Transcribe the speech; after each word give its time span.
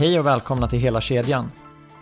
Hej 0.00 0.20
och 0.20 0.26
välkomna 0.26 0.68
till 0.68 0.78
Hela 0.78 1.00
kedjan. 1.00 1.50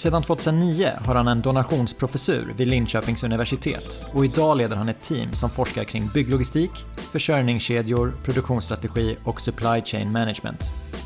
Sedan 0.00 0.22
2009 0.22 0.90
har 1.06 1.14
han 1.14 1.28
en 1.28 1.40
donationsprofessur 1.40 2.54
vid 2.56 2.68
Linköpings 2.68 3.24
universitet 3.24 4.00
och 4.14 4.24
idag 4.24 4.56
leder 4.56 4.76
han 4.76 4.88
ett 4.88 5.02
team 5.02 5.32
som 5.32 5.50
forskar 5.50 5.84
kring 5.84 6.08
bygglogistik, 6.14 6.70
försörjningskedjor, 6.96 8.14
produktionsstrategi 8.24 9.16
och 9.24 9.40
supply 9.40 9.82
chain 9.84 10.12
management. 10.12 10.60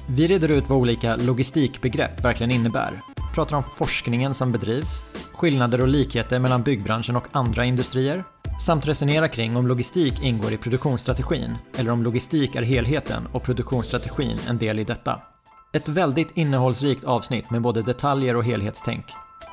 Vi 0.08 0.26
reder 0.26 0.48
ut 0.48 0.68
vad 0.68 0.78
olika 0.78 1.16
logistikbegrepp 1.16 2.24
verkligen 2.24 2.50
innebär, 2.50 3.00
pratar 3.34 3.56
om 3.56 3.62
forskningen 3.62 4.34
som 4.34 4.52
bedrivs, 4.52 5.02
skillnader 5.32 5.80
och 5.80 5.88
likheter 5.88 6.38
mellan 6.38 6.62
byggbranschen 6.62 7.16
och 7.16 7.26
andra 7.32 7.64
industrier, 7.64 8.24
samt 8.60 8.88
resonerar 8.88 9.28
kring 9.28 9.56
om 9.56 9.66
logistik 9.66 10.22
ingår 10.22 10.52
i 10.52 10.56
produktionsstrategin 10.56 11.58
eller 11.76 11.90
om 11.90 12.02
logistik 12.02 12.54
är 12.54 12.62
helheten 12.62 13.26
och 13.32 13.42
produktionsstrategin 13.42 14.38
en 14.48 14.58
del 14.58 14.78
i 14.78 14.84
detta. 14.84 15.33
Ett 15.74 15.88
väldigt 15.88 16.36
innehållsrikt 16.36 17.04
avsnitt 17.04 17.50
med 17.50 17.62
både 17.62 17.82
detaljer 17.82 18.36
och 18.36 18.44
helhetstänk. 18.44 19.04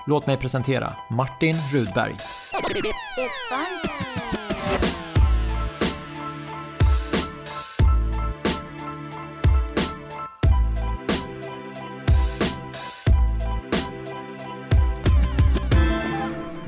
Låt 0.07 0.27
mig 0.27 0.37
presentera 0.37 0.91
Martin 1.09 1.55
Rudberg. 1.73 2.15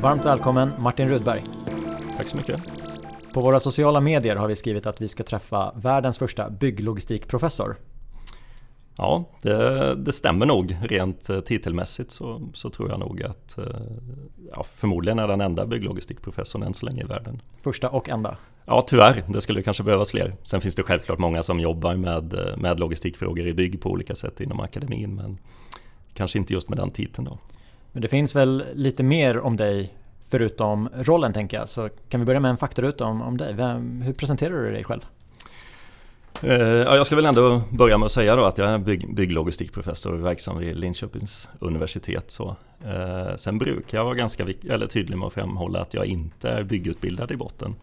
Varmt 0.01 0.25
välkommen 0.25 0.71
Martin 0.79 1.09
Rudberg. 1.09 1.43
Tack 2.17 2.27
så 2.27 2.37
mycket. 2.37 2.61
På 3.33 3.41
våra 3.41 3.59
sociala 3.59 3.99
medier 4.01 4.35
har 4.35 4.47
vi 4.47 4.55
skrivit 4.55 4.85
att 4.85 5.01
vi 5.01 5.07
ska 5.07 5.23
träffa 5.23 5.73
världens 5.75 6.17
första 6.17 6.49
bygglogistikprofessor. 6.49 7.75
Ja, 8.97 9.25
det, 9.41 9.95
det, 9.95 10.11
stämmer 10.11 10.45
nog. 10.45 10.77
Rent 10.81 11.29
eh, 11.29 11.39
titelmässigt 11.39 12.11
så, 12.11 12.41
så 12.53 12.69
tror 12.69 12.89
jag 12.89 12.99
nog 12.99 13.23
att 13.23 13.57
eh, 13.57 13.65
ja, 14.55 14.65
förmodligen 14.75 15.19
är 15.19 15.27
den 15.27 15.41
enda 15.41 15.65
bygglogistikprofessorn 15.65 16.63
än 16.63 16.73
så 16.73 16.85
länge 16.85 17.01
i 17.01 17.05
världen. 17.05 17.39
Första 17.57 17.89
och 17.89 18.09
enda? 18.09 18.37
Ja, 18.65 18.83
tyvärr. 18.87 19.23
Det 19.27 19.41
skulle 19.41 19.63
kanske 19.63 19.83
behövas 19.83 20.11
fler. 20.11 20.35
Sen 20.43 20.61
finns 20.61 20.75
det 20.75 20.83
självklart 20.83 21.19
många 21.19 21.43
som 21.43 21.59
jobbar 21.59 21.95
med, 21.95 22.33
eh, 22.33 22.57
med 22.57 22.79
logistikfrågor 22.79 23.47
i 23.47 23.53
bygg 23.53 23.81
på 23.81 23.89
olika 23.89 24.15
sätt 24.15 24.41
inom 24.41 24.59
akademin, 24.59 25.15
men 25.15 25.37
kanske 26.13 26.39
inte 26.39 26.53
just 26.53 26.69
med 26.69 26.77
den 26.77 26.91
titeln 26.91 27.25
då. 27.25 27.37
Men 27.91 28.01
det 28.01 28.07
finns 28.07 28.35
väl 28.35 28.63
lite 28.73 29.03
mer 29.03 29.39
om 29.39 29.57
dig 29.57 29.93
förutom 30.25 30.89
rollen 30.93 31.33
tänker 31.33 31.57
jag, 31.57 31.69
så 31.69 31.89
kan 32.09 32.19
vi 32.19 32.25
börja 32.25 32.39
med 32.39 32.51
en 32.51 32.57
faktaruta 32.57 33.05
om, 33.05 33.21
om 33.21 33.37
dig. 33.37 33.53
Vem, 33.53 34.01
hur 34.01 34.13
presenterar 34.13 34.63
du 34.63 34.71
dig 34.71 34.83
själv? 34.83 35.01
Eh, 36.43 36.57
ja, 36.57 36.95
jag 36.95 37.05
ska 37.05 37.15
väl 37.15 37.25
ändå 37.25 37.61
börja 37.69 37.97
med 37.97 38.05
att 38.05 38.11
säga 38.11 38.35
då 38.35 38.45
att 38.45 38.57
jag 38.57 38.69
är 38.69 38.77
bygg, 38.77 39.15
bygglogistikprofessor 39.15 40.13
verksam 40.13 40.57
vid 40.57 40.75
Linköpings 40.75 41.49
universitet. 41.59 42.31
Så. 42.31 42.55
Eh, 42.85 43.35
sen 43.35 43.57
brukar 43.57 43.97
jag 43.97 44.05
vara 44.05 44.15
ganska 44.15 44.47
eller 44.69 44.87
tydlig 44.87 45.17
med 45.17 45.27
att 45.27 45.33
framhålla 45.33 45.81
att 45.81 45.93
jag 45.93 46.05
inte 46.05 46.49
är 46.49 46.63
byggutbildad 46.63 47.31
i 47.31 47.35
botten. 47.35 47.75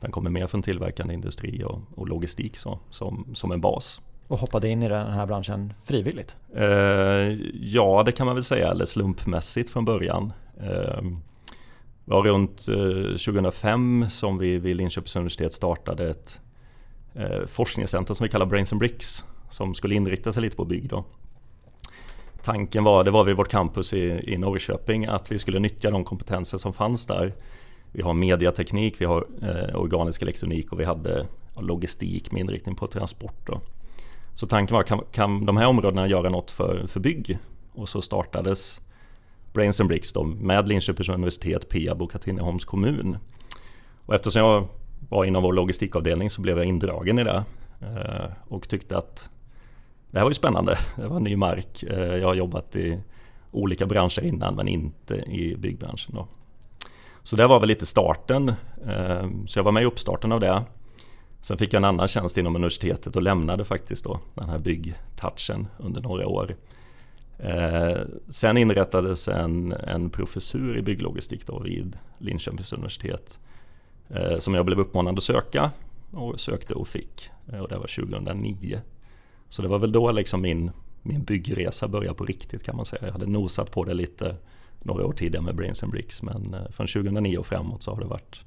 Den 0.00 0.10
kommer 0.10 0.30
mer 0.30 0.46
från 0.46 0.62
tillverkande 0.62 1.14
industri 1.14 1.64
och, 1.64 1.80
och 1.94 2.08
logistik 2.08 2.56
så, 2.56 2.78
som, 2.90 3.26
som 3.34 3.52
en 3.52 3.60
bas. 3.60 4.00
Och 4.28 4.38
hoppade 4.38 4.68
in 4.68 4.82
i 4.82 4.88
den 4.88 5.12
här 5.12 5.26
branschen 5.26 5.72
frivilligt? 5.84 6.36
Eh, 6.54 6.66
ja, 7.60 8.02
det 8.06 8.12
kan 8.12 8.26
man 8.26 8.34
väl 8.34 8.44
säga, 8.44 8.70
eller 8.70 8.84
slumpmässigt 8.84 9.70
från 9.70 9.84
början. 9.84 10.32
Eh, 10.60 11.02
det 12.04 12.14
var 12.14 12.22
runt 12.22 12.58
2005 12.58 14.02
eh, 14.02 14.08
som 14.08 14.38
vi 14.38 14.58
vid 14.58 14.76
Linköpings 14.76 15.16
universitet 15.16 15.52
startade 15.52 16.10
ett 16.10 16.40
eh, 17.18 17.46
forskningscenter 17.46 18.14
som 18.14 18.24
vi 18.24 18.30
kallar 18.30 18.46
Brains 18.46 18.72
and 18.72 18.78
Bricks 18.80 19.24
som 19.50 19.74
skulle 19.74 19.94
inrikta 19.94 20.32
sig 20.32 20.42
lite 20.42 20.56
på 20.56 20.64
bygg. 20.64 20.88
Då. 20.88 21.04
Tanken 22.42 22.84
var, 22.84 23.04
det 23.04 23.10
var 23.10 23.24
vid 23.24 23.36
vårt 23.36 23.48
campus 23.48 23.92
i, 23.92 24.32
i 24.32 24.38
Norrköping, 24.38 25.06
att 25.06 25.32
vi 25.32 25.38
skulle 25.38 25.58
nyttja 25.58 25.90
de 25.90 26.04
kompetenser 26.04 26.58
som 26.58 26.72
fanns 26.72 27.06
där. 27.06 27.34
Vi 27.92 28.02
har 28.02 28.14
mediateknik, 28.14 29.00
vi 29.00 29.04
har 29.04 29.26
eh, 29.42 29.80
organisk 29.80 30.22
elektronik 30.22 30.72
och 30.72 30.80
vi 30.80 30.84
hade 30.84 31.26
logistik 31.60 32.32
med 32.32 32.40
inriktning 32.40 32.74
på 32.74 32.86
transport. 32.86 33.46
Då. 33.46 33.60
Så 34.34 34.46
tanken 34.46 34.74
var, 34.74 34.82
kan, 34.82 35.00
kan 35.12 35.46
de 35.46 35.56
här 35.56 35.66
områdena 35.66 36.06
göra 36.06 36.28
något 36.28 36.50
för, 36.50 36.86
för 36.86 37.00
bygg? 37.00 37.38
Och 37.72 37.88
så 37.88 38.02
startades 38.02 38.80
Brains 39.52 39.80
and 39.80 39.88
Bricks 39.88 40.12
då, 40.12 40.24
med 40.24 40.68
Linköpings 40.68 41.08
universitet, 41.08 41.68
Peab 41.68 42.02
och 42.02 42.10
Katrineholms 42.10 42.64
kommun. 42.64 43.18
Och 44.06 44.14
eftersom 44.14 44.42
jag 44.42 44.68
var 45.08 45.24
inom 45.24 45.42
vår 45.42 45.52
logistikavdelning 45.52 46.30
så 46.30 46.40
blev 46.40 46.58
jag 46.58 46.66
indragen 46.66 47.18
i 47.18 47.24
det 47.24 47.44
eh, 47.80 48.30
och 48.48 48.68
tyckte 48.68 48.98
att 48.98 49.30
det 50.10 50.18
här 50.18 50.24
var 50.24 50.30
ju 50.30 50.34
spännande. 50.34 50.78
Det 50.96 51.06
var 51.06 51.20
ny 51.20 51.36
mark. 51.36 51.82
Eh, 51.82 52.16
jag 52.16 52.26
har 52.26 52.34
jobbat 52.34 52.76
i 52.76 53.00
olika 53.50 53.86
branscher 53.86 54.24
innan 54.24 54.54
men 54.54 54.68
inte 54.68 55.14
i 55.14 55.56
byggbranschen. 55.58 56.14
Då. 56.14 56.26
Så 57.22 57.36
det 57.36 57.46
var 57.46 57.60
väl 57.60 57.68
lite 57.68 57.86
starten. 57.86 58.48
Eh, 58.86 59.28
så 59.46 59.58
jag 59.58 59.64
var 59.64 59.72
med 59.72 59.82
i 59.82 59.86
uppstarten 59.86 60.32
av 60.32 60.40
det. 60.40 60.62
Sen 61.40 61.58
fick 61.58 61.72
jag 61.72 61.80
en 61.80 61.84
annan 61.84 62.08
tjänst 62.08 62.38
inom 62.38 62.56
universitetet 62.56 63.16
och 63.16 63.22
lämnade 63.22 63.64
faktiskt 63.64 64.04
då 64.04 64.20
den 64.34 64.48
här 64.48 64.58
byggtouchen 64.58 65.66
under 65.78 66.00
några 66.00 66.26
år. 66.26 66.56
Sen 68.28 68.56
inrättades 68.56 69.28
en, 69.28 69.72
en 69.72 70.10
professur 70.10 70.78
i 70.78 70.82
bygglogistik 70.82 71.46
då 71.46 71.58
vid 71.58 71.98
Linköpings 72.18 72.72
universitet 72.72 73.38
som 74.38 74.54
jag 74.54 74.66
blev 74.66 74.80
uppmanad 74.80 75.16
att 75.16 75.22
söka 75.22 75.70
och 76.12 76.40
sökte 76.40 76.74
och 76.74 76.88
fick. 76.88 77.30
Eh, 77.52 77.58
och 77.58 77.68
det 77.68 77.78
var 77.78 78.06
2009. 78.06 78.80
Så 79.48 79.62
det 79.62 79.68
var 79.68 79.78
väl 79.78 79.92
då 79.92 80.12
liksom 80.12 80.42
min, 80.42 80.70
min 81.02 81.24
byggresa 81.24 81.88
började 81.88 82.14
på 82.14 82.24
riktigt 82.24 82.62
kan 82.62 82.76
man 82.76 82.84
säga. 82.84 83.02
Jag 83.04 83.12
hade 83.12 83.26
nosat 83.26 83.70
på 83.70 83.84
det 83.84 83.94
lite 83.94 84.36
några 84.82 85.06
år 85.06 85.12
tidigare 85.12 85.44
med 85.44 85.56
Brains 85.56 85.82
and 85.82 85.92
Bricks 85.92 86.22
men 86.22 86.54
eh, 86.54 86.70
från 86.70 86.86
2009 86.86 87.38
och 87.38 87.46
framåt 87.46 87.82
så 87.82 87.94
har 87.94 88.00
det 88.00 88.06
varit 88.06 88.40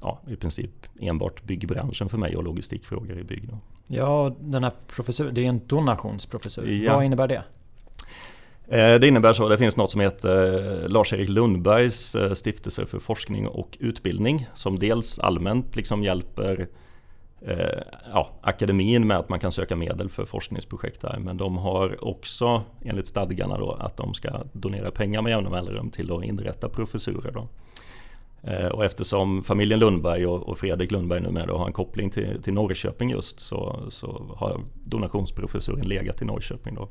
ja, 0.00 0.20
i 0.28 0.36
princip 0.36 0.70
enbart 1.00 1.42
byggbranschen 1.42 2.08
för 2.08 2.18
mig 2.18 2.36
och 2.36 2.44
logistikfrågor 2.44 3.18
i 3.18 3.24
bygg. 3.24 3.48
Ja, 3.86 4.36
den 4.40 4.64
här 4.64 4.72
professuren, 4.86 5.34
det 5.34 5.44
är 5.44 5.48
en 5.48 5.66
donationsprofessur. 5.66 6.66
Ja. 6.66 6.94
Vad 6.94 7.04
innebär 7.04 7.28
det? 7.28 7.44
Eh, 8.68 8.94
det 8.94 9.08
innebär 9.08 9.32
så, 9.32 9.48
det 9.48 9.58
finns 9.58 9.76
något 9.76 9.90
som 9.90 10.00
heter 10.00 10.54
eh, 10.82 10.88
Lars-Erik 10.88 11.28
Lundbergs 11.28 12.14
eh, 12.14 12.32
stiftelse 12.32 12.86
för 12.86 12.98
forskning 12.98 13.48
och 13.48 13.76
utbildning 13.80 14.46
som 14.54 14.78
dels 14.78 15.18
allmänt 15.18 15.76
liksom 15.76 16.02
hjälper 16.02 16.68
ja, 18.12 18.30
akademin 18.40 19.06
med 19.06 19.16
att 19.16 19.28
man 19.28 19.40
kan 19.40 19.52
söka 19.52 19.76
medel 19.76 20.08
för 20.08 20.24
forskningsprojekt 20.24 21.00
där. 21.00 21.18
Men 21.18 21.36
de 21.36 21.56
har 21.56 22.04
också 22.04 22.62
enligt 22.84 23.06
stadgarna 23.06 23.58
då 23.58 23.72
att 23.72 23.96
de 23.96 24.14
ska 24.14 24.30
donera 24.52 24.90
pengar 24.90 25.22
med 25.22 25.30
jämna 25.30 25.50
mellanrum 25.50 25.90
till 25.90 26.12
att 26.12 26.24
inrätta 26.24 26.68
professurer. 26.68 27.32
Då. 27.32 27.48
Och 28.72 28.84
eftersom 28.84 29.42
familjen 29.42 29.80
Lundberg 29.80 30.26
och 30.26 30.58
Fredrik 30.58 30.90
Lundberg 30.90 31.20
numera 31.20 31.58
har 31.58 31.66
en 31.66 31.72
koppling 31.72 32.10
till, 32.10 32.42
till 32.42 32.52
Norrköping 32.52 33.10
just 33.10 33.40
så, 33.40 33.80
så 33.90 34.34
har 34.36 34.60
donationsprofessuren 34.84 35.88
legat 35.88 36.22
i 36.22 36.24
Norrköping. 36.24 36.74
Då. 36.74 36.88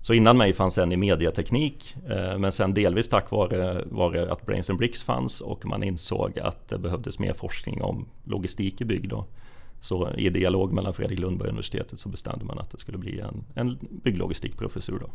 Så 0.00 0.14
innan 0.14 0.36
mig 0.36 0.52
fanns 0.52 0.78
en 0.78 0.92
i 0.92 0.96
mediateknik 0.96 1.96
eh, 2.08 2.38
men 2.38 2.52
sen 2.52 2.74
delvis 2.74 3.08
tack 3.08 3.30
vare, 3.30 3.84
vare 3.86 4.32
att 4.32 4.46
Brains 4.46 4.70
and 4.70 4.78
Bricks 4.78 5.02
fanns 5.02 5.40
och 5.40 5.66
man 5.66 5.82
insåg 5.82 6.38
att 6.38 6.68
det 6.68 6.78
behövdes 6.78 7.18
mer 7.18 7.32
forskning 7.32 7.82
om 7.82 8.08
logistik 8.24 8.80
i 8.80 8.84
bygg. 8.84 9.08
Då. 9.08 9.26
Så 9.80 10.10
i 10.10 10.28
dialog 10.28 10.72
mellan 10.72 10.94
Fredrik 10.94 11.18
Lundberg 11.18 11.46
och 11.46 11.52
universitetet 11.52 11.98
så 11.98 12.08
bestämde 12.08 12.44
man 12.44 12.58
att 12.58 12.70
det 12.70 12.78
skulle 12.78 12.98
bli 12.98 13.20
en, 13.20 13.44
en 13.54 13.78
bygglogistikprofessur. 14.04 14.98
Då. 14.98 15.10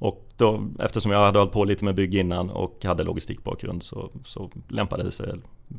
Och 0.00 0.26
då, 0.36 0.66
eftersom 0.78 1.12
jag 1.12 1.18
hade 1.18 1.38
hållit 1.38 1.52
på 1.52 1.64
lite 1.64 1.84
med 1.84 1.94
bygg 1.94 2.14
innan 2.14 2.50
och 2.50 2.84
hade 2.84 3.04
logistikbakgrund 3.04 3.82
så, 3.82 4.10
så 4.24 4.50
lämpade 4.68 5.02
det 5.02 5.10
sig 5.10 5.32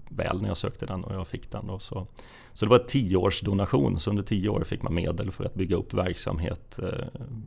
väl 0.10 0.42
när 0.42 0.48
jag 0.48 0.58
sökte 0.58 0.86
den 0.86 1.04
och 1.04 1.16
jag 1.16 1.28
fick 1.28 1.52
den. 1.52 1.68
Då, 1.68 1.80
så. 1.80 2.08
så 2.54 2.66
det 2.66 2.70
var 2.70 2.80
ett 2.80 2.88
tioårs 2.88 3.42
donation, 3.42 4.00
så 4.00 4.10
under 4.10 4.24
tio 4.24 4.50
år 4.50 4.64
fick 4.64 4.82
man 4.82 4.94
medel 4.94 5.32
för 5.32 5.46
att 5.46 5.54
bygga 5.54 5.76
upp 5.76 5.94
verksamhet 5.94 6.80
eh, 6.84 6.90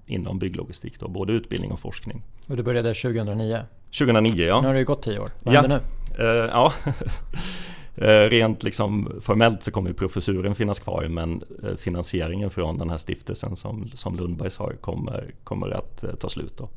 inom 0.06 0.38
bygglogistik, 0.38 1.00
då, 1.00 1.08
både 1.08 1.32
utbildning 1.32 1.72
och 1.72 1.80
forskning. 1.80 2.22
Och 2.48 2.56
du 2.56 2.62
började 2.62 2.94
2009? 2.94 3.60
2009 3.98 4.44
ja. 4.46 4.60
Nu 4.60 4.66
har 4.66 4.74
det 4.74 4.80
ju 4.80 4.86
gått 4.86 5.02
tio 5.02 5.18
år, 5.18 5.30
vad 5.42 5.54
ja. 5.54 5.60
händer 5.60 5.80
nu? 6.18 6.24
Eh, 6.24 6.50
ja. 6.50 6.72
Eh, 7.96 8.28
rent 8.30 8.62
liksom 8.62 9.20
formellt 9.20 9.62
så 9.62 9.70
kommer 9.70 9.92
professuren 9.92 10.54
finnas 10.54 10.78
kvar 10.78 11.08
men 11.08 11.42
eh, 11.62 11.74
finansieringen 11.76 12.50
från 12.50 12.78
den 12.78 12.90
här 12.90 12.98
stiftelsen 12.98 13.56
som, 13.56 13.90
som 13.94 14.16
Lundbergs 14.16 14.58
har 14.58 14.72
kommer, 14.72 15.34
kommer 15.44 15.70
att 15.70 16.04
eh, 16.04 16.14
ta 16.14 16.28
slut. 16.28 16.56
Då. 16.56 16.68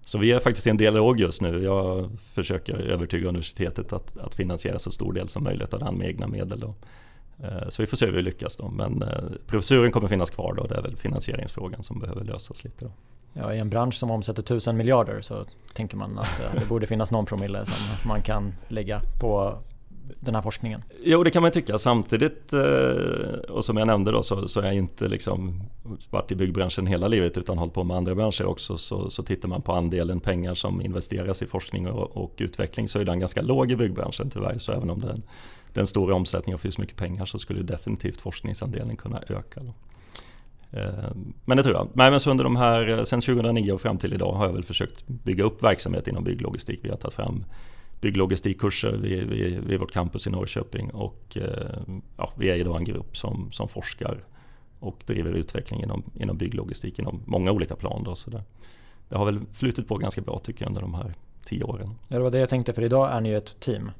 Så 0.00 0.18
vi 0.18 0.32
är 0.32 0.38
faktiskt 0.38 0.66
i 0.66 0.70
en 0.70 0.76
dialog 0.76 1.20
just 1.20 1.40
nu. 1.40 1.62
Jag 1.62 2.10
försöker 2.34 2.74
övertyga 2.74 3.28
universitetet 3.28 3.92
att, 3.92 4.18
att 4.18 4.34
finansiera 4.34 4.78
så 4.78 4.90
stor 4.90 5.12
del 5.12 5.28
som 5.28 5.44
möjligt 5.44 5.74
av 5.74 5.80
den 5.80 5.94
med 5.94 6.08
egna 6.08 6.26
medel. 6.26 6.60
Då. 6.60 6.74
Så 7.68 7.82
vi 7.82 7.86
får 7.86 7.96
se 7.96 8.06
hur 8.06 8.12
vi 8.12 8.22
lyckas 8.22 8.56
då. 8.56 8.68
Men 8.68 9.04
professuren 9.46 9.92
kommer 9.92 10.08
finnas 10.08 10.30
kvar 10.30 10.54
då. 10.54 10.66
Det 10.66 10.74
är 10.74 10.82
väl 10.82 10.96
finansieringsfrågan 10.96 11.82
som 11.82 12.00
behöver 12.00 12.24
lösas 12.24 12.64
lite 12.64 12.84
då. 12.84 12.90
Ja, 13.32 13.54
I 13.54 13.58
en 13.58 13.70
bransch 13.70 13.94
som 13.94 14.10
omsätter 14.10 14.42
tusen 14.42 14.76
miljarder 14.76 15.20
så 15.20 15.44
tänker 15.74 15.96
man 15.96 16.18
att 16.18 16.42
det 16.60 16.68
borde 16.68 16.86
finnas 16.86 17.10
någon 17.10 17.26
promille 17.26 17.66
som 17.66 18.08
man 18.08 18.22
kan 18.22 18.54
lägga 18.68 19.00
på 19.20 19.58
den 20.20 20.34
här 20.34 20.42
forskningen? 20.42 20.82
Jo, 21.02 21.22
det 21.24 21.30
kan 21.30 21.42
man 21.42 21.50
tycka. 21.50 21.78
Samtidigt, 21.78 22.52
eh, 22.52 22.60
och 23.48 23.64
som 23.64 23.76
jag 23.76 23.86
nämnde 23.86 24.10
då, 24.10 24.22
så, 24.22 24.48
så 24.48 24.60
har 24.60 24.66
jag 24.66 24.76
inte 24.76 25.08
liksom 25.08 25.62
varit 26.10 26.32
i 26.32 26.34
byggbranschen 26.34 26.86
hela 26.86 27.08
livet 27.08 27.38
utan 27.38 27.58
hållit 27.58 27.74
på 27.74 27.84
med 27.84 27.96
andra 27.96 28.14
branscher 28.14 28.46
också. 28.46 28.78
Så, 28.78 29.10
så 29.10 29.22
tittar 29.22 29.48
man 29.48 29.62
på 29.62 29.72
andelen 29.72 30.20
pengar 30.20 30.54
som 30.54 30.80
investeras 30.80 31.42
i 31.42 31.46
forskning 31.46 31.88
och, 31.88 32.16
och 32.16 32.34
utveckling 32.38 32.88
så 32.88 32.98
är 32.98 33.04
den 33.04 33.20
ganska 33.20 33.42
låg 33.42 33.70
i 33.70 33.76
byggbranschen 33.76 34.30
tyvärr. 34.30 34.58
Så 34.58 34.72
även 34.72 34.90
om 34.90 35.00
det 35.00 35.06
är 35.06 35.12
en, 35.12 35.22
det 35.72 35.78
är 35.78 35.82
en 35.82 35.86
stor 35.86 36.10
omsättning 36.10 36.54
och 36.54 36.60
finns 36.60 36.78
mycket 36.78 36.96
pengar 36.96 37.26
så 37.26 37.38
skulle 37.38 37.62
definitivt 37.62 38.20
forskningsandelen 38.20 38.96
kunna 38.96 39.22
öka. 39.28 39.60
Då. 39.60 39.74
Eh, 40.70 41.10
men 41.44 41.56
det 41.56 41.62
tror 41.62 41.74
jag. 41.74 41.88
Men 41.92 42.20
så 42.20 42.30
under 42.30 42.44
de 42.44 42.56
här, 42.56 42.88
eh, 42.88 43.02
sen 43.02 43.20
2009 43.20 43.72
och 43.72 43.80
fram 43.80 43.98
till 43.98 44.14
idag 44.14 44.32
har 44.32 44.46
jag 44.46 44.52
väl 44.52 44.64
försökt 44.64 45.06
bygga 45.06 45.44
upp 45.44 45.62
verksamhet 45.62 46.08
inom 46.08 46.24
bygglogistik. 46.24 46.80
Vi 46.82 46.88
har 46.88 46.96
tagit 46.96 47.14
fram 47.14 47.44
bygglogistikkurser 48.00 48.92
vid, 48.92 49.28
vid, 49.28 49.64
vid 49.64 49.80
vårt 49.80 49.92
campus 49.92 50.26
i 50.26 50.30
Norrköping 50.30 50.90
och 50.90 51.36
eh, 51.36 51.96
ja, 52.16 52.32
vi 52.36 52.50
är 52.50 52.54
idag 52.54 52.76
en 52.76 52.84
grupp 52.84 53.16
som, 53.16 53.52
som 53.52 53.68
forskar 53.68 54.24
och 54.80 55.02
driver 55.06 55.32
utveckling 55.32 55.82
inom, 55.82 56.02
inom 56.14 56.36
bygglogistik 56.36 56.98
inom 56.98 57.22
många 57.26 57.52
olika 57.52 57.76
plan. 57.76 58.04
Då, 58.04 58.14
så 58.14 58.30
det, 58.30 58.42
det 59.08 59.16
har 59.16 59.24
väl 59.24 59.40
flutit 59.52 59.88
på 59.88 59.96
ganska 59.96 60.20
bra 60.20 60.38
tycker 60.38 60.64
jag 60.64 60.68
under 60.68 60.80
de 60.80 60.94
här 60.94 61.14
tio 61.44 61.64
åren. 61.64 61.90
Ja, 62.08 62.16
det 62.16 62.22
var 62.22 62.30
det 62.30 62.38
jag 62.38 62.48
tänkte 62.48 62.72
för 62.72 62.82
idag 62.82 63.12
är 63.12 63.20
ni 63.20 63.28
ju 63.28 63.36
ett 63.36 63.60
team. 63.60 63.90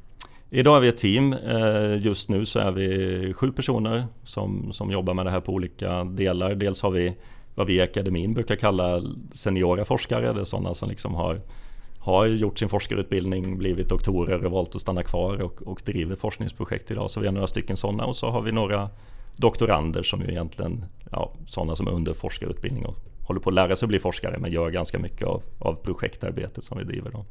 Idag 0.51 0.77
är 0.77 0.81
vi 0.81 0.89
ett 0.89 0.97
team. 0.97 1.33
Eh, 1.33 1.97
just 2.07 2.29
nu 2.29 2.47
så 2.47 2.59
är 2.59 2.73
vi 2.73 3.33
sju 3.35 3.53
personer 3.53 4.07
som, 4.25 4.73
som 4.73 4.91
jobbar 4.91 5.15
med 5.15 5.27
det 5.27 5.31
här 5.31 5.41
på 5.41 5.53
olika 5.53 6.05
delar. 6.05 6.55
Dels 6.55 6.83
har 6.83 6.91
vi 6.91 7.17
vad 7.55 7.67
vi 7.67 7.75
i 7.75 7.81
akademin 7.81 8.35
brukar 8.35 8.57
kalla 8.57 9.03
seniora 9.33 9.85
forskare. 9.85 10.33
Det 10.33 10.41
är 10.41 10.45
sådana 10.45 10.75
som 10.75 10.89
liksom 10.89 11.15
har 11.15 11.41
har 12.07 12.27
gjort 12.27 12.59
sin 12.59 12.69
forskarutbildning, 12.69 13.59
blivit 13.59 13.89
doktorer 13.89 14.45
och 14.45 14.53
valt 14.53 14.75
att 14.75 14.81
stanna 14.81 15.03
kvar 15.03 15.43
och, 15.43 15.63
och 15.63 15.83
driver 15.85 16.17
forskningsprojekt 16.17 16.91
idag. 16.91 17.11
Så 17.11 17.21
vi 17.21 17.27
har 17.27 17.35
några 17.35 17.47
stycken 17.47 17.77
sådana 17.77 18.05
och 18.05 18.17
så 18.17 18.31
har 18.31 18.43
vi 18.43 18.53
några 18.53 18.91
doktorander 19.37 20.03
som 20.03 20.21
ju 20.23 20.29
egentligen 20.29 20.85
ja, 21.11 21.33
sådana 21.47 21.77
som 21.77 21.87
är 21.87 21.91
under 21.91 22.15
forskarutbildning 22.15 22.87
och 22.87 22.97
håller 23.23 23.41
på 23.41 23.51
att 23.51 23.55
lära 23.55 23.77
sig 23.77 23.87
att 23.87 23.89
bli 23.89 23.99
forskare 23.99 24.39
men 24.39 24.53
gör 24.53 24.71
ganska 24.71 24.99
mycket 24.99 25.27
av, 25.27 25.43
av 25.59 25.75
projektarbetet 25.75 26.65
som 26.65 26.79
vi 26.79 26.85
driver. 26.85 27.11
Då. 27.11 27.25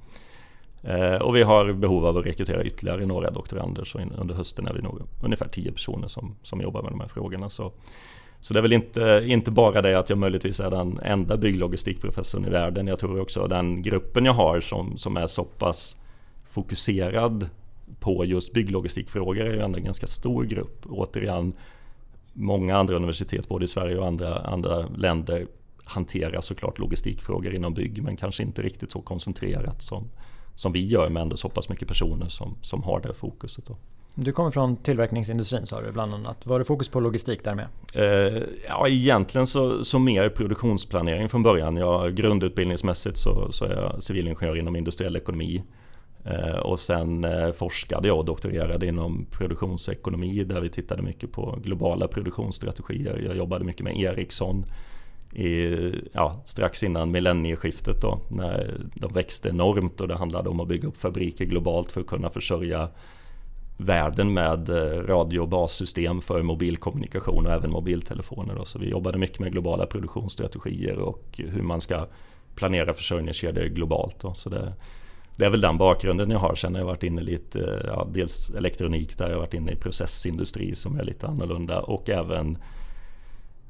Eh, 0.90 1.22
och 1.22 1.36
vi 1.36 1.44
har 1.44 1.74
behov 1.74 2.06
av 2.06 2.18
att 2.18 2.26
rekrytera 2.26 2.64
ytterligare 2.64 3.06
några 3.06 3.32
doktorander 3.32 3.84
så 3.84 4.00
in, 4.00 4.12
under 4.12 4.36
hösten 4.36 4.68
är 4.68 4.74
vi 4.74 4.82
nog 4.82 5.02
ungefär 5.24 5.48
tio 5.48 5.72
personer 5.72 6.08
som, 6.08 6.36
som 6.44 6.62
jobbar 6.62 6.82
med 6.82 6.92
de 6.92 7.00
här 7.00 7.08
frågorna. 7.08 7.50
Så 7.50 7.72
så 8.40 8.54
det 8.54 8.60
är 8.60 8.62
väl 8.62 8.74
inte, 8.74 9.24
inte 9.28 9.52
bara 9.52 9.82
det 9.82 10.00
att 10.00 10.10
jag 10.10 10.18
möjligtvis 10.18 10.60
är 10.60 10.72
den 10.72 11.00
enda 11.04 11.38
bygglogistikprofessorn 11.38 12.46
i 12.46 12.50
världen. 12.50 12.88
Jag 12.88 13.00
tror 13.00 13.20
också 13.20 13.48
den 13.48 13.82
gruppen 13.82 14.26
jag 14.26 14.34
har 14.34 14.60
som, 14.60 14.98
som 14.98 15.18
är 15.18 15.28
så 15.28 15.44
pass 15.44 15.96
fokuserad 16.46 17.50
på 18.00 18.26
just 18.26 18.54
bygglogistikfrågor 18.54 19.46
är 19.46 19.54
ju 19.54 19.60
ändå 19.60 19.78
en 19.78 19.84
ganska 19.84 20.08
stor 20.08 20.44
grupp. 20.44 20.86
Återigen, 20.90 21.54
många 22.34 22.78
andra 22.78 22.96
universitet 22.96 23.48
både 23.48 23.66
i 23.66 23.68
Sverige 23.68 23.98
och 23.98 24.08
andra, 24.08 24.40
andra 24.40 24.88
länder 24.88 25.48
hanterar 25.84 26.42
såklart 26.42 26.80
logistikfrågor 26.80 27.56
inom 27.56 27.74
bygg 27.74 28.04
men 28.04 28.18
kanske 28.18 28.44
inte 28.44 28.62
riktigt 28.62 28.92
så 28.92 29.02
koncentrerat 29.02 29.82
som, 29.82 30.10
som 30.56 30.72
vi 30.72 30.86
gör 30.86 31.10
med 31.10 31.22
ändå 31.22 31.38
så 31.38 31.50
pass 31.50 31.70
mycket 31.70 31.88
personer 31.88 32.30
som, 32.30 32.58
som 32.62 32.84
har 32.84 33.00
det 33.00 33.14
fokuset. 33.14 33.66
Då. 33.66 33.78
Du 34.18 34.32
kommer 34.32 34.52
från 34.52 34.76
tillverkningsindustrin 34.76 35.66
sa 35.66 35.82
du 35.82 35.92
bland 35.92 36.14
annat. 36.14 36.46
Var 36.46 36.60
det 36.60 36.66
fokus 36.66 36.90
på 36.90 37.00
logistik 37.00 37.44
där 37.44 37.56
med? 37.56 37.68
Eh, 37.94 38.44
ja, 38.68 38.88
egentligen 38.88 39.48
så, 39.48 39.84
så 39.84 40.00
mer 40.00 40.30
produktionsplanering 40.30 41.30
från 41.30 41.44
början. 41.44 41.78
Jag, 41.78 42.16
grundutbildningsmässigt 42.16 43.18
så, 43.18 43.52
så 43.52 43.66
är 43.66 43.74
jag 43.74 44.04
civilingenjör 44.04 44.58
inom 44.58 44.76
industriell 44.76 45.16
ekonomi. 45.16 45.64
Eh, 46.26 46.58
och 46.58 46.80
sen 46.80 47.24
eh, 47.24 47.52
forskade 47.52 48.08
jag 48.08 48.18
och 48.18 48.26
doktorerade 48.26 48.88
inom 48.88 49.26
produktionsekonomi 49.32 50.44
där 50.44 50.62
vi 50.62 50.70
tittade 50.70 51.02
mycket 51.02 51.32
på 51.32 51.60
globala 51.64 52.08
produktionsstrategier. 52.08 53.24
Jag 53.26 53.38
jobbade 53.38 53.66
mycket 53.66 53.84
med 53.84 53.98
Ericsson 53.98 54.66
i, 55.34 55.76
ja, 56.14 56.42
strax 56.46 56.84
innan 56.84 57.12
millennieskiftet 57.12 58.02
då, 58.02 58.20
när 58.30 58.82
de 58.94 59.14
växte 59.14 59.50
enormt 59.50 60.02
och 60.02 60.08
det 60.08 60.18
handlade 60.18 60.50
om 60.50 60.60
att 60.60 60.68
bygga 60.68 60.88
upp 60.88 60.98
fabriker 60.98 61.46
globalt 61.46 61.92
för 61.92 62.02
att 62.02 62.08
kunna 62.08 62.30
försörja 62.30 62.90
världen 63.78 64.34
med 64.34 64.70
eh, 64.70 65.04
radiobassystem 65.04 66.22
för 66.22 66.42
mobilkommunikation 66.42 67.46
och 67.46 67.54
även 67.54 67.72
mobiltelefoner. 67.72 68.64
Så 68.64 68.80
vi 68.80 68.90
jobbade 68.90 69.18
mycket 69.18 69.40
med 69.40 69.52
globala 69.52 69.86
produktionsstrategier 69.86 70.98
och 70.98 71.24
hur 71.38 71.62
man 71.62 71.82
ska 71.82 72.08
planera 72.56 72.94
försörjningskedjor 72.94 73.66
globalt. 73.66 74.24
Så 74.34 74.50
det, 74.50 74.74
det 75.36 75.46
är 75.46 75.50
väl 75.50 75.62
den 75.62 75.78
bakgrunden 75.78 76.32
jag 76.32 76.40
har. 76.40 76.56
Sen 76.56 76.74
har 76.74 76.82
jag 76.82 76.88
varit 76.88 77.04
inne 77.04 77.22
lite, 77.22 77.60
eh, 77.60 77.88
ja, 77.88 78.08
dels 78.12 78.50
elektronik 78.50 79.18
där 79.18 79.26
jag 79.26 79.36
har 79.36 79.42
varit 79.42 79.54
inne 79.54 79.72
i 79.72 79.76
processindustri 79.76 80.76
som 80.76 81.00
är 81.00 81.04
lite 81.04 81.28
annorlunda 81.28 81.80
och 81.80 82.10
även 82.10 82.58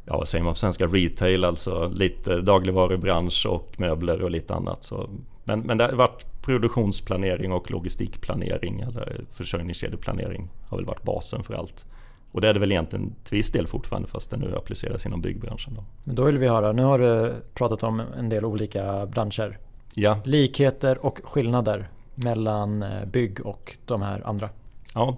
ja, 0.06 0.18
vad 0.18 0.28
säger 0.28 0.44
man 0.44 0.54
på 0.54 0.60
svenska, 0.60 0.88
retail, 0.88 1.46
alltså 1.46 1.88
lite 1.88 2.42
dagligvarubransch 2.42 3.46
och 3.50 3.80
möbler 3.80 4.22
och 4.22 4.32
lite 4.32 4.54
annat. 4.54 4.84
Så, 4.84 5.10
men, 5.46 5.60
men 5.60 5.78
det 5.78 5.84
har 5.84 5.92
varit 5.92 6.42
produktionsplanering 6.42 7.52
och 7.52 7.72
logistikplanering 7.72 8.82
eller 8.82 9.22
försörjningskedjeplanering 9.32 10.50
har 10.70 10.78
väl 10.78 10.86
varit 10.86 11.04
basen 11.04 11.44
för 11.44 11.54
allt. 11.54 11.86
Och 12.32 12.42
det 12.42 12.50
är 12.50 12.54
det 12.54 12.60
väl 12.60 12.72
egentligen 12.72 13.16
till 13.24 13.38
viss 13.38 13.52
del 13.52 13.68
fortfarande 13.68 14.08
fast 14.08 14.32
det 14.32 14.38
nu 14.38 14.56
appliceras 14.56 15.06
inom 15.06 15.22
byggbranschen. 15.22 15.74
Då. 15.74 15.84
Men 16.04 16.16
då 16.16 16.24
vill 16.24 16.38
vi 16.38 16.48
höra, 16.48 16.72
nu 16.72 16.84
har 16.84 17.00
du 17.00 17.34
pratat 17.54 17.84
om 17.84 18.00
en 18.00 18.30
del 18.30 18.46
olika 18.46 19.06
branscher. 19.06 19.58
Ja. 19.94 20.20
Likheter 20.24 21.06
och 21.06 21.20
skillnader 21.24 21.90
mellan 22.16 22.84
eh, 22.84 23.06
bygg 23.06 23.46
och 23.46 23.78
de 23.86 24.02
här 24.02 24.28
andra. 24.28 24.50
Ja, 24.94 25.18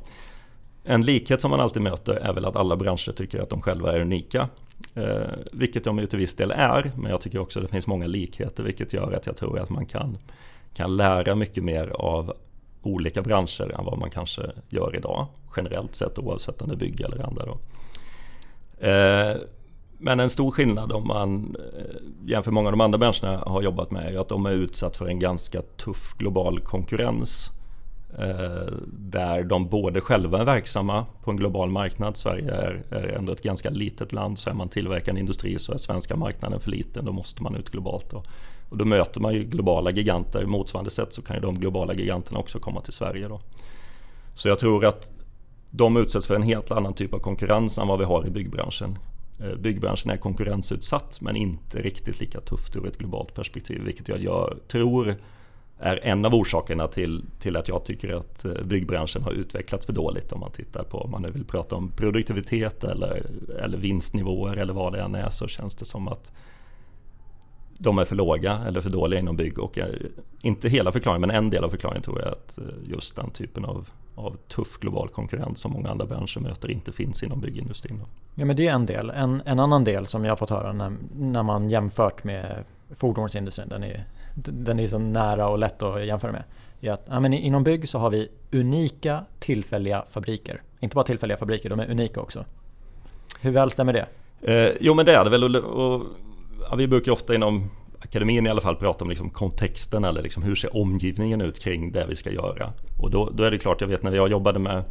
en 0.83 1.01
likhet 1.01 1.41
som 1.41 1.51
man 1.51 1.59
alltid 1.59 1.81
möter 1.81 2.13
är 2.13 2.33
väl 2.33 2.45
att 2.45 2.55
alla 2.55 2.75
branscher 2.75 3.11
tycker 3.11 3.39
att 3.39 3.49
de 3.49 3.61
själva 3.61 3.93
är 3.93 3.99
unika. 4.01 4.49
Eh, 4.95 5.33
vilket 5.51 5.83
de 5.83 5.99
ju 5.99 6.07
till 6.07 6.19
viss 6.19 6.35
del 6.35 6.51
är, 6.51 6.91
men 6.95 7.11
jag 7.11 7.21
tycker 7.21 7.39
också 7.39 7.59
att 7.59 7.65
det 7.65 7.71
finns 7.71 7.87
många 7.87 8.07
likheter 8.07 8.63
vilket 8.63 8.93
gör 8.93 9.11
att 9.11 9.25
jag 9.25 9.37
tror 9.37 9.59
att 9.59 9.69
man 9.69 9.85
kan 9.85 10.17
kan 10.73 10.97
lära 10.97 11.35
mycket 11.35 11.63
mer 11.63 11.87
av 11.87 12.33
olika 12.81 13.21
branscher 13.21 13.75
än 13.79 13.85
vad 13.85 13.97
man 13.97 14.09
kanske 14.09 14.51
gör 14.69 14.95
idag. 14.95 15.27
Generellt 15.55 15.95
sett 15.95 16.19
oavsett 16.19 16.61
om 16.61 16.67
det 16.67 16.75
är 16.75 16.77
bygg 16.77 17.01
eller 17.01 17.25
andra. 17.25 17.45
Då. 17.45 17.57
Eh, 18.87 19.37
men 19.97 20.19
en 20.19 20.29
stor 20.29 20.51
skillnad 20.51 20.91
om 20.91 21.07
man 21.07 21.55
eh, 21.77 21.95
jämför 22.25 22.51
många 22.51 22.67
av 22.67 22.71
de 22.71 22.81
andra 22.81 22.97
branscherna 22.97 23.37
har 23.37 23.61
jobbat 23.61 23.91
med 23.91 24.15
är 24.15 24.19
att 24.19 24.29
de 24.29 24.45
är 24.45 24.51
utsatt 24.51 24.97
för 24.97 25.07
en 25.07 25.19
ganska 25.19 25.61
tuff 25.61 26.13
global 26.17 26.59
konkurrens. 26.59 27.51
Eh, 28.17 28.73
där 28.87 29.43
de 29.43 29.69
både 29.69 30.01
själva 30.01 30.41
är 30.41 30.45
verksamma 30.45 31.05
på 31.23 31.31
en 31.31 31.37
global 31.37 31.69
marknad. 31.69 32.17
Sverige 32.17 32.51
är, 32.51 32.83
är 32.91 33.07
ändå 33.07 33.31
ett 33.31 33.43
ganska 33.43 33.69
litet 33.69 34.13
land. 34.13 34.39
Så 34.39 34.49
är 34.49 34.53
man 34.53 34.69
tillverkande 34.69 35.21
industri 35.21 35.59
så 35.59 35.73
är 35.73 35.77
svenska 35.77 36.15
marknaden 36.15 36.59
för 36.59 36.71
liten. 36.71 37.05
Då 37.05 37.11
måste 37.11 37.43
man 37.43 37.55
ut 37.55 37.69
globalt. 37.69 38.09
Då. 38.09 38.23
Och 38.69 38.77
då 38.77 38.85
möter 38.85 39.19
man 39.19 39.33
ju 39.33 39.43
globala 39.43 39.91
giganter. 39.91 40.45
Motsvarande 40.45 40.91
sätt 40.91 41.13
så 41.13 41.21
kan 41.21 41.35
ju 41.35 41.41
de 41.41 41.59
globala 41.59 41.93
giganterna 41.93 42.39
också 42.39 42.59
komma 42.59 42.81
till 42.81 42.93
Sverige. 42.93 43.27
Då. 43.27 43.41
Så 44.33 44.47
jag 44.47 44.59
tror 44.59 44.85
att 44.85 45.11
de 45.69 45.97
utsätts 45.97 46.27
för 46.27 46.35
en 46.35 46.41
helt 46.41 46.71
annan 46.71 46.93
typ 46.93 47.13
av 47.13 47.19
konkurrens 47.19 47.77
än 47.77 47.87
vad 47.87 47.99
vi 47.99 48.05
har 48.05 48.27
i 48.27 48.29
byggbranschen. 48.29 48.97
Eh, 49.39 49.55
byggbranschen 49.55 50.11
är 50.11 50.17
konkurrensutsatt 50.17 51.21
men 51.21 51.35
inte 51.35 51.81
riktigt 51.81 52.19
lika 52.19 52.41
tufft 52.41 52.75
ur 52.75 52.87
ett 52.87 52.97
globalt 52.97 53.33
perspektiv. 53.33 53.81
Vilket 53.85 54.07
jag 54.07 54.19
gör, 54.19 54.57
tror 54.67 55.15
är 55.79 55.99
en 56.03 56.25
av 56.25 56.35
orsakerna 56.35 56.87
till, 56.87 57.25
till 57.39 57.57
att 57.57 57.67
jag 57.67 57.85
tycker 57.85 58.13
att 58.13 58.45
eh, 58.45 58.53
byggbranschen 58.63 59.23
har 59.23 59.31
utvecklats 59.31 59.85
för 59.85 59.93
dåligt. 59.93 60.31
Om 60.31 60.39
man 60.39 60.51
tittar 60.51 60.83
på, 60.83 60.97
om 60.97 61.11
man 61.11 61.21
nu 61.21 61.31
vill 61.31 61.45
prata 61.45 61.75
om 61.75 61.91
produktivitet 61.91 62.83
eller, 62.83 63.25
eller 63.63 63.77
vinstnivåer 63.77 64.57
eller 64.57 64.73
vad 64.73 64.93
det 64.93 65.01
än 65.01 65.15
är 65.15 65.29
så 65.29 65.47
känns 65.47 65.75
det 65.75 65.85
som 65.85 66.07
att 66.07 66.31
de 67.79 67.99
är 67.99 68.05
för 68.05 68.15
låga 68.15 68.57
eller 68.67 68.81
för 68.81 68.89
dåliga 68.89 69.19
inom 69.19 69.37
bygg 69.37 69.59
och 69.59 69.77
eh, 69.77 69.85
inte 70.41 70.69
hela 70.69 70.91
förklaringen 70.91 71.21
men 71.21 71.37
en 71.37 71.49
del 71.49 71.63
av 71.63 71.69
förklaringen 71.69 72.03
tror 72.03 72.21
jag 72.21 72.31
att 72.31 72.57
eh, 72.57 72.63
just 72.83 73.15
den 73.15 73.29
typen 73.29 73.65
av, 73.65 73.89
av 74.15 74.37
tuff 74.47 74.79
global 74.79 75.09
konkurrens 75.09 75.59
som 75.59 75.71
många 75.71 75.89
andra 75.89 76.05
branscher 76.05 76.39
möter 76.39 76.71
inte 76.71 76.91
finns 76.91 77.23
inom 77.23 77.41
byggindustrin. 77.41 78.01
Ja 78.35 78.45
men 78.45 78.55
det 78.55 78.67
är 78.67 78.73
en 78.73 78.85
del. 78.85 79.09
En, 79.09 79.41
en 79.45 79.59
annan 79.59 79.83
del 79.83 80.05
som 80.05 80.25
jag 80.25 80.31
har 80.31 80.37
fått 80.37 80.49
höra 80.49 80.73
när, 80.73 80.93
när 81.15 81.43
man 81.43 81.69
jämfört 81.69 82.23
med 82.23 82.63
fordonsindustrin, 82.95 83.69
den 83.69 83.83
är, 83.83 84.05
den 84.43 84.79
är 84.79 84.87
så 84.87 84.97
nära 84.97 85.47
och 85.47 85.57
lätt 85.57 85.81
att 85.81 86.05
jämföra 86.05 86.31
med. 86.31 86.43
Är 86.81 86.91
att, 86.91 87.05
ja, 87.09 87.19
men 87.19 87.33
inom 87.33 87.63
bygg 87.63 87.89
så 87.89 87.99
har 87.99 88.09
vi 88.09 88.29
unika 88.51 89.25
tillfälliga 89.39 90.05
fabriker. 90.09 90.61
Inte 90.79 90.95
bara 90.95 91.05
tillfälliga 91.05 91.37
fabriker, 91.37 91.69
de 91.69 91.79
är 91.79 91.91
unika 91.91 92.21
också. 92.21 92.45
Hur 93.41 93.51
väl 93.51 93.71
stämmer 93.71 93.93
det? 93.93 94.07
Eh, 94.41 94.77
jo 94.79 94.93
men 94.93 95.05
det 95.05 95.15
är 95.15 95.23
det 95.23 95.29
väl. 95.29 95.55
Och, 95.55 95.95
och 95.95 96.03
ja, 96.69 96.75
vi 96.75 96.87
brukar 96.87 97.11
ofta 97.11 97.35
inom 97.35 97.69
akademin 97.99 98.45
i 98.45 98.49
alla 98.49 98.61
fall 98.61 98.75
prata 98.75 99.03
om 99.03 99.09
liksom 99.09 99.29
kontexten 99.29 100.03
eller 100.03 100.21
liksom 100.21 100.43
hur 100.43 100.55
ser 100.55 100.77
omgivningen 100.77 101.41
ut 101.41 101.59
kring 101.59 101.91
det 101.91 102.05
vi 102.09 102.15
ska 102.15 102.31
göra. 102.31 102.73
Och 102.99 103.11
då, 103.11 103.29
då 103.29 103.43
är 103.43 103.51
det 103.51 103.57
klart, 103.57 103.81
jag 103.81 103.87
vet 103.87 104.03
när 104.03 104.11
jag 104.11 104.31
jobbade 104.31 104.59
med 104.59 104.83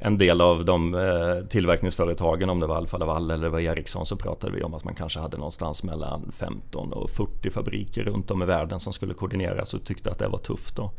en 0.00 0.18
del 0.18 0.40
av 0.40 0.64
de 0.64 0.94
eh, 0.94 1.46
tillverkningsföretagen, 1.48 2.50
om 2.50 2.60
det 2.60 2.66
var 2.66 2.76
Alfa 2.76 2.96
Laval 2.96 3.30
eller 3.30 3.44
det 3.44 3.50
var 3.50 3.60
Ericsson, 3.60 4.06
så 4.06 4.16
pratade 4.16 4.52
vi 4.52 4.62
om 4.62 4.74
att 4.74 4.84
man 4.84 4.94
kanske 4.94 5.20
hade 5.20 5.36
någonstans 5.36 5.82
mellan 5.82 6.32
15 6.32 6.92
och 6.92 7.10
40 7.10 7.50
fabriker 7.50 8.04
runt 8.04 8.30
om 8.30 8.42
i 8.42 8.46
världen 8.46 8.80
som 8.80 8.92
skulle 8.92 9.14
koordineras 9.14 9.74
och 9.74 9.84
tyckte 9.84 10.10
att 10.10 10.18
det 10.18 10.28
var 10.28 10.38
tufft. 10.38 10.76
Då. 10.76 10.90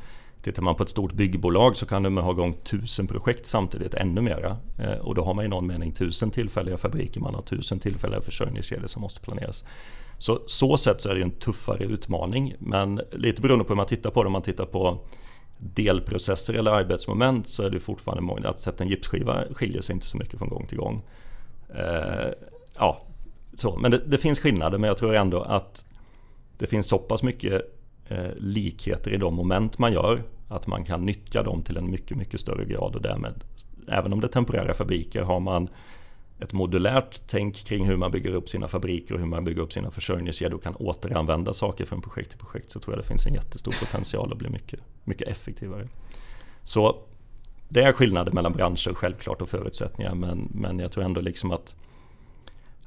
Tittar 0.42 0.62
man 0.62 0.76
på 0.76 0.84
ett 0.84 0.90
stort 0.90 1.14
byggbolag 1.14 1.78
så 1.78 1.86
kan 1.86 2.04
de 2.04 2.18
ha 2.18 2.32
igång 2.32 2.54
tusen 2.54 3.08
projekt 3.08 3.46
samtidigt, 3.46 3.94
ännu 3.94 4.22
mera. 4.22 4.58
Eh, 4.80 4.98
och 4.98 5.16
då 5.16 5.24
har 5.24 5.34
man 5.34 5.46
i 5.46 5.48
någon 5.48 5.68
mening 5.68 5.92
tusen 5.92 6.32
tillfälliga 6.32 6.78
fabriker, 6.78 7.20
man 7.20 7.36
har 7.36 7.42
tusen 7.42 7.80
tillfälliga 7.80 8.22
försörjningskedjor 8.22 8.88
som 8.88 9.02
måste 9.02 9.20
planeras. 9.20 9.66
Så 10.18 10.40
så 10.46 10.78
sätt 10.78 11.02
så 11.02 11.10
är 11.10 11.16
det 11.16 11.22
en 11.22 11.32
tuffare 11.32 11.84
utmaning, 11.84 12.56
men 12.60 13.02
lite 13.12 13.42
beroende 13.42 13.66
på 13.66 13.70
hur 13.70 13.76
man 13.76 13.86
tittar 13.86 14.12
på 14.12 14.24
det, 14.24 14.28
om 14.28 14.34
man 14.34 14.42
tittar 14.42 14.66
på 14.66 15.00
delprocesser 15.60 16.54
eller 16.54 16.72
arbetsmoment 16.72 17.48
så 17.48 17.64
är 17.64 17.70
det 17.70 17.80
fortfarande 17.80 18.22
många, 18.22 18.50
att 18.50 18.60
sätta 18.60 18.84
en 18.84 18.90
gipsskiva 18.90 19.44
skiljer 19.52 19.82
sig 19.82 19.94
inte 19.94 20.06
så 20.06 20.18
mycket 20.18 20.40
från 20.40 20.50
gång 20.50 20.68
till 20.68 20.78
gång. 20.78 21.02
Eh, 21.76 22.30
ja, 22.76 23.02
så. 23.54 23.78
Men 23.78 23.92
det, 23.92 23.98
det, 24.06 24.18
finns 24.18 24.40
skillnader 24.40 24.78
men 24.78 24.88
jag 24.88 24.98
tror 24.98 25.16
ändå 25.16 25.42
att 25.42 25.86
det 26.58 26.68
finns 26.68 26.88
så 26.88 26.98
pass 26.98 27.24
mycket 27.24 27.62
eh, 28.08 28.32
likheter 28.38 29.14
i 29.14 29.18
de 29.18 29.34
moment 29.34 29.78
man 29.78 29.94
gör 29.94 30.24
att 30.48 30.68
man 30.68 30.84
kan 30.84 31.06
nyttja 31.06 31.44
dem 31.44 31.64
till 31.64 31.78
en 31.78 31.92
mycket, 31.92 32.18
mycket 32.18 32.40
större 32.40 32.66
grad 32.66 32.96
och 32.96 33.02
därmed 33.02 33.44
även 33.88 34.14
om 34.14 34.22
det 34.22 34.28
är 34.28 34.32
temporära 34.32 34.74
fabriker 34.74 35.22
har 35.22 35.40
man 35.40 35.70
ett 36.40 36.54
modulärt 36.54 37.22
tänk 37.28 37.56
kring 37.66 37.86
hur 37.86 37.98
man 37.98 38.12
bygger 38.12 38.32
upp 38.32 38.50
sina 38.50 38.68
fabriker 38.68 39.14
och 39.14 39.20
hur 39.20 39.28
man 39.28 39.44
bygger 39.44 39.62
upp 39.62 39.74
sina 39.74 39.92
försörjningskedjor 39.92 40.58
och 40.58 40.64
kan 40.64 40.76
återanvända 40.76 41.54
saker 41.54 41.86
från 41.86 42.02
projekt 42.02 42.30
till 42.30 42.40
projekt 42.40 42.72
så 42.72 42.80
tror 42.80 42.96
jag 42.96 43.04
det 43.04 43.08
finns 43.08 43.26
en 43.26 43.34
jättestor 43.34 43.72
potential 43.72 44.32
att 44.32 44.38
bli 44.38 44.50
mycket, 44.50 44.80
mycket 45.04 45.28
effektivare. 45.28 45.88
Så 46.64 46.98
det 47.70 47.82
är 47.82 47.92
skillnader 47.92 48.32
mellan 48.32 48.54
branscher 48.54 48.94
självklart 48.94 49.42
och 49.42 49.50
förutsättningar 49.50 50.16
men, 50.16 50.50
men 50.54 50.80
jag 50.80 50.92
tror 50.92 51.04
ändå 51.04 51.22
liksom 51.22 51.52
att 51.52 51.76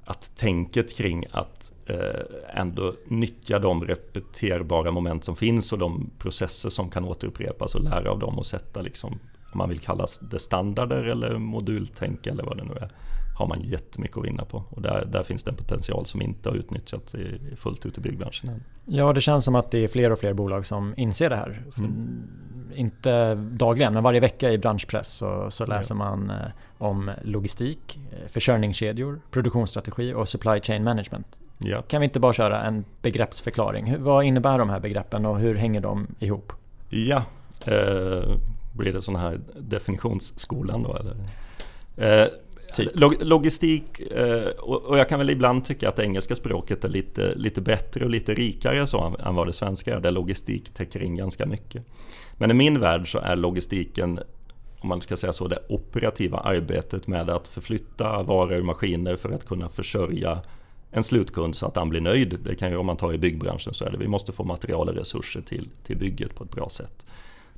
att 0.05 0.37
tänket 0.37 0.97
kring 0.97 1.25
att 1.31 1.73
eh, 1.87 2.59
ändå 2.61 2.95
nyttja 3.07 3.59
de 3.59 3.85
repeterbara 3.85 4.91
moment 4.91 5.25
som 5.25 5.37
finns 5.37 5.73
och 5.73 5.79
de 5.79 6.11
processer 6.19 6.71
som 6.71 6.91
kan 6.91 7.05
återupprepas 7.05 7.75
och 7.75 7.83
lära 7.83 8.11
av 8.11 8.19
dem 8.19 8.39
och 8.39 8.47
sätta 8.47 8.81
liksom, 8.81 9.19
man 9.55 9.69
vill 9.69 9.81
kallas 9.81 10.19
det 10.19 10.39
standarder 10.39 11.05
eller 11.05 11.39
modultänk 11.39 12.27
eller 12.27 12.45
vad 12.45 12.57
det 12.57 12.65
nu 12.65 12.73
är 12.73 12.91
har 13.35 13.47
man 13.47 13.61
jättemycket 13.63 14.17
att 14.17 14.25
vinna 14.25 14.45
på. 14.45 14.65
Och 14.71 14.83
där, 14.83 15.05
där 15.05 15.23
finns 15.23 15.45
det 15.45 15.51
en 15.51 15.57
potential 15.57 16.07
som 16.07 16.23
inte 16.23 16.49
har 16.49 16.57
utnyttjats 16.57 17.15
i, 17.15 17.41
fullt 17.57 17.87
ut 17.87 17.99
i 17.99 18.01
byggbranschen 18.01 18.49
än. 18.49 18.65
Ja, 18.85 19.13
det 19.13 19.21
känns 19.21 19.45
som 19.45 19.55
att 19.55 19.71
det 19.71 19.79
är 19.79 19.89
fler 19.89 20.13
och 20.13 20.19
fler 20.19 20.33
bolag 20.33 20.67
som 20.67 20.95
inser 20.97 21.31
det 21.31 21.37
här. 21.37 21.65
Mm. 21.79 22.29
Inte 22.75 23.35
dagligen, 23.35 23.95
men 23.95 24.03
varje 24.03 24.21
vecka 24.21 24.51
i 24.51 24.59
branschpress 24.59 25.09
så, 25.09 25.51
så 25.51 25.67
läser 25.67 25.95
ja. 25.95 25.99
man 25.99 26.31
eh, 26.31 26.37
om 26.79 27.11
logistik, 27.23 28.01
eh, 28.11 28.29
försörjningskedjor, 28.29 29.21
produktionsstrategi 29.31 30.15
och 30.15 30.29
supply 30.29 30.61
chain 30.61 30.85
management. 30.85 31.27
Ja. 31.59 31.83
Kan 31.83 32.01
vi 32.01 32.05
inte 32.05 32.21
bara 32.21 32.33
köra 32.33 32.63
en 32.63 32.85
begreppsförklaring? 33.03 33.97
Vad 33.99 34.25
innebär 34.25 34.59
de 34.59 34.71
här 34.71 34.81
begreppen 34.81 35.27
och 35.27 35.39
hur 35.39 35.55
hänger 35.55 35.81
de 35.81 36.07
ihop? 36.19 36.53
Ja, 36.89 37.25
eh, 37.67 38.37
blir 38.73 38.93
det 38.93 39.03
sån 39.03 39.17
här 39.17 39.41
definitionsskolan 39.57 40.83
då 40.83 40.97
eller? 40.97 41.17
Eh, 41.97 42.29
Typ. 42.75 42.91
logistik, 43.21 44.01
eh, 44.01 44.49
och 44.49 44.99
jag 44.99 45.09
kan 45.09 45.19
väl 45.19 45.31
ibland 45.31 45.65
tycka 45.65 45.89
att 45.89 45.97
det 45.97 46.03
engelska 46.03 46.35
språket 46.35 46.85
är 46.85 46.89
lite, 46.89 47.35
lite 47.35 47.61
bättre 47.61 48.05
och 48.05 48.11
lite 48.11 48.35
rikare 48.35 48.87
så 48.87 49.17
än 49.25 49.35
vad 49.35 49.47
det 49.47 49.53
svenska 49.53 49.97
är, 49.97 50.01
där 50.01 50.11
logistik 50.11 50.75
täcker 50.75 51.03
in 51.03 51.15
ganska 51.15 51.47
mycket. 51.47 51.85
Men 52.37 52.51
i 52.51 52.55
min 52.55 52.81
värld 52.81 53.13
så 53.13 53.19
är 53.19 53.37
logistiken, 53.37 54.21
om 54.81 54.89
man 54.89 55.01
ska 55.01 55.17
säga 55.17 55.33
så, 55.33 55.49
det 55.49 55.59
operativa 55.69 56.39
arbetet 56.39 57.07
med 57.07 57.31
att 57.31 57.49
förflytta 57.49 58.23
varor 58.23 58.59
och 58.59 58.65
maskiner 58.65 59.17
för 59.17 59.31
att 59.33 59.47
kunna 59.47 59.69
försörja 59.69 60.43
en 60.91 61.03
slutkund 61.03 61.57
så 61.57 61.67
att 61.67 61.77
han 61.77 61.89
blir 61.89 62.01
nöjd. 62.01 62.39
Det 62.45 62.55
kan 62.55 62.71
ju 62.71 62.77
om 62.77 62.87
man 62.87 62.97
tar 62.97 63.13
i 63.13 63.19
byggbranschen 63.19 63.75
så 63.75 63.85
är 63.85 63.91
det, 63.91 63.99
vi 63.99 64.09
måste 64.09 64.33
få 64.33 64.45
material 64.45 64.89
och 64.89 64.95
resurser 64.95 65.41
till, 65.41 65.69
till 65.83 65.97
bygget 65.97 66.35
på 66.35 66.45
ett 66.45 66.51
bra 66.51 66.69
sätt. 66.69 67.07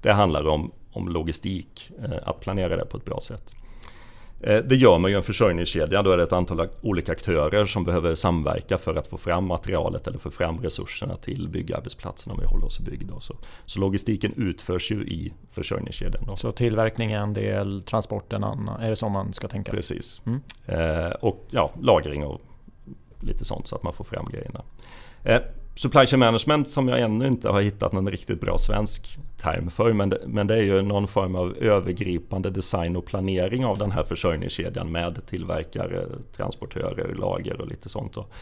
Det 0.03 0.13
handlar 0.13 0.47
om, 0.47 0.73
om 0.95 1.09
logistik, 1.09 1.91
eh, 2.05 2.29
att 2.29 2.41
planera 2.41 2.77
det 2.77 2.85
på 2.85 2.97
ett 2.97 3.05
bra 3.05 3.21
sätt. 3.21 3.55
Eh, 4.41 4.59
det 4.59 4.77
gör 4.77 4.99
man 4.99 5.11
ju 5.11 5.17
en 5.17 5.23
försörjningskedja, 5.23 6.03
då 6.03 6.11
är 6.11 6.17
det 6.17 6.23
ett 6.23 6.33
antal 6.33 6.69
olika 6.81 7.13
aktörer 7.13 7.65
som 7.65 7.85
behöver 7.85 8.15
samverka 8.15 8.79
för 8.79 8.95
att 8.95 9.07
få 9.07 9.17
fram 9.17 9.47
materialet 9.47 10.07
eller 10.07 10.19
få 10.19 10.31
fram 10.31 10.59
resurserna 10.61 11.17
till 11.17 11.49
byggarbetsplatsen 11.49 12.33
om 12.33 12.39
vi 12.41 12.47
håller 12.47 12.67
oss 12.67 12.81
i 12.81 12.83
bygg. 12.83 13.09
Så, 13.21 13.37
så 13.67 13.81
logistiken 13.81 14.33
utförs 14.37 14.91
ju 14.91 15.07
i 15.07 15.33
försörjningskedjan. 15.51 16.25
Då. 16.29 16.37
Så 16.37 16.53
tillverkning 16.53 17.13
är 17.13 17.19
en 17.19 17.35
del, 17.35 17.83
transport 17.83 18.33
en 18.33 18.45
annan, 18.45 18.83
är 18.83 18.91
det 18.91 18.97
så 18.97 19.09
man 19.09 19.33
ska 19.33 19.49
tänka? 19.49 19.73
Precis. 19.73 20.23
Mm. 20.27 20.41
Eh, 20.67 21.11
och 21.11 21.47
ja, 21.51 21.71
lagring 21.83 22.25
och 22.25 22.41
lite 23.21 23.45
sånt 23.45 23.67
så 23.67 23.77
att 23.77 23.83
man 23.83 23.93
får 23.93 24.05
fram 24.05 24.27
grejerna. 24.27 24.63
Eh, 25.23 25.41
Supply 25.77 26.07
chain 26.07 26.21
management 26.21 26.69
som 26.69 26.89
jag 26.89 27.01
ännu 27.01 27.27
inte 27.27 27.49
har 27.49 27.61
hittat 27.61 27.93
någon 27.93 28.11
riktigt 28.11 28.41
bra 28.41 28.59
svensk 28.59 29.19
term 29.37 29.71
för. 29.71 29.93
Men 29.93 30.09
det, 30.09 30.19
men 30.27 30.47
det 30.47 30.55
är 30.55 30.63
ju 30.63 30.83
någon 30.83 31.09
form 31.09 31.35
av 31.35 31.57
övergripande 31.57 32.51
design 32.51 32.97
och 32.97 33.07
planering 33.07 33.65
av 33.65 33.79
den 33.79 33.91
här 33.91 34.03
försörjningskedjan 34.03 34.93
med 34.93 35.27
tillverkare, 35.27 36.07
transportörer, 36.37 37.15
lager 37.15 37.61
och 37.61 37.69
lite 37.69 37.89
sånt. 37.89 38.17
Och 38.17 38.33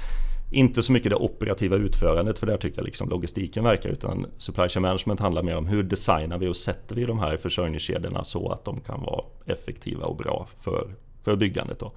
inte 0.50 0.82
så 0.82 0.92
mycket 0.92 1.10
det 1.10 1.16
operativa 1.16 1.76
utförandet 1.76 2.38
för 2.38 2.46
där 2.46 2.56
tycker 2.56 2.78
jag 2.78 2.84
liksom 2.84 3.08
logistiken 3.08 3.64
verkar 3.64 3.90
utan 3.90 4.26
supply 4.38 4.68
chain 4.68 4.82
management 4.82 5.20
handlar 5.20 5.42
mer 5.42 5.56
om 5.56 5.66
hur 5.66 5.82
designar 5.82 6.38
vi 6.38 6.48
och 6.48 6.56
sätter 6.56 6.96
vi 6.96 7.04
de 7.04 7.18
här 7.18 7.36
försörjningskedjorna 7.36 8.24
så 8.24 8.48
att 8.48 8.64
de 8.64 8.80
kan 8.80 9.02
vara 9.02 9.24
effektiva 9.46 10.06
och 10.06 10.16
bra 10.16 10.48
för, 10.60 10.94
för 11.22 11.36
byggandet. 11.36 11.78
Då. 11.78 11.92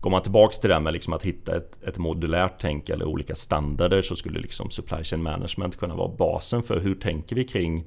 Går 0.00 0.10
man 0.10 0.22
tillbaks 0.22 0.58
till 0.58 0.68
det 0.68 0.74
här 0.74 0.80
med 0.80 0.92
liksom 0.92 1.12
att 1.12 1.22
hitta 1.22 1.56
ett, 1.56 1.82
ett 1.82 1.98
modulärt 1.98 2.54
tänk 2.60 2.88
eller 2.88 3.04
olika 3.04 3.34
standarder 3.34 4.02
så 4.02 4.16
skulle 4.16 4.40
liksom 4.40 4.70
supply 4.70 5.04
chain 5.04 5.22
management 5.22 5.76
kunna 5.78 5.94
vara 5.94 6.08
basen 6.08 6.62
för 6.62 6.80
hur 6.80 6.94
tänker 6.94 7.36
vi 7.36 7.44
kring 7.44 7.84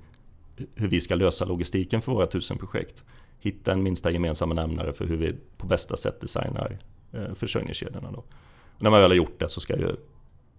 hur 0.75 0.87
vi 0.87 1.01
ska 1.01 1.15
lösa 1.15 1.45
logistiken 1.45 2.01
för 2.01 2.11
våra 2.11 2.27
tusen 2.27 2.57
projekt. 2.57 3.03
Hitta 3.39 3.71
en 3.71 3.83
minsta 3.83 4.11
gemensamma 4.11 4.53
nämnare 4.53 4.93
för 4.93 5.05
hur 5.05 5.17
vi 5.17 5.33
på 5.57 5.67
bästa 5.67 5.97
sätt 5.97 6.21
designar 6.21 6.77
eh, 7.11 7.33
försörjningskedjorna. 7.33 8.11
Då. 8.11 8.23
Och 8.75 8.81
när 8.81 8.89
man 8.89 9.01
väl 9.01 9.11
har 9.11 9.15
gjort 9.15 9.39
det 9.39 9.49
så 9.49 9.61
ska 9.61 9.77
ju 9.77 9.95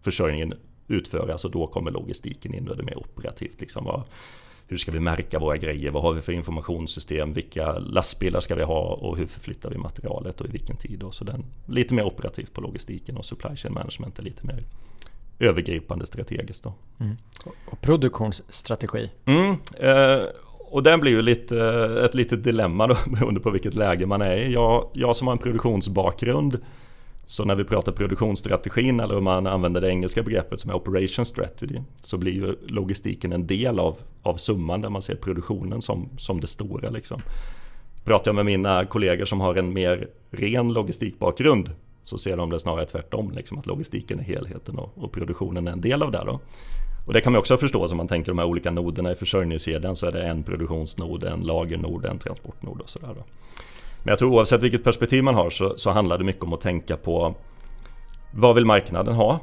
försörjningen 0.01 0.55
utföras 0.89 1.45
och 1.45 1.51
då 1.51 1.67
kommer 1.67 1.91
logistiken 1.91 2.55
in 2.55 2.69
och 2.69 2.77
det 2.77 2.83
är 2.83 2.87
mer 2.87 2.99
operativt. 2.99 3.61
Liksom, 3.61 3.85
vad, 3.85 4.03
hur 4.67 4.77
ska 4.77 4.93
vi 4.93 5.01
märka 5.01 5.39
våra 5.39 5.57
grejer? 5.57 5.91
Vad 5.91 6.03
har 6.03 6.13
vi 6.13 6.21
för 6.21 6.33
informationssystem? 6.33 7.33
Vilka 7.33 7.79
lastbilar 7.79 8.41
ska 8.41 8.55
vi 8.55 8.63
ha? 8.63 8.81
Och 8.81 9.17
hur 9.17 9.27
förflyttar 9.27 9.71
vi 9.71 9.79
materialet 9.79 10.41
och 10.41 10.47
i 10.47 10.51
vilken 10.51 10.77
tid? 10.77 10.99
Då? 10.99 11.11
så 11.11 11.25
den, 11.25 11.45
lite 11.67 11.95
mer 11.95 12.05
operativt 12.05 12.53
på 12.53 12.61
logistiken 12.61 13.17
och 13.17 13.25
supply 13.25 13.57
chain 13.57 13.75
management 13.75 14.19
är 14.19 14.23
lite 14.23 14.47
mer 14.47 14.65
övergripande 15.39 16.07
strategiskt. 16.07 16.65
Då. 16.65 16.75
Mm. 17.01 17.17
Och 17.67 17.81
produktionsstrategi? 17.81 19.11
Mm, 19.25 19.57
eh, 19.81 20.23
och 20.59 20.83
den 20.83 21.01
blir 21.01 21.13
ju 21.13 21.23
lite, 21.23 21.59
ett 22.05 22.15
litet 22.15 22.45
dilemma 22.45 22.87
då, 22.87 22.97
beroende 23.07 23.41
på 23.41 23.51
vilket 23.51 23.75
läge 23.75 24.07
man 24.07 24.23
är 24.23 24.37
i. 24.37 24.53
Jag, 24.53 24.91
jag 24.93 25.17
som 25.17 25.27
har 25.27 25.33
en 25.33 25.39
produktionsbakgrund 25.39 26.59
så 27.27 27.45
när 27.45 27.55
vi 27.55 27.65
pratar 27.65 27.93
produktionsstrategin 27.93 29.01
eller 29.01 29.17
om 29.17 29.25
man 29.25 29.47
använder 29.47 29.81
det 29.81 29.89
engelska 29.89 30.23
begreppet 30.23 30.61
som 30.61 30.71
är 30.71 30.75
operation 30.75 31.27
strategy 31.27 31.81
så 31.97 32.19
blir 32.19 32.33
ju 32.33 32.57
logistiken 32.67 33.33
en 33.33 33.47
del 33.47 33.79
av, 33.79 33.97
av 34.23 34.35
summan 34.37 34.81
där 34.81 34.89
man 34.89 35.03
ser 35.03 35.15
produktionen 35.15 35.83
som, 35.83 36.09
som 36.19 36.41
det 36.41 36.47
stora. 36.47 36.91
Liksom. 36.91 37.21
Pratar 38.05 38.29
jag 38.29 38.35
med 38.35 38.45
mina 38.45 38.87
kollegor 38.87 39.25
som 39.25 39.41
har 39.41 39.55
en 39.55 39.73
mer 39.73 40.09
ren 40.31 40.73
logistikbakgrund 40.73 41.71
så 42.05 42.19
ser 42.19 42.37
de 42.37 42.51
det 42.51 42.61
snarare 42.61 42.87
tvärtom, 42.87 43.33
liksom, 43.37 43.59
att 43.59 43.67
logistiken 43.67 44.21
är 44.21 44.25
helheten 44.25 44.79
och, 44.79 44.93
och 44.95 45.13
produktionen 45.13 45.69
är 45.69 45.73
en 45.73 45.81
del 45.81 46.03
av 46.03 46.11
det. 46.11 46.23
Då. 46.27 46.41
Och 47.07 47.13
det 47.13 47.21
kan 47.21 47.33
man 47.33 47.39
också 47.39 47.57
förstå 47.57 47.89
som 47.89 47.97
man 47.97 48.09
tänker 48.09 48.31
de 48.31 48.39
här 48.39 48.47
olika 48.47 48.71
noderna 48.71 49.13
i 49.13 49.15
försörjningskedjan 49.15 49.97
så 49.97 50.07
är 50.07 50.11
det 50.11 50.23
en 50.23 50.43
produktionsnod, 50.43 51.25
en 51.25 51.41
lagernod, 51.41 52.05
en 52.05 52.19
transportnod 52.19 52.81
och 52.81 52.89
sådär. 52.89 53.15
Men 54.03 54.13
jag 54.13 54.19
tror 54.19 54.33
oavsett 54.33 54.63
vilket 54.63 54.85
perspektiv 54.85 55.25
man 55.25 55.35
har 55.35 55.51
så, 55.51 55.75
så 55.79 55.91
handlar 55.91 56.19
det 56.19 56.25
mycket 56.25 56.43
om 56.43 56.53
att 56.53 56.61
tänka 56.61 56.97
på 56.97 57.35
vad 58.31 58.55
vill 58.55 58.65
marknaden 58.65 59.15
ha? 59.15 59.41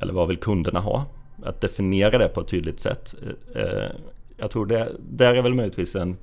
Eller 0.00 0.12
vad 0.12 0.28
vill 0.28 0.36
kunderna 0.36 0.80
ha? 0.80 1.04
Att 1.42 1.60
definiera 1.60 2.18
det 2.18 2.28
på 2.28 2.40
ett 2.40 2.48
tydligt 2.48 2.80
sätt. 2.80 3.14
Eh, 3.54 3.62
eh, 3.62 3.90
jag 4.36 4.50
tror 4.50 4.66
det 4.66 4.92
där 5.10 5.34
är 5.34 5.42
väl 5.42 5.54
möjligtvis 5.54 5.96
en, 5.96 6.16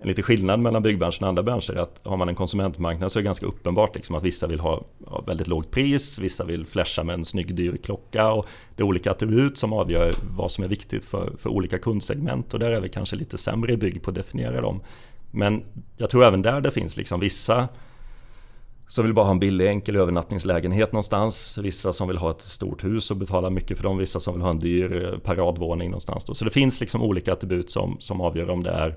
en 0.00 0.08
lite 0.08 0.22
skillnad 0.22 0.60
mellan 0.60 0.82
byggbranschen 0.82 1.24
och 1.24 1.28
andra 1.28 1.42
branscher. 1.42 1.76
Att 1.76 2.00
har 2.04 2.16
man 2.16 2.28
en 2.28 2.34
konsumentmarknad 2.34 3.12
så 3.12 3.18
är 3.18 3.22
det 3.22 3.26
ganska 3.26 3.46
uppenbart 3.46 3.94
liksom 3.94 4.16
att 4.16 4.22
vissa 4.22 4.46
vill 4.46 4.60
ha, 4.60 4.84
väldigt 5.26 5.48
lågt 5.48 5.70
pris, 5.70 6.18
vissa 6.18 6.44
vill 6.44 6.66
flasha 6.66 7.04
med 7.04 7.14
en 7.14 7.24
snygg 7.24 7.54
dyr 7.54 7.76
klocka 7.76 8.32
och 8.32 8.46
det 8.76 8.82
är 8.82 8.86
olika 8.86 9.10
attribut 9.10 9.58
som 9.58 9.72
avgör 9.72 10.10
vad 10.36 10.50
som 10.50 10.64
är 10.64 10.68
viktigt 10.68 11.04
för, 11.04 11.32
för 11.38 11.50
olika 11.50 11.78
kundsegment 11.78 12.54
och 12.54 12.60
där 12.60 12.70
är 12.70 12.80
vi 12.80 12.88
kanske 12.88 13.16
lite 13.16 13.38
sämre 13.38 13.72
i 13.72 13.76
bygg 13.76 14.02
på 14.02 14.10
att 14.10 14.14
definiera 14.14 14.60
dem. 14.60 14.80
Men 15.30 15.62
jag 15.96 16.10
tror 16.10 16.24
även 16.24 16.42
där 16.42 16.60
det 16.60 16.70
finns 16.70 16.96
liksom 16.96 17.20
vissa 17.20 17.68
som 18.88 19.04
vill 19.04 19.14
bara 19.14 19.24
ha 19.24 19.32
en 19.32 19.38
billig 19.38 19.68
enkel 19.68 19.96
övernattningslägenhet 19.96 20.92
någonstans. 20.92 21.58
Vissa 21.58 21.92
som 21.92 22.08
vill 22.08 22.18
ha 22.18 22.30
ett 22.30 22.40
stort 22.40 22.84
hus 22.84 23.10
och 23.10 23.16
betala 23.16 23.50
mycket 23.50 23.76
för 23.76 23.84
dem. 23.84 23.98
Vissa 23.98 24.20
som 24.20 24.34
vill 24.34 24.42
ha 24.42 24.50
en 24.50 24.58
dyr 24.58 25.04
eh, 25.04 25.18
paradvåning 25.18 25.90
någonstans. 25.90 26.24
Då. 26.24 26.34
Så 26.34 26.44
det 26.44 26.50
finns 26.50 26.80
liksom 26.80 27.02
olika 27.02 27.32
attribut 27.32 27.70
som, 27.70 27.96
som 28.00 28.20
avgör 28.20 28.50
om 28.50 28.62
det 28.62 28.70
är 28.70 28.96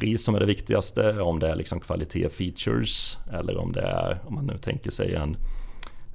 pris 0.00 0.24
som 0.24 0.34
är 0.34 0.40
det 0.40 0.46
viktigaste, 0.46 1.20
om 1.20 1.38
det 1.38 1.48
är 1.48 1.54
liksom 1.54 1.80
kvalitet, 1.80 2.28
features 2.28 3.18
eller 3.32 3.56
om 3.56 3.72
det 3.72 3.80
är, 3.80 4.18
om 4.26 4.34
man 4.34 4.46
nu 4.46 4.58
tänker 4.58 4.90
sig 4.90 5.14
en, 5.14 5.36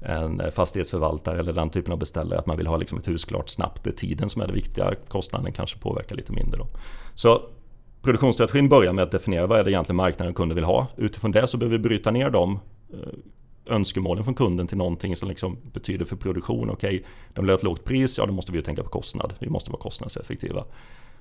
en 0.01 0.51
fastighetsförvaltare 0.51 1.39
eller 1.39 1.53
den 1.53 1.69
typen 1.69 1.93
av 1.93 1.99
beställare, 1.99 2.39
att 2.39 2.45
man 2.45 2.57
vill 2.57 2.67
ha 2.67 2.77
liksom 2.77 2.97
ett 2.97 3.07
hus 3.07 3.25
klart 3.25 3.49
snabbt. 3.49 3.83
Det 3.83 3.89
är 3.89 3.93
tiden 3.93 4.29
som 4.29 4.41
är 4.41 4.47
det 4.47 4.53
viktiga, 4.53 4.91
kostnaden 5.07 5.53
kanske 5.53 5.79
påverkar 5.79 6.15
lite 6.15 6.31
mindre. 6.31 6.59
Då. 6.59 6.67
Så 7.15 7.41
produktionsstrategin 8.01 8.69
börjar 8.69 8.93
med 8.93 9.03
att 9.03 9.11
definiera 9.11 9.47
vad 9.47 9.59
är 9.59 9.63
det 9.63 9.71
egentligen 9.71 9.97
marknaden 9.97 10.31
och 10.31 10.37
kunden 10.37 10.55
vill 10.55 10.63
ha. 10.63 10.87
Utifrån 10.97 11.31
det 11.31 11.47
så 11.47 11.57
behöver 11.57 11.77
vi 11.77 11.83
bryta 11.83 12.11
ner 12.11 12.29
de 12.29 12.59
eh, 12.93 12.97
önskemålen 13.65 14.23
från 14.23 14.33
kunden 14.33 14.67
till 14.67 14.77
någonting 14.77 15.15
som 15.15 15.29
liksom 15.29 15.57
betyder 15.73 16.05
för 16.05 16.15
produktion. 16.15 16.69
Okej, 16.69 16.95
okay, 16.95 17.07
de 17.33 17.41
vill 17.41 17.49
ha 17.49 17.57
ett 17.57 17.63
lågt 17.63 17.83
pris, 17.83 18.17
ja 18.17 18.25
då 18.25 18.33
måste 18.33 18.51
vi 18.51 18.57
ju 18.57 18.61
tänka 18.61 18.83
på 18.83 18.89
kostnad. 18.89 19.33
Vi 19.39 19.49
måste 19.49 19.71
vara 19.71 19.81
kostnadseffektiva. 19.81 20.65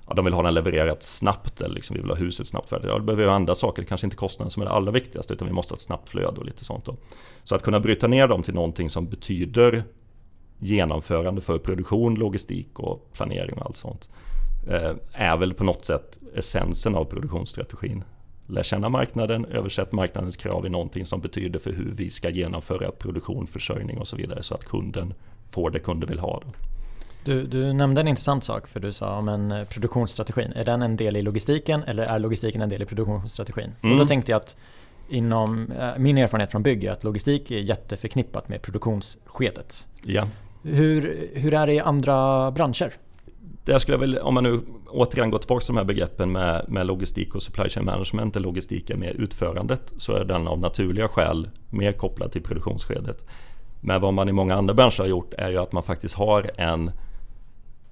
Ja, 0.08 0.14
de 0.14 0.24
vill 0.24 0.34
ha 0.34 0.42
den 0.42 0.54
levererat 0.54 1.02
snabbt 1.02 1.60
eller 1.60 1.74
liksom, 1.74 1.94
vi 1.94 2.00
vill 2.00 2.10
ha 2.10 2.16
huset 2.16 2.46
snabbt 2.46 2.68
färdigt. 2.68 2.86
Ja, 2.88 2.98
då 2.98 3.04
behöver 3.04 3.22
vi 3.22 3.28
ha 3.28 3.36
andra 3.36 3.54
saker, 3.54 3.82
det 3.82 3.88
kanske 3.88 4.06
inte 4.06 4.16
kostnaden 4.16 4.50
som 4.50 4.62
är 4.62 4.66
det 4.66 4.72
allra 4.72 4.92
viktigaste 4.92 5.34
utan 5.34 5.48
vi 5.48 5.54
måste 5.54 5.72
ha 5.72 5.76
ett 5.76 5.80
snabbt 5.80 6.08
flöde 6.08 6.40
och 6.40 6.46
lite 6.46 6.64
sånt. 6.64 6.84
Då. 6.84 6.96
Så 7.42 7.54
att 7.54 7.62
kunna 7.62 7.80
bryta 7.80 8.06
ner 8.06 8.28
dem 8.28 8.42
till 8.42 8.54
någonting 8.54 8.90
som 8.90 9.08
betyder 9.08 9.84
genomförande 10.58 11.40
för 11.40 11.58
produktion, 11.58 12.14
logistik 12.14 12.78
och 12.78 13.12
planering 13.12 13.54
och 13.54 13.66
allt 13.66 13.76
sånt. 13.76 14.08
Eh, 14.68 14.92
är 15.12 15.36
väl 15.36 15.54
på 15.54 15.64
något 15.64 15.84
sätt 15.84 16.18
essensen 16.34 16.94
av 16.94 17.04
produktionsstrategin. 17.04 18.04
Lär 18.46 18.62
känna 18.62 18.88
marknaden, 18.88 19.44
översätt 19.44 19.92
marknadens 19.92 20.36
krav 20.36 20.66
i 20.66 20.68
någonting 20.68 21.06
som 21.06 21.20
betyder 21.20 21.58
för 21.58 21.72
hur 21.72 21.92
vi 21.96 22.10
ska 22.10 22.30
genomföra 22.30 22.90
produktion, 22.90 23.46
försörjning 23.46 23.98
och 23.98 24.08
så 24.08 24.16
vidare 24.16 24.42
så 24.42 24.54
att 24.54 24.64
kunden 24.64 25.14
får 25.46 25.70
det 25.70 25.78
kunden 25.78 26.08
vill 26.08 26.18
ha. 26.18 26.42
Du, 27.24 27.46
du, 27.46 27.72
nämnde 27.72 28.00
en 28.00 28.08
intressant 28.08 28.44
sak 28.44 28.66
för 28.66 28.80
du 28.80 28.92
sa 28.92 29.18
om 29.18 29.28
en 29.28 29.52
eh, 29.52 29.64
produktionsstrategin. 29.64 30.52
Är 30.52 30.64
den 30.64 30.82
en 30.82 30.96
del 30.96 31.16
i 31.16 31.22
logistiken 31.22 31.82
eller 31.82 32.02
är 32.02 32.18
logistiken 32.18 32.62
en 32.62 32.68
del 32.68 32.82
i 32.82 32.86
produktionsstrategin? 32.86 33.72
Mm. 33.82 33.92
Och 33.92 34.00
då 34.00 34.08
tänkte 34.08 34.32
jag 34.32 34.36
att 34.36 34.56
inom 35.08 35.72
äh, 35.72 35.88
min 35.98 36.18
erfarenhet 36.18 36.50
från 36.50 36.62
bygg 36.62 36.84
är 36.84 36.92
att 36.92 37.04
logistik 37.04 37.50
är 37.50 37.58
jätteförknippat 37.58 38.48
med 38.48 38.62
produktionsskedet. 38.62 39.86
Ja. 40.02 40.28
Hur, 40.62 41.28
hur 41.34 41.54
är 41.54 41.66
det 41.66 41.72
i 41.72 41.80
andra 41.80 42.50
branscher? 42.50 42.92
Där 43.64 43.78
skulle 43.78 43.94
jag 43.94 44.00
väl, 44.00 44.18
om 44.18 44.34
man 44.34 44.44
nu 44.44 44.60
återigen 44.88 45.30
går 45.30 45.38
tillbaka 45.38 45.60
till 45.60 45.74
de 45.74 45.76
här 45.76 45.84
begreppen 45.84 46.32
med, 46.32 46.64
med 46.68 46.86
logistik 46.86 47.34
och 47.34 47.42
supply 47.42 47.68
chain 47.68 47.86
management, 47.86 48.34
där 48.34 48.40
logistik 48.40 48.90
är 48.90 48.96
med 48.96 49.14
utförandet, 49.14 49.92
så 49.96 50.12
är 50.12 50.24
den 50.24 50.48
av 50.48 50.58
naturliga 50.58 51.08
skäl 51.08 51.48
mer 51.70 51.92
kopplad 51.92 52.32
till 52.32 52.42
produktionsskedet. 52.42 53.24
Men 53.80 54.00
vad 54.00 54.14
man 54.14 54.28
i 54.28 54.32
många 54.32 54.54
andra 54.54 54.74
branscher 54.74 54.98
har 54.98 55.06
gjort 55.06 55.34
är 55.34 55.50
ju 55.50 55.58
att 55.58 55.72
man 55.72 55.82
faktiskt 55.82 56.14
har 56.14 56.50
en 56.56 56.90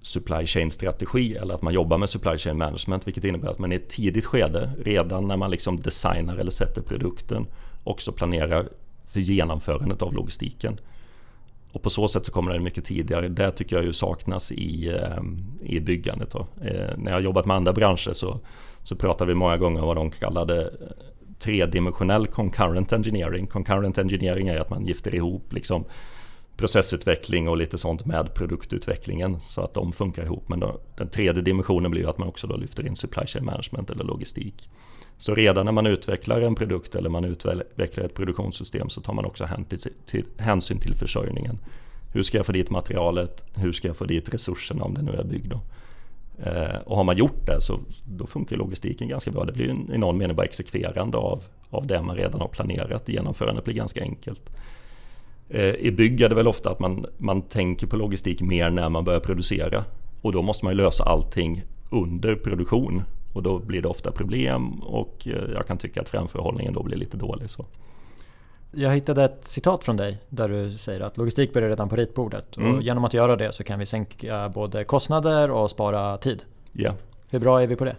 supply 0.03 0.47
chain 0.47 0.71
strategi 0.71 1.37
eller 1.37 1.55
att 1.55 1.63
man 1.63 1.75
jobbar 1.75 1.99
med 1.99 2.11
supply 2.11 2.39
chain 2.39 2.59
management 2.59 3.07
vilket 3.07 3.25
innebär 3.25 3.49
att 3.49 3.59
man 3.59 3.73
i 3.73 3.75
ett 3.75 3.89
tidigt 3.89 4.25
skede 4.25 4.71
redan 4.85 5.29
när 5.29 5.37
man 5.37 5.51
liksom 5.51 5.81
designar 5.81 6.37
eller 6.37 6.51
sätter 6.51 6.83
produkten 6.83 7.47
också 7.85 8.13
planerar 8.13 8.69
för 9.07 9.21
genomförandet 9.21 10.03
av 10.03 10.15
logistiken. 10.15 10.79
Och 11.73 11.83
på 11.83 11.91
så 11.91 12.09
sätt 12.09 12.27
så 12.27 12.33
kommer 12.33 12.53
det 12.53 12.61
mycket 12.61 12.85
tidigare. 12.85 13.29
Det 13.29 13.51
tycker 13.51 13.77
jag 13.77 13.85
ju 13.85 13.93
saknas 13.93 14.53
i, 14.53 14.89
eh, 14.89 15.23
i 15.61 15.81
byggandet. 15.81 16.31
Då. 16.31 16.47
Eh, 16.65 16.91
när 16.97 17.11
jag 17.11 17.13
har 17.13 17.21
jobbat 17.21 17.47
med 17.47 17.57
andra 17.57 17.73
branscher 17.73 18.13
så, 18.13 18.41
så 18.83 18.97
pratar 18.97 19.27
vi 19.27 19.35
många 19.35 19.57
gånger 19.57 19.81
om 19.81 19.87
vad 19.87 19.97
de 19.97 20.11
kallade 20.11 20.63
eh, 20.63 20.69
tredimensionell 21.39 22.27
concurrent 22.27 22.93
engineering. 22.93 23.47
Concurrent 23.47 23.99
engineering 23.99 24.49
är 24.49 24.61
att 24.61 24.71
man 24.71 24.87
gifter 24.87 25.15
ihop 25.15 25.53
liksom 25.53 25.85
processutveckling 26.63 27.49
och 27.49 27.57
lite 27.57 27.79
sånt 27.79 28.07
med 28.07 28.35
produktutvecklingen 28.35 29.41
så 29.41 29.61
att 29.61 29.75
de 29.75 29.93
funkar 29.93 30.25
ihop. 30.25 30.49
Men 30.49 30.61
då, 30.61 30.81
den 30.97 31.09
tredje 31.09 31.43
dimensionen 31.43 31.91
blir 31.91 32.03
ju 32.03 32.09
att 32.09 32.19
man 32.19 32.29
också 32.29 32.47
då 32.47 32.57
lyfter 32.57 32.87
in 32.87 32.97
supply 32.97 33.27
chain 33.27 33.45
management 33.45 33.91
eller 33.91 34.05
logistik. 34.05 34.69
Så 35.17 35.35
redan 35.35 35.65
när 35.65 35.73
man 35.73 35.87
utvecklar 35.87 36.41
en 36.41 36.55
produkt 36.55 36.95
eller 36.95 37.11
man 37.11 37.25
utvecklar 37.25 38.05
ett 38.05 38.15
produktionssystem 38.15 38.91
så 38.91 39.01
tar 39.01 39.13
man 39.13 39.25
också 39.25 39.49
hänsyn 40.39 40.79
till 40.79 40.95
försörjningen. 40.95 41.59
Hur 42.13 42.23
ska 42.23 42.39
jag 42.39 42.47
få 42.47 42.53
dit 42.53 42.71
materialet? 42.71 43.45
Hur 43.55 43.73
ska 43.73 43.89
jag 43.89 43.97
få 43.97 44.05
dit 44.05 44.35
resurserna 44.35 44.85
om 44.85 44.95
det 44.95 45.03
nu 45.03 45.13
är 45.13 45.25
byggd? 45.25 45.53
Eh, 46.39 46.77
och 46.85 46.97
har 46.97 47.05
man 47.05 47.17
gjort 47.17 47.47
det 47.47 47.61
så 47.61 47.81
då 48.05 48.27
funkar 48.27 48.57
logistiken 48.57 49.09
ganska 49.09 49.31
bra. 49.31 49.45
Det 49.45 49.53
blir 49.53 49.95
i 49.95 49.99
någon 49.99 50.19
mening 50.19 50.37
bara 50.37 50.47
exekverande 50.47 51.19
av, 51.19 51.43
av 51.71 51.87
det 51.87 52.03
man 52.03 52.17
redan 52.17 52.41
har 52.41 52.49
planerat. 52.49 53.09
Genomförandet 53.09 53.65
blir 53.65 53.75
ganska 53.75 54.03
enkelt. 54.03 54.51
Eh, 55.55 55.75
I 55.75 55.91
bygg 55.91 56.21
är 56.21 56.29
det 56.29 56.35
väl 56.35 56.49
ofta 56.49 56.71
att 56.71 56.79
man, 56.79 57.07
man 57.19 57.43
tänker 57.43 57.87
på 57.87 57.97
logistik 57.97 58.41
mer 58.41 58.71
när 58.71 58.89
man 58.89 59.05
börjar 59.05 59.21
producera. 59.21 59.85
Och 60.23 60.33
då 60.33 60.43
måste 60.43 60.65
man 60.65 60.75
ju 60.75 60.77
lösa 60.77 61.05
allting 61.05 61.63
under 61.91 62.35
produktion. 62.35 63.03
Och 63.33 63.43
då 63.43 63.59
blir 63.59 63.83
det 63.83 63.89
ofta 63.89 64.13
problem 64.13 64.83
och 64.83 65.29
eh, 65.29 65.53
jag 65.55 65.67
kan 65.67 65.79
tycka 65.79 66.01
att 66.01 66.09
framförhållningen 66.09 66.75
då 66.75 66.83
blir 66.83 66.97
lite 66.97 67.17
dålig. 67.17 67.51
Så. 67.51 67.67
Jag 68.71 68.95
hittade 68.95 69.25
ett 69.25 69.47
citat 69.47 69.85
från 69.85 69.97
dig 69.97 70.19
där 70.29 70.49
du 70.49 70.71
säger 70.71 71.01
att 71.01 71.17
logistik 71.17 71.53
börjar 71.53 71.69
redan 71.69 71.89
på 71.89 71.97
ritbordet 71.97 72.57
mm. 72.57 72.75
och 72.75 72.83
genom 72.83 73.05
att 73.05 73.15
göra 73.15 73.37
det 73.37 73.53
så 73.53 73.65
kan 73.65 73.79
vi 73.79 73.87
sänka 73.87 74.49
både 74.49 74.85
kostnader 74.85 75.51
och 75.51 75.71
spara 75.71 76.17
tid. 76.17 76.45
Ja. 76.73 76.95
Hur 77.31 77.39
bra 77.39 77.63
är 77.63 77.67
vi 77.67 77.77
på 77.77 77.85
det? 77.85 77.97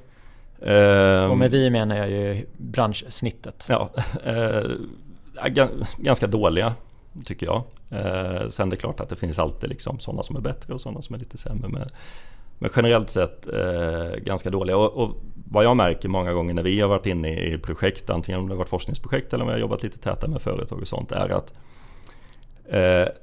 Um, 0.60 1.32
och 1.32 1.38
med 1.38 1.52
vi 1.52 1.70
menar 1.70 1.96
jag 1.96 2.10
ju 2.10 2.46
branschsnittet. 2.58 3.66
Ja, 3.70 3.90
uh, 4.28 4.72
ganska 5.98 6.28
dåliga 6.28 6.74
tycker 7.26 7.46
jag. 7.46 7.64
Eh, 7.90 8.48
sen 8.50 8.72
är 8.72 8.76
klart 8.76 9.00
att 9.00 9.10
det 9.10 9.16
finns 9.16 9.40
alltid 9.40 9.70
liksom 9.70 10.00
sådana 10.00 10.24
som 10.24 10.36
är 10.36 10.40
bättre 10.42 10.74
och 10.74 10.82
sådana 10.82 11.02
som 11.02 11.16
är 11.16 11.20
lite 11.20 11.38
sämre. 11.38 11.68
Men, 11.68 11.90
men 12.60 12.70
generellt 12.76 13.10
sett 13.10 13.48
eh, 13.54 14.16
ganska 14.24 14.50
dåliga. 14.50 14.78
Och, 14.78 15.04
och, 15.04 15.16
vad 15.52 15.66
jag 15.66 15.78
märker 15.78 16.10
många 16.10 16.34
gånger 16.34 16.54
när 16.54 16.64
vi 16.64 16.82
har 16.82 16.90
varit 16.90 17.06
inne 17.06 17.54
i 17.54 17.58
projekt, 17.58 18.10
antingen 18.10 18.42
om 18.42 18.48
det 18.48 18.54
har 18.54 18.58
varit 18.58 18.70
forskningsprojekt 18.70 19.34
eller 19.34 19.44
om 19.44 19.48
vi 19.48 19.54
har 19.54 19.60
jobbat 19.60 19.84
lite 19.84 19.98
tätare 19.98 20.32
med 20.32 20.42
företag 20.42 20.82
och 20.82 20.88
sånt, 20.88 21.12
är 21.12 21.30
att 21.30 21.54
eh, 22.66 23.14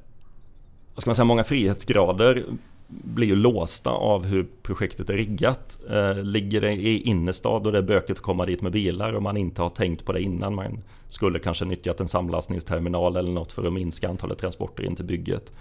vad 0.94 1.03
ska 1.03 1.09
man 1.09 1.14
säga, 1.14 1.24
många 1.24 1.44
frihetsgrader 1.44 2.44
blir 2.90 3.26
ju 3.26 3.35
låsta 3.35 3.90
av 3.90 4.26
hur 4.26 4.46
projektet 4.62 5.11
är 5.11 5.14
riggat. 5.14 5.79
Eh, 5.90 6.22
ligger 6.22 6.61
det 6.61 6.72
i 6.72 7.00
innerstad 7.00 7.66
och 7.66 7.72
det 7.72 7.79
är 7.79 7.83
bökigt 7.83 8.18
att 8.18 8.24
komma 8.24 8.44
dit 8.44 8.62
med 8.62 8.72
bilar 8.72 9.12
och 9.12 9.22
man 9.22 9.37
inte 9.37 9.62
har 9.62 9.70
tänkt 9.70 10.05
på 10.05 10.12
det 10.12 10.22
innan. 10.22 10.55
Man 10.55 10.83
skulle 11.07 11.38
kanske 11.38 11.64
nyttjat 11.64 12.00
en 12.00 12.09
samlastningsterminal 12.09 13.16
eller 13.16 13.31
något 13.31 13.53
för 13.53 13.66
att 13.66 13.72
minska 13.72 14.09
antalet 14.09 14.38
transporter 14.38 14.85
in 14.85 14.96
till 14.96 15.05
bygget. 15.05 15.53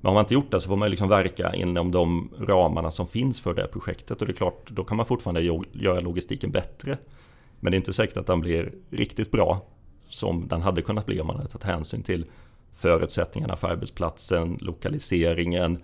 Men 0.00 0.08
har 0.08 0.14
man 0.14 0.22
inte 0.24 0.34
gjort 0.34 0.50
det 0.50 0.60
så 0.60 0.68
får 0.68 0.76
man 0.76 0.90
liksom 0.90 1.08
verka 1.08 1.54
inom 1.54 1.92
de 1.92 2.30
ramarna 2.38 2.90
som 2.90 3.06
finns 3.06 3.40
för 3.40 3.54
det 3.54 3.66
projektet 3.66 4.20
och 4.20 4.26
det 4.26 4.32
är 4.32 4.36
klart, 4.36 4.70
då 4.70 4.84
kan 4.84 4.96
man 4.96 5.06
fortfarande 5.06 5.64
göra 5.72 6.00
logistiken 6.00 6.50
bättre. 6.50 6.98
Men 7.60 7.70
det 7.70 7.74
är 7.74 7.78
inte 7.78 7.92
säkert 7.92 8.16
att 8.16 8.26
den 8.26 8.40
blir 8.40 8.72
riktigt 8.90 9.30
bra 9.30 9.62
som 10.08 10.48
den 10.48 10.62
hade 10.62 10.82
kunnat 10.82 11.06
bli 11.06 11.20
om 11.20 11.26
man 11.26 11.36
hade 11.36 11.48
tagit 11.48 11.64
hänsyn 11.64 12.02
till 12.02 12.26
förutsättningarna 12.72 13.56
för 13.56 13.68
arbetsplatsen, 13.68 14.58
lokaliseringen, 14.60 15.78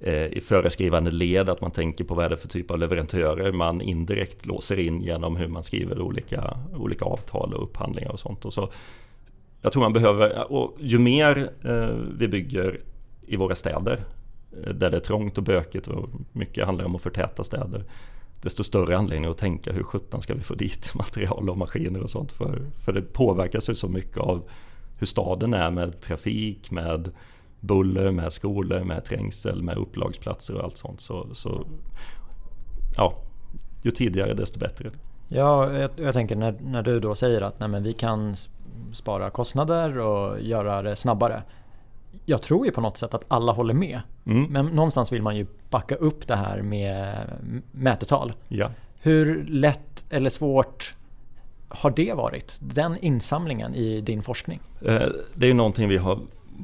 Eh, 0.00 0.26
i 0.26 0.40
föreskrivande 0.40 1.10
led, 1.10 1.48
att 1.48 1.60
man 1.60 1.70
tänker 1.70 2.04
på 2.04 2.14
vad 2.14 2.24
är 2.24 2.28
det 2.28 2.36
för 2.36 2.48
typ 2.48 2.70
av 2.70 2.78
leverantörer 2.78 3.52
man 3.52 3.80
indirekt 3.80 4.46
låser 4.46 4.78
in 4.78 5.00
genom 5.00 5.36
hur 5.36 5.48
man 5.48 5.62
skriver 5.62 6.00
olika, 6.00 6.58
olika 6.76 7.04
avtal 7.04 7.54
och 7.54 7.62
upphandlingar 7.62 8.10
och 8.10 8.20
sånt. 8.20 8.44
Och 8.44 8.52
så, 8.52 8.70
jag 9.62 9.72
tror 9.72 9.82
man 9.82 9.92
behöver, 9.92 10.52
och 10.52 10.76
ju 10.80 10.98
mer 10.98 11.50
eh, 11.64 11.96
vi 12.18 12.28
bygger 12.28 12.80
i 13.26 13.36
våra 13.36 13.54
städer 13.54 14.04
eh, 14.64 14.74
där 14.74 14.90
det 14.90 14.96
är 14.96 15.00
trångt 15.00 15.38
och 15.38 15.44
bökigt 15.44 15.86
och 15.86 16.08
mycket 16.32 16.64
handlar 16.64 16.84
om 16.84 16.96
att 16.96 17.02
förtäta 17.02 17.44
städer 17.44 17.84
desto 18.42 18.64
större 18.64 18.96
anledning 18.96 19.30
att 19.30 19.38
tänka 19.38 19.72
hur 19.72 19.82
sjutton 19.82 20.22
ska 20.22 20.34
vi 20.34 20.42
få 20.42 20.54
dit 20.54 20.94
material 20.94 21.50
och 21.50 21.58
maskiner 21.58 22.02
och 22.02 22.10
sånt 22.10 22.32
för, 22.32 22.62
för 22.84 22.92
det 22.92 23.02
påverkas 23.02 23.70
ju 23.70 23.74
så 23.74 23.88
mycket 23.88 24.18
av 24.18 24.48
hur 24.98 25.06
staden 25.06 25.54
är 25.54 25.70
med 25.70 26.00
trafik, 26.00 26.70
med 26.70 27.10
buller, 27.60 28.10
med 28.10 28.32
skolor, 28.32 28.84
med 28.84 29.04
trängsel, 29.04 29.62
med 29.62 29.76
upplagsplatser 29.76 30.54
och 30.54 30.64
allt 30.64 30.76
sånt. 30.76 31.00
Så, 31.00 31.26
så 31.34 31.64
ja, 32.96 33.14
ju 33.82 33.90
tidigare 33.90 34.34
desto 34.34 34.58
bättre. 34.58 34.90
Ja, 35.28 35.72
jag, 35.72 35.90
jag 35.96 36.14
tänker 36.14 36.36
när, 36.36 36.54
när 36.60 36.82
du 36.82 37.00
då 37.00 37.14
säger 37.14 37.40
att 37.42 37.60
nej, 37.60 37.68
men 37.68 37.82
vi 37.82 37.92
kan 37.92 38.34
spara 38.92 39.30
kostnader 39.30 39.98
och 39.98 40.40
göra 40.40 40.82
det 40.82 40.96
snabbare. 40.96 41.42
jag 42.26 42.42
tror 42.42 42.66
ju 42.66 42.72
på 42.72 42.80
något 42.80 42.96
sätt 42.98 43.14
att 43.14 43.24
alla 43.28 43.52
håller 43.52 43.74
med. 43.74 44.00
Mm. 44.26 44.52
Men 44.52 44.66
någonstans 44.66 45.12
vill 45.12 45.22
man 45.22 45.36
ju 45.36 45.46
backa 45.70 45.94
upp 45.94 46.26
det 46.26 46.36
här 46.36 46.62
med 46.62 47.16
mätetal. 47.72 48.32
Ja. 48.48 48.70
Hur 49.00 49.44
lätt 49.44 50.04
eller 50.10 50.30
svårt 50.30 50.94
har 51.68 51.90
det 51.90 52.14
varit? 52.14 52.58
Den 52.62 52.96
insamlingen 52.98 53.74
i 53.74 54.00
din 54.00 54.22
forskning? 54.22 54.60
Eh, 54.80 55.02
Det 55.34 55.46
är 55.46 55.48
ju 55.48 55.54
någonting 55.54 55.88
vi 55.88 55.96
har 55.96 56.18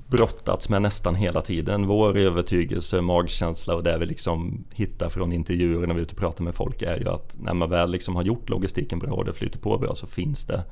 brottats 0.09 0.69
med 0.69 0.83
nästan 0.83 1.15
hela 1.15 1.41
tiden. 1.41 1.87
Vår 1.87 2.17
övertygelse, 2.17 3.01
magkänsla 3.01 3.75
och 3.75 3.83
det 3.83 3.99
vi 3.99 4.07
liksom 4.07 4.65
hittar 4.71 5.09
från 5.09 5.33
intervjuer 5.33 5.87
när 5.87 5.95
vi 5.95 6.01
är 6.01 6.03
ute 6.03 6.13
och 6.13 6.19
pratar 6.19 6.45
med 6.45 6.55
folk 6.55 6.83
är 6.83 6.97
ju 6.97 7.09
att 7.09 7.37
när 7.39 7.55
man 7.55 7.71
väl 7.71 7.91
liksom 7.91 8.17
har 8.17 8.23
gjort 8.23 8.51
logistiken 8.51 8.99
bra 8.99 9.13
och 9.13 9.25
det 9.25 9.33
flyter 9.33 9.59
på 9.59 9.79
bra 9.79 9.95
så 9.95 10.07
finns 10.07 10.45
det 10.45 10.63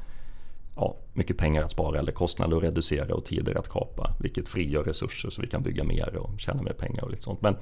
ja, 0.77 0.97
mycket 1.13 1.37
pengar 1.37 1.63
att 1.63 1.71
spara 1.71 1.99
eller 1.99 2.13
kostnader 2.13 2.57
att 2.57 2.63
reducera 2.63 3.15
och 3.15 3.25
tider 3.25 3.59
att 3.59 3.69
kapa. 3.69 4.15
Vilket 4.21 4.49
frigör 4.49 4.85
resurser 4.85 5.31
så 5.31 5.43
vi 5.43 5.49
kan 5.49 5.63
bygga 5.63 5.85
mer 5.85 6.17
och 6.17 6.41
tjäna 6.41 6.63
mer 6.63 6.73
pengar 6.73 7.05
och 7.05 7.11
lite 7.11 7.23
sånt. 7.23 7.43
Men 7.43 7.57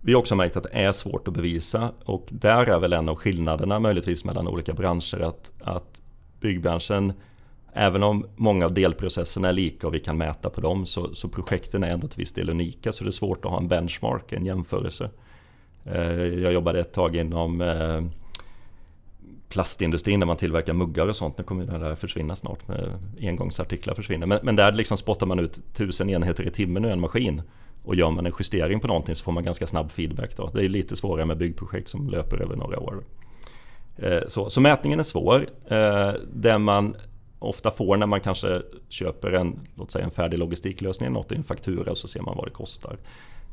vi 0.00 0.12
har 0.12 0.20
också 0.20 0.36
märkt 0.36 0.56
att 0.56 0.62
det 0.62 0.78
är 0.78 0.92
svårt 0.92 1.28
att 1.28 1.34
bevisa 1.34 1.92
och 2.04 2.26
där 2.30 2.68
är 2.68 2.78
väl 2.78 2.92
en 2.92 3.08
av 3.08 3.16
skillnaderna 3.16 3.78
möjligtvis 3.78 4.24
mellan 4.24 4.48
olika 4.48 4.72
branscher 4.72 5.20
att, 5.20 5.52
att 5.60 6.02
byggbranschen 6.40 7.12
Även 7.76 8.02
om 8.02 8.26
många 8.36 8.64
av 8.64 8.74
delprocesserna 8.74 9.48
är 9.48 9.52
lika 9.52 9.86
och 9.86 9.94
vi 9.94 10.00
kan 10.00 10.18
mäta 10.18 10.50
på 10.50 10.60
dem 10.60 10.86
så, 10.86 11.14
så 11.14 11.28
projekten 11.28 11.84
är 11.84 11.90
ändå 11.90 12.08
till 12.08 12.18
viss 12.18 12.32
del 12.32 12.50
unika 12.50 12.92
så 12.92 13.04
det 13.04 13.10
är 13.10 13.12
svårt 13.12 13.44
att 13.44 13.50
ha 13.50 13.58
en 13.58 13.68
benchmark, 13.68 14.32
en 14.32 14.46
jämförelse. 14.46 15.10
Eh, 15.84 16.24
jag 16.24 16.52
jobbade 16.52 16.80
ett 16.80 16.92
tag 16.92 17.16
inom 17.16 17.60
eh, 17.60 18.02
plastindustrin 19.48 20.20
där 20.20 20.26
man 20.26 20.36
tillverkar 20.36 20.72
muggar 20.72 21.06
och 21.06 21.16
sånt. 21.16 21.38
Nu 21.38 21.44
kommer 21.44 21.64
det 21.64 21.78
där 21.78 21.94
försvinna 21.94 22.36
snart, 22.36 22.68
med 22.68 22.90
engångsartiklar 23.20 23.94
försvinner. 23.94 24.26
Men, 24.26 24.38
men 24.42 24.56
där 24.56 24.72
liksom 24.72 24.96
spottar 24.96 25.26
man 25.26 25.38
ut 25.38 25.60
tusen 25.72 26.10
enheter 26.10 26.46
i 26.46 26.50
timmen 26.50 26.84
ur 26.84 26.90
en 26.90 27.00
maskin. 27.00 27.42
Och 27.84 27.94
gör 27.94 28.10
man 28.10 28.26
en 28.26 28.32
justering 28.38 28.80
på 28.80 28.86
någonting 28.86 29.14
så 29.14 29.24
får 29.24 29.32
man 29.32 29.44
ganska 29.44 29.66
snabb 29.66 29.90
feedback. 29.90 30.36
Då. 30.36 30.50
Det 30.54 30.64
är 30.64 30.68
lite 30.68 30.96
svårare 30.96 31.26
med 31.26 31.36
byggprojekt 31.36 31.88
som 31.88 32.08
löper 32.08 32.42
över 32.42 32.56
några 32.56 32.80
år. 32.80 33.04
Eh, 33.96 34.22
så, 34.28 34.50
så 34.50 34.60
mätningen 34.60 34.98
är 34.98 35.02
svår. 35.02 35.46
Där 36.32 36.58
man 36.58 36.96
ofta 37.44 37.70
får 37.70 37.96
när 37.96 38.06
man 38.06 38.20
kanske 38.20 38.62
köper 38.88 39.32
en, 39.32 39.60
låt 39.74 39.90
säga 39.90 40.04
en 40.04 40.10
färdig 40.10 40.38
logistiklösning, 40.38 41.12
något 41.12 41.32
i 41.32 41.34
en 41.34 41.44
faktura 41.44 41.90
och 41.90 41.98
så 41.98 42.08
ser 42.08 42.22
man 42.22 42.36
vad 42.36 42.46
det 42.46 42.50
kostar. 42.50 42.96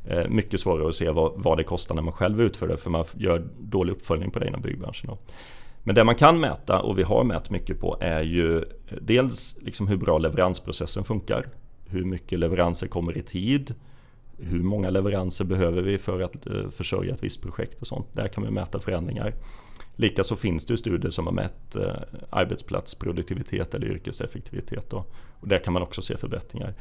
Eh, 0.05 0.27
mycket 0.29 0.59
svårare 0.59 0.89
att 0.89 0.95
se 0.95 1.09
vad, 1.09 1.31
vad 1.35 1.57
det 1.57 1.63
kostar 1.63 1.95
när 1.95 2.01
man 2.01 2.13
själv 2.13 2.41
utför 2.41 2.67
det 2.67 2.77
för 2.77 2.89
man 2.89 3.05
gör 3.17 3.47
dålig 3.59 3.93
uppföljning 3.93 4.31
på 4.31 4.39
det 4.39 4.47
inom 4.47 4.61
byggbranschen. 4.61 5.09
Då. 5.09 5.17
Men 5.83 5.95
det 5.95 6.03
man 6.03 6.15
kan 6.15 6.39
mäta 6.39 6.81
och 6.81 6.99
vi 6.99 7.03
har 7.03 7.23
mätt 7.23 7.49
mycket 7.49 7.79
på 7.79 7.97
är 8.01 8.21
ju 8.21 8.57
eh, 8.57 8.63
dels 9.01 9.57
liksom 9.61 9.87
hur 9.87 9.97
bra 9.97 10.17
leveransprocessen 10.17 11.03
funkar. 11.03 11.47
Hur 11.85 12.05
mycket 12.05 12.39
leveranser 12.39 12.87
kommer 12.87 13.17
i 13.17 13.21
tid. 13.21 13.75
Hur 14.37 14.63
många 14.63 14.89
leveranser 14.89 15.45
behöver 15.45 15.81
vi 15.81 15.97
för 15.97 16.21
att 16.21 16.47
eh, 16.47 16.69
försörja 16.69 17.13
ett 17.13 17.23
visst 17.23 17.41
projekt 17.41 17.81
och 17.81 17.87
sånt. 17.87 18.07
Där 18.13 18.27
kan 18.27 18.43
vi 18.43 18.51
mäta 18.51 18.79
förändringar. 18.79 19.33
Likaså 20.01 20.35
finns 20.35 20.65
det 20.65 20.73
ju 20.73 20.77
studier 20.77 21.11
som 21.11 21.25
har 21.25 21.33
mätt 21.33 21.75
eh, 21.75 21.93
arbetsplatsproduktivitet 22.29 23.73
eller 23.73 23.87
yrkeseffektivitet. 23.87 24.89
Då. 24.89 25.05
Och 25.39 25.47
där 25.47 25.59
kan 25.59 25.73
man 25.73 25.81
också 25.81 26.01
se 26.01 26.17
förbättringar. 26.17 26.73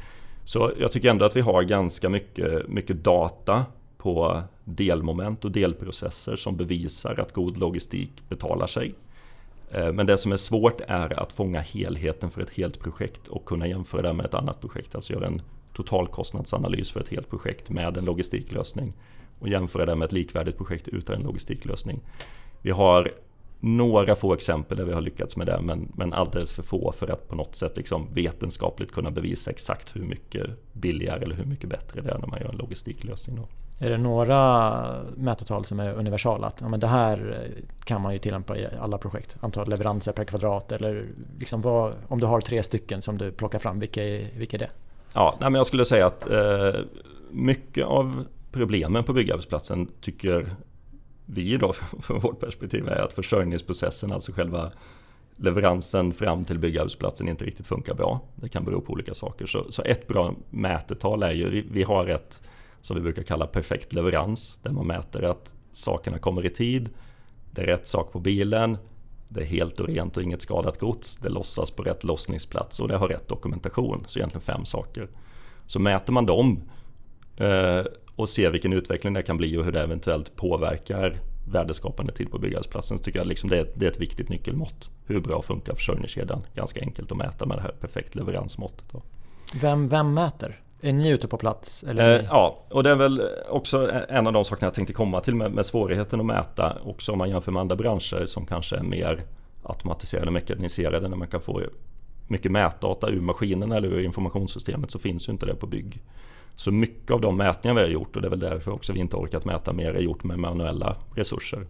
Så 0.43 0.71
jag 0.79 0.91
tycker 0.91 1.09
ändå 1.09 1.25
att 1.25 1.35
vi 1.35 1.41
har 1.41 1.63
ganska 1.63 2.09
mycket, 2.09 2.67
mycket 2.67 3.03
data 3.03 3.65
på 3.97 4.43
delmoment 4.63 5.45
och 5.45 5.51
delprocesser 5.51 6.35
som 6.35 6.57
bevisar 6.57 7.19
att 7.19 7.33
god 7.33 7.57
logistik 7.57 8.11
betalar 8.29 8.67
sig. 8.67 8.93
Eh, 9.71 9.91
men 9.93 10.05
det 10.05 10.17
som 10.17 10.31
är 10.31 10.37
svårt 10.37 10.81
är 10.87 11.19
att 11.19 11.33
fånga 11.33 11.59
helheten 11.59 12.31
för 12.31 12.41
ett 12.41 12.49
helt 12.49 12.79
projekt 12.79 13.27
och 13.27 13.45
kunna 13.45 13.67
jämföra 13.67 14.01
det 14.01 14.13
med 14.13 14.25
ett 14.25 14.33
annat 14.33 14.61
projekt. 14.61 14.95
Alltså 14.95 15.13
göra 15.13 15.27
en 15.27 15.41
totalkostnadsanalys 15.73 16.91
för 16.91 16.99
ett 16.99 17.09
helt 17.09 17.29
projekt 17.29 17.69
med 17.69 17.97
en 17.97 18.05
logistiklösning 18.05 18.93
och 19.39 19.49
jämföra 19.49 19.85
det 19.85 19.95
med 19.95 20.05
ett 20.05 20.11
likvärdigt 20.11 20.57
projekt 20.57 20.87
utan 20.87 21.15
en 21.15 21.21
logistiklösning. 21.21 21.99
Vi 22.61 22.71
har 22.71 23.11
några 23.59 24.15
få 24.15 24.33
exempel 24.33 24.77
där 24.77 24.85
vi 24.85 24.93
har 24.93 25.01
lyckats 25.01 25.37
med 25.37 25.47
det 25.47 25.61
men, 25.61 25.91
men 25.95 26.13
alldeles 26.13 26.53
för 26.53 26.63
få 26.63 26.91
för 26.91 27.07
att 27.07 27.29
på 27.29 27.35
något 27.35 27.55
sätt 27.55 27.77
liksom 27.77 28.07
vetenskapligt 28.13 28.91
kunna 28.91 29.11
bevisa 29.11 29.51
exakt 29.51 29.95
hur 29.95 30.01
mycket 30.01 30.49
billigare 30.73 31.23
eller 31.23 31.35
hur 31.35 31.45
mycket 31.45 31.69
bättre 31.69 32.01
det 32.01 32.11
är 32.11 32.17
när 32.17 32.27
man 32.27 32.39
gör 32.39 32.49
en 32.49 32.57
logistiklösning. 32.57 33.35
Då. 33.35 33.47
Är 33.85 33.89
det 33.89 33.97
några 33.97 34.83
mätetal 35.15 35.65
som 35.65 35.79
är 35.79 35.93
universala? 35.93 36.47
Att, 36.47 36.61
ja, 36.61 36.69
men 36.69 36.79
det 36.79 36.87
här 36.87 37.47
kan 37.83 38.01
man 38.01 38.13
ju 38.13 38.19
tillämpa 38.19 38.57
i 38.57 38.67
alla 38.81 38.97
projekt. 38.97 39.37
Antal 39.39 39.69
leveranser 39.69 40.11
per 40.11 40.23
kvadrat 40.23 40.71
eller 40.71 41.07
liksom 41.39 41.61
vad, 41.61 41.95
om 42.07 42.19
du 42.19 42.25
har 42.25 42.41
tre 42.41 42.63
stycken 42.63 43.01
som 43.01 43.17
du 43.17 43.31
plockar 43.31 43.59
fram, 43.59 43.79
vilka 43.79 44.03
är, 44.03 44.25
vilka 44.37 44.57
är 44.57 44.59
det? 44.59 44.69
Ja, 45.13 45.37
nej, 45.41 45.49
men 45.49 45.59
jag 45.59 45.67
skulle 45.67 45.85
säga 45.85 46.05
att 46.05 46.29
eh, 46.29 46.81
mycket 47.31 47.85
av 47.85 48.25
problemen 48.51 49.03
på 49.03 49.13
byggarbetsplatsen 49.13 49.87
tycker 50.01 50.55
vi 51.33 51.57
då 51.57 51.73
från 52.01 52.19
vårt 52.19 52.39
perspektiv 52.39 52.87
är 52.87 53.01
att 53.01 53.13
försörjningsprocessen, 53.13 54.11
alltså 54.11 54.31
själva 54.31 54.71
leveransen 55.35 56.13
fram 56.13 56.45
till 56.45 56.59
byggarbetsplatsen 56.59 57.27
inte 57.27 57.45
riktigt 57.45 57.67
funkar 57.67 57.93
bra. 57.93 58.21
Det 58.35 58.49
kan 58.49 58.65
bero 58.65 58.81
på 58.81 58.93
olika 58.93 59.13
saker. 59.13 59.45
Så, 59.45 59.71
så 59.71 59.81
ett 59.81 60.07
bra 60.07 60.33
mätetal 60.49 61.23
är 61.23 61.31
ju, 61.31 61.49
vi, 61.49 61.65
vi 61.71 61.83
har 61.83 62.07
ett 62.07 62.41
som 62.81 62.95
vi 62.95 63.01
brukar 63.01 63.23
kalla 63.23 63.47
perfekt 63.47 63.93
leverans, 63.93 64.59
där 64.61 64.71
man 64.71 64.87
mäter 64.87 65.23
att 65.23 65.55
sakerna 65.71 66.17
kommer 66.17 66.45
i 66.45 66.49
tid, 66.49 66.89
det 67.51 67.61
är 67.61 67.65
rätt 67.65 67.87
sak 67.87 68.11
på 68.11 68.19
bilen, 68.19 68.77
det 69.29 69.41
är 69.41 69.45
helt 69.45 69.79
och 69.79 69.87
rent 69.87 70.17
och 70.17 70.23
inget 70.23 70.41
skadat 70.41 70.79
gods, 70.79 71.17
det 71.17 71.29
lossas 71.29 71.71
på 71.71 71.83
rätt 71.83 72.03
lossningsplats 72.03 72.79
och 72.79 72.87
det 72.87 72.97
har 72.97 73.07
rätt 73.07 73.27
dokumentation. 73.27 74.03
Så 74.07 74.19
egentligen 74.19 74.41
fem 74.41 74.65
saker. 74.65 75.09
Så 75.67 75.79
mäter 75.79 76.13
man 76.13 76.25
dem 76.25 76.61
eh, 77.37 77.85
och 78.15 78.29
ser 78.29 78.51
vilken 78.51 78.73
utveckling 78.73 79.13
det 79.13 79.21
kan 79.21 79.37
bli 79.37 79.57
och 79.57 79.65
hur 79.65 79.71
det 79.71 79.81
eventuellt 79.81 80.35
påverkar 80.35 81.19
värdeskapande 81.51 82.13
tid 82.13 82.31
på 82.31 82.37
byggarbetsplatsen 82.37 82.97
så 82.97 83.03
tycker 83.03 83.19
jag 83.19 83.27
liksom 83.27 83.49
det, 83.49 83.57
är, 83.59 83.67
det 83.75 83.85
är 83.85 83.89
ett 83.89 84.01
viktigt 84.01 84.29
nyckelmått. 84.29 84.89
Hur 85.05 85.19
bra 85.19 85.41
funkar 85.41 85.73
försörjningskedjan? 85.75 86.45
Ganska 86.55 86.81
enkelt 86.81 87.11
att 87.11 87.17
mäta 87.17 87.45
med 87.45 87.57
det 87.57 87.61
här 87.61 87.71
perfekt 87.79 88.15
leveransmåttet. 88.15 88.85
Då. 88.91 89.01
Vem, 89.61 89.87
vem 89.87 90.13
mäter? 90.13 90.61
Är 90.81 90.93
ni 90.93 91.09
ute 91.09 91.27
på 91.27 91.37
plats? 91.37 91.83
Eller 91.83 92.19
Eh, 92.19 92.25
ja, 92.29 92.63
och 92.69 92.83
det 92.83 92.89
är 92.89 92.95
väl 92.95 93.21
också 93.49 93.91
en 94.09 94.27
av 94.27 94.33
de 94.33 94.45
sakerna 94.45 94.67
jag 94.67 94.73
tänkte 94.73 94.93
komma 94.93 95.21
till 95.21 95.35
med, 95.35 95.51
med 95.51 95.65
svårigheten 95.65 96.19
att 96.19 96.25
mäta. 96.25 96.77
Också 96.83 97.11
om 97.11 97.17
man 97.17 97.29
jämför 97.29 97.51
med 97.51 97.59
andra 97.59 97.75
branscher 97.75 98.25
som 98.25 98.45
kanske 98.45 98.75
är 98.75 98.83
mer 98.83 99.23
automatiserade 99.63 100.27
och 100.27 100.33
mekaniserade. 100.33 101.07
När 101.07 101.17
man 101.17 101.27
kan 101.27 101.41
få 101.41 101.61
mycket 102.27 102.51
mätdata 102.51 103.09
ur 103.09 103.21
maskinen 103.21 103.71
eller 103.71 103.87
ur 103.87 103.99
informationssystemet 103.99 104.91
så 104.91 104.99
finns 104.99 105.27
ju 105.27 105.31
inte 105.31 105.45
det 105.45 105.55
på 105.55 105.67
bygg. 105.67 106.01
Så 106.61 106.71
mycket 106.71 107.11
av 107.11 107.21
de 107.21 107.37
mätningar 107.37 107.75
vi 107.75 107.81
har 107.81 107.87
gjort 107.87 108.15
och 108.15 108.21
det 108.21 108.27
är 108.27 108.29
väl 108.29 108.39
därför 108.39 108.71
också 108.71 108.93
vi 108.93 108.99
inte 108.99 109.15
orkat 109.15 109.45
mäta 109.45 109.73
mer 109.73 109.93
är 109.93 110.01
gjort 110.01 110.23
med 110.23 110.39
manuella 110.39 110.97
resurser. 111.15 111.67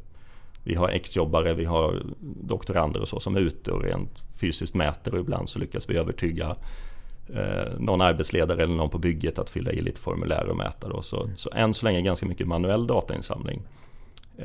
Vi 0.63 0.75
har 0.75 0.89
exjobbare, 0.89 1.54
vi 1.54 1.65
har 1.65 2.04
doktorander 2.19 3.01
och 3.01 3.08
så 3.08 3.19
som 3.19 3.36
är 3.36 3.39
ute 3.39 3.71
och 3.71 3.84
rent 3.84 4.23
fysiskt 4.36 4.75
mäter 4.75 5.13
och 5.13 5.19
ibland 5.19 5.49
så 5.49 5.60
lyckas 5.60 5.89
vi 5.89 5.97
övertyga 5.97 6.56
eh, 7.30 7.80
någon 7.80 8.01
arbetsledare 8.01 8.63
eller 8.63 8.75
någon 8.75 8.89
på 8.89 8.97
bygget 8.97 9.39
att 9.39 9.49
fylla 9.49 9.71
i 9.71 9.82
lite 9.82 10.01
formulär 10.01 10.47
och 10.49 10.58
mäta. 10.58 10.89
Då. 10.89 11.01
Så, 11.01 11.30
så 11.36 11.49
än 11.54 11.73
så 11.73 11.86
länge 11.86 12.01
ganska 12.01 12.25
mycket 12.25 12.47
manuell 12.47 12.88
datainsamling. 12.88 13.62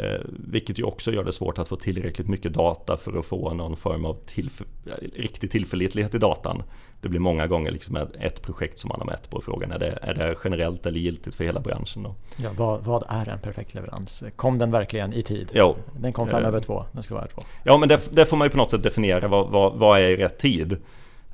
Eh, 0.00 0.20
vilket 0.50 0.78
ju 0.78 0.82
också 0.82 1.12
gör 1.12 1.24
det 1.24 1.32
svårt 1.32 1.59
att 1.59 1.68
få 1.68 1.76
tillräckligt 1.76 2.28
mycket 2.28 2.52
data 2.52 2.96
för 2.96 3.18
att 3.18 3.26
få 3.26 3.54
någon 3.54 3.76
form 3.76 4.04
av 4.04 4.14
tillför, 4.26 4.66
riktig 5.14 5.50
tillförlitlighet 5.50 6.14
i 6.14 6.18
datan. 6.18 6.62
Det 7.00 7.09
blir 7.09 7.20
många 7.20 7.46
gånger 7.46 7.70
liksom 7.70 7.96
ett 8.20 8.42
projekt 8.42 8.78
som 8.78 8.88
man 8.88 9.00
har 9.00 9.06
mätt 9.06 9.30
på 9.30 9.40
frågan. 9.40 9.72
Är 9.72 9.78
det, 9.78 9.98
är 10.02 10.14
det 10.14 10.35
generellt 10.44 10.87
eller 10.87 11.00
giltigt 11.00 11.37
för 11.37 11.44
hela 11.44 11.61
branschen? 11.61 12.02
Då? 12.02 12.14
ja, 12.37 12.50
vad, 12.56 12.85
vad 12.85 13.04
är 13.09 13.28
en 13.28 13.38
perfekt 13.38 13.74
leverans? 13.74 14.24
Kom 14.37 14.59
den 14.59 14.70
verkligen 14.70 15.12
i 15.12 15.22
tid? 15.22 15.50
Jo. 15.54 15.76
Den 15.98 16.12
kom 16.12 16.28
fem 16.28 16.42
Eh. 16.42 16.48
över 16.48 16.61
två, 16.61 16.85
den 16.92 17.02
skulle 17.02 17.18
vara 17.18 17.28
två. 17.28 17.42
Ja 17.64 17.78
men 17.78 17.88
det, 17.88 18.00
det 18.11 18.26
får 18.26 18.37
man 18.37 18.46
ju 18.46 18.50
på 18.50 18.56
något 18.56 18.70
sätt 18.70 18.82
definiera. 18.82 19.28
Vad, 19.28 19.50
vad, 19.50 19.72
vad 19.78 20.00
är 20.00 20.09
i 20.09 20.16
rätt 20.16 20.38
tid? 20.38 20.76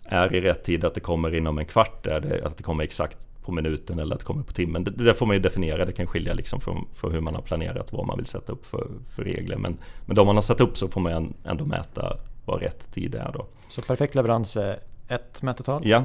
Är 0.05 0.35
i 0.35 0.41
rätt 0.41 0.65
tid 0.65 0.85
att 0.85 0.95
det 0.95 1.01
kommer 1.01 1.35
inom 1.35 1.59
en 1.59 1.67
kvart? 1.67 2.07
Är 2.07 2.21
det 2.21 2.47
att 2.47 2.57
det 2.57 2.63
kommer 2.63 2.85
exakt 2.85 3.19
på 3.43 3.53
minuten 3.53 3.99
eller 3.99 4.15
att 4.15 4.21
det 4.21 4.27
kommer 4.27 4.43
på 4.43 4.53
timmen? 4.53 4.85
Det, 4.85 4.91
det 4.91 5.15
får 5.15 5.27
man 5.27 5.37
ju 5.37 5.43
definiera. 5.43 5.85
Det 5.85 5.93
kan 5.93 6.07
skilja 6.07 6.35
liksom 6.35 6.61
från, 6.61 6.89
från 6.95 7.13
hur 7.13 7.21
man 7.21 7.35
har 7.35 7.43
planerat 7.43 7.93
vad 7.93 8.07
man 8.07 8.17
vill 8.17 8.27
sätta 8.27 8.53
upp 8.53 8.67
för, 8.67 8.87
för 9.17 9.25
regler. 9.25 9.57
Men, 9.57 9.79
men 10.07 10.17
de 10.17 10.27
man 10.27 10.37
har 10.37 10.43
satt 10.43 10.61
upp 10.61 10.77
så 10.77 10.89
får 10.89 11.01
man 11.01 11.35
ändå 11.45 11.65
mäta 11.65 12.17
vad 12.45 12.61
rätt 12.61 12.93
tid 12.93 13.15
är 13.15 13.33
då. 13.33 13.47
Så 13.69 13.83
perfekt 13.83 14.15
leverans 14.15 14.57
är 14.57 14.79
ett 15.09 15.43
mätetal? 15.43 15.83
Ja. 15.85 16.05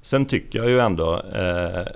Sen 0.00 0.26
tycker 0.26 0.58
jag 0.58 0.70
ju 0.70 0.78
ändå, 0.78 1.22
eh, 1.22 1.86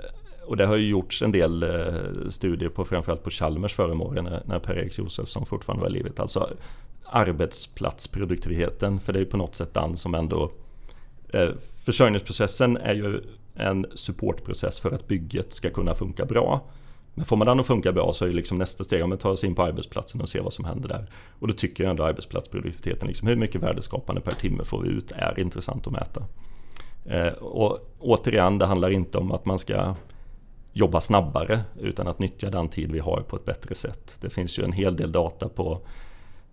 och 0.45 0.57
det 0.57 0.65
har 0.65 0.75
ju 0.75 0.89
gjorts 0.89 1.21
en 1.21 1.31
del 1.31 1.63
eh, 1.63 2.29
studier 2.29 2.69
på 2.69 2.85
framförallt 2.85 3.23
på 3.23 3.29
Chalmers 3.29 3.73
förr 3.73 3.91
om 3.91 4.01
åren 4.01 4.23
när, 4.23 4.41
när 4.45 4.59
Per-Erik 4.59 4.97
Josefsson 4.97 5.45
fortfarande 5.45 5.81
var 5.81 5.89
i 5.89 5.93
livet. 5.93 6.19
Alltså 6.19 6.49
arbetsplatsproduktiviteten, 7.03 8.99
för 8.99 9.13
det 9.13 9.19
är 9.19 9.23
ju 9.23 9.29
på 9.29 9.37
något 9.37 9.55
sätt 9.55 9.73
den 9.73 9.97
som 9.97 10.15
ändå 10.15 10.51
eh, 11.29 11.49
Försörjningsprocessen 11.85 12.77
är 12.77 12.93
ju 12.93 13.21
en 13.55 13.85
supportprocess 13.95 14.79
för 14.79 14.91
att 14.91 15.07
bygget 15.07 15.53
ska 15.53 15.69
kunna 15.69 15.93
funka 15.93 16.25
bra. 16.25 16.61
Men 17.13 17.25
får 17.25 17.35
man 17.35 17.47
den 17.47 17.59
att 17.59 17.65
funka 17.65 17.91
bra 17.91 18.13
så 18.13 18.25
är 18.25 18.29
liksom 18.29 18.57
nästa 18.57 18.83
steg 18.83 19.01
att 19.01 19.19
ta 19.19 19.37
sig 19.37 19.49
in 19.49 19.55
på 19.55 19.63
arbetsplatsen 19.63 20.21
och 20.21 20.29
se 20.29 20.39
vad 20.39 20.53
som 20.53 20.65
händer 20.65 20.89
där. 20.89 21.07
Och 21.39 21.47
då 21.47 21.53
tycker 21.53 21.83
jag 21.83 21.91
ändå 21.91 22.03
arbetsplatsproduktiviteten, 22.03 23.07
liksom 23.07 23.27
hur 23.27 23.35
mycket 23.35 23.63
värdeskapande 23.63 24.21
per 24.21 24.31
timme 24.31 24.63
får 24.63 24.81
vi 24.81 24.89
ut, 24.89 25.11
är 25.11 25.39
intressant 25.39 25.87
att 25.87 25.93
mäta. 25.93 26.23
Eh, 27.05 27.33
och 27.33 27.93
återigen, 27.99 28.57
det 28.57 28.65
handlar 28.65 28.89
inte 28.89 29.17
om 29.17 29.31
att 29.31 29.45
man 29.45 29.59
ska 29.59 29.95
jobba 30.73 31.01
snabbare 31.01 31.61
utan 31.79 32.07
att 32.07 32.19
nyttja 32.19 32.49
den 32.49 32.69
tid 32.69 32.91
vi 32.91 32.99
har 32.99 33.21
på 33.21 33.35
ett 33.35 33.45
bättre 33.45 33.75
sätt. 33.75 34.17
Det 34.21 34.29
finns 34.29 34.59
ju 34.59 34.63
en 34.63 34.71
hel 34.71 34.95
del 34.95 35.11
data 35.11 35.49
på 35.49 35.81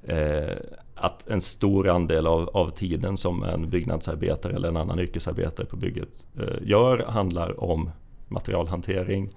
eh, 0.03 0.57
att 0.95 1.29
en 1.29 1.41
stor 1.41 1.89
andel 1.89 2.27
av, 2.27 2.49
av 2.49 2.71
tiden 2.71 3.17
som 3.17 3.43
en 3.43 3.71
byggnadsarbetare 3.71 4.55
eller 4.55 4.69
en 4.69 4.77
annan 4.77 5.01
yrkesarbetare 5.01 5.67
på 5.67 5.77
bygget 5.77 6.09
eh, 6.39 6.63
gör 6.63 6.99
handlar 7.09 7.65
om 7.65 7.91
materialhantering, 8.29 9.31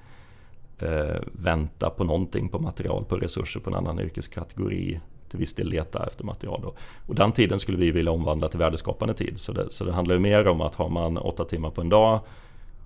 eh, 0.80 1.22
vänta 1.32 1.90
på 1.90 2.04
någonting 2.04 2.50
på 2.50 2.60
material, 2.60 3.06
på 3.06 3.16
resurser 3.16 3.60
på 3.60 3.70
en 3.70 3.76
annan 3.76 4.00
yrkeskategori, 4.00 5.00
till 5.30 5.40
viss 5.40 5.54
del 5.54 5.68
leta 5.68 6.06
efter 6.08 6.24
material. 6.24 6.60
Då. 6.64 6.74
Och 7.08 7.16
den 7.16 7.32
tiden 7.32 7.60
skulle 7.60 7.78
vi 7.78 7.92
vilja 7.92 8.12
omvandla 8.12 8.48
till 8.48 8.60
värdeskapande 8.60 9.14
tid. 9.14 9.40
Så 9.40 9.52
det, 9.52 9.72
så 9.72 9.84
det 9.84 9.94
handlar 9.94 10.16
ju 10.16 10.22
mer 10.22 10.48
om 10.48 10.62
att 10.62 10.76
har 10.76 10.90
man 10.90 11.18
åtta 11.18 11.46
timmar 11.46 11.70
på 11.70 11.82
en 11.82 11.90
dag 11.90 12.20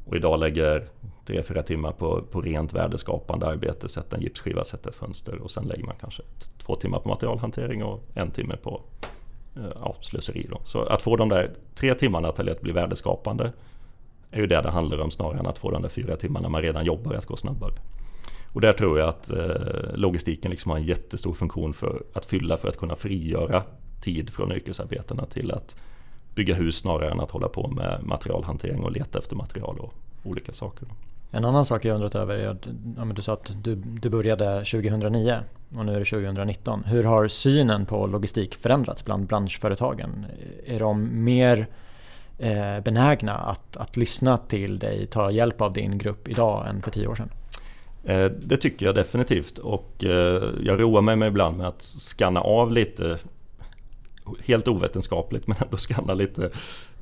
och 0.07 0.15
idag 0.15 0.39
lägger 0.39 0.87
3-4 1.25 1.61
timmar 1.61 1.91
på, 1.91 2.21
på 2.31 2.41
rent 2.41 2.73
värdeskapande 2.73 3.47
arbete, 3.47 3.89
sätta 3.89 4.15
en 4.15 4.23
gipsskiva, 4.23 4.63
sätta 4.63 4.89
ett 4.89 4.95
fönster 4.95 5.41
och 5.41 5.51
sen 5.51 5.63
lägger 5.63 5.83
man 5.83 5.95
kanske 5.99 6.23
två 6.57 6.75
timmar 6.75 6.99
på 6.99 7.09
materialhantering 7.09 7.83
och 7.83 8.03
en 8.13 8.31
timme 8.31 8.57
på 8.57 8.81
eh, 9.55 9.61
ja, 9.75 9.95
slöseri. 10.01 10.47
Då. 10.49 10.61
Så 10.65 10.81
att 10.81 11.01
få 11.01 11.15
de 11.15 11.29
där 11.29 11.51
tre 11.75 11.93
timmarna 11.93 12.31
till 12.31 12.49
att 12.49 12.61
bli 12.61 12.71
värdeskapande 12.71 13.53
är 14.31 14.39
ju 14.39 14.47
det 14.47 14.61
det 14.61 14.69
handlar 14.69 14.99
om 14.99 15.11
snarare 15.11 15.39
än 15.39 15.47
att 15.47 15.57
få 15.57 15.71
de 15.71 15.81
där 15.81 15.89
fyra 15.89 16.15
timmarna 16.15 16.49
man 16.49 16.61
redan 16.61 16.85
jobbar 16.85 17.13
att 17.13 17.25
gå 17.25 17.35
snabbare. 17.35 17.73
Och 18.53 18.61
där 18.61 18.73
tror 18.73 18.99
jag 18.99 19.09
att 19.09 19.29
eh, 19.29 19.95
logistiken 19.95 20.51
liksom 20.51 20.71
har 20.71 20.77
en 20.77 20.85
jättestor 20.85 21.33
funktion 21.33 21.73
för 21.73 22.03
att 22.13 22.25
fylla 22.25 22.57
för 22.57 22.69
att 22.69 22.77
kunna 22.77 22.95
frigöra 22.95 23.63
tid 24.01 24.29
från 24.33 24.51
yrkesarbetena 24.51 25.25
till 25.25 25.51
att 25.51 25.77
bygga 26.37 26.55
hus 26.55 26.75
snarare 26.75 27.11
än 27.11 27.19
att 27.19 27.31
hålla 27.31 27.47
på 27.47 27.67
med 27.67 27.99
materialhantering 28.03 28.83
och 28.83 28.91
leta 28.91 29.19
efter 29.19 29.35
material 29.35 29.79
och 29.79 29.93
olika 30.23 30.53
saker. 30.53 30.87
En 31.31 31.45
annan 31.45 31.65
sak 31.65 31.85
jag 31.85 31.95
undrat 31.95 32.15
över 32.15 32.35
är 32.35 32.47
att 32.47 32.67
ja, 32.97 33.05
du 33.05 33.21
sa 33.21 33.33
att 33.33 33.55
du, 33.63 33.75
du 33.75 34.09
började 34.09 34.57
2009 34.57 35.39
och 35.77 35.85
nu 35.85 35.95
är 35.95 35.99
det 35.99 36.05
2019. 36.05 36.83
Hur 36.85 37.03
har 37.03 37.27
synen 37.27 37.85
på 37.85 38.07
logistik 38.07 38.55
förändrats 38.55 39.05
bland 39.05 39.27
branschföretagen? 39.27 40.25
Är 40.65 40.79
de 40.79 41.23
mer 41.23 41.67
eh, 42.39 42.79
benägna 42.83 43.33
att, 43.33 43.77
att 43.77 43.97
lyssna 43.97 44.37
till 44.37 44.79
dig, 44.79 45.07
ta 45.07 45.31
hjälp 45.31 45.61
av 45.61 45.73
din 45.73 45.97
grupp 45.97 46.27
idag 46.27 46.67
än 46.69 46.81
för 46.81 46.91
tio 46.91 47.07
år 47.07 47.15
sedan? 47.15 47.29
Eh, 48.03 48.25
det 48.25 48.57
tycker 48.57 48.85
jag 48.85 48.95
definitivt 48.95 49.57
och 49.57 50.03
eh, 50.03 50.43
jag 50.63 50.81
roar 50.81 51.01
mig 51.01 51.27
ibland 51.27 51.57
med 51.57 51.67
att 51.67 51.81
skanna 51.81 52.41
av 52.41 52.71
lite 52.71 53.17
helt 54.45 54.67
ovetenskapligt 54.67 55.47
men 55.47 55.57
ändå 55.63 55.77
skanna 55.77 56.13
lite 56.13 56.49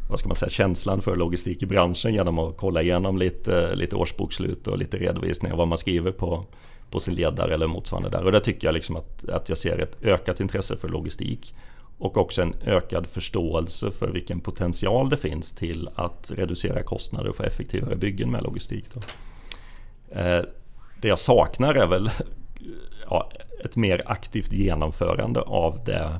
vad 0.09 0.19
ska 0.19 0.27
man 0.27 0.35
säga, 0.35 0.49
känslan 0.49 1.01
för 1.01 1.15
logistik 1.15 1.63
i 1.63 1.65
branschen 1.65 2.13
genom 2.13 2.39
att 2.39 2.57
kolla 2.57 2.81
igenom 2.81 3.17
lite, 3.17 3.75
lite 3.75 3.95
årsbokslut 3.95 4.67
och 4.67 4.77
lite 4.77 4.97
redovisningar 4.97 5.55
vad 5.55 5.67
man 5.67 5.77
skriver 5.77 6.11
på, 6.11 6.45
på 6.91 6.99
sin 6.99 7.15
ledare 7.15 7.53
eller 7.53 7.67
motsvarande 7.67 8.09
där. 8.09 8.25
Och 8.25 8.31
där 8.31 8.39
tycker 8.39 8.67
jag 8.67 8.73
liksom 8.73 8.95
att, 8.95 9.29
att 9.29 9.49
jag 9.49 9.57
ser 9.57 9.79
ett 9.79 9.97
ökat 10.03 10.39
intresse 10.39 10.77
för 10.77 10.89
logistik 10.89 11.55
och 11.97 12.17
också 12.17 12.41
en 12.41 12.55
ökad 12.65 13.07
förståelse 13.07 13.91
för 13.91 14.07
vilken 14.07 14.39
potential 14.39 15.09
det 15.09 15.17
finns 15.17 15.51
till 15.51 15.89
att 15.95 16.31
reducera 16.35 16.83
kostnader 16.83 17.29
och 17.29 17.35
få 17.35 17.43
effektivare 17.43 17.95
byggen 17.95 18.31
med 18.31 18.43
logistik. 18.43 18.85
Då. 18.93 18.99
Eh, 20.19 20.43
det 21.01 21.07
jag 21.07 21.19
saknar 21.19 21.75
är 21.75 21.87
väl 21.87 22.09
ja, 23.09 23.31
ett 23.63 23.75
mer 23.75 24.01
aktivt 24.05 24.53
genomförande 24.53 25.41
av 25.41 25.79
det 25.85 26.19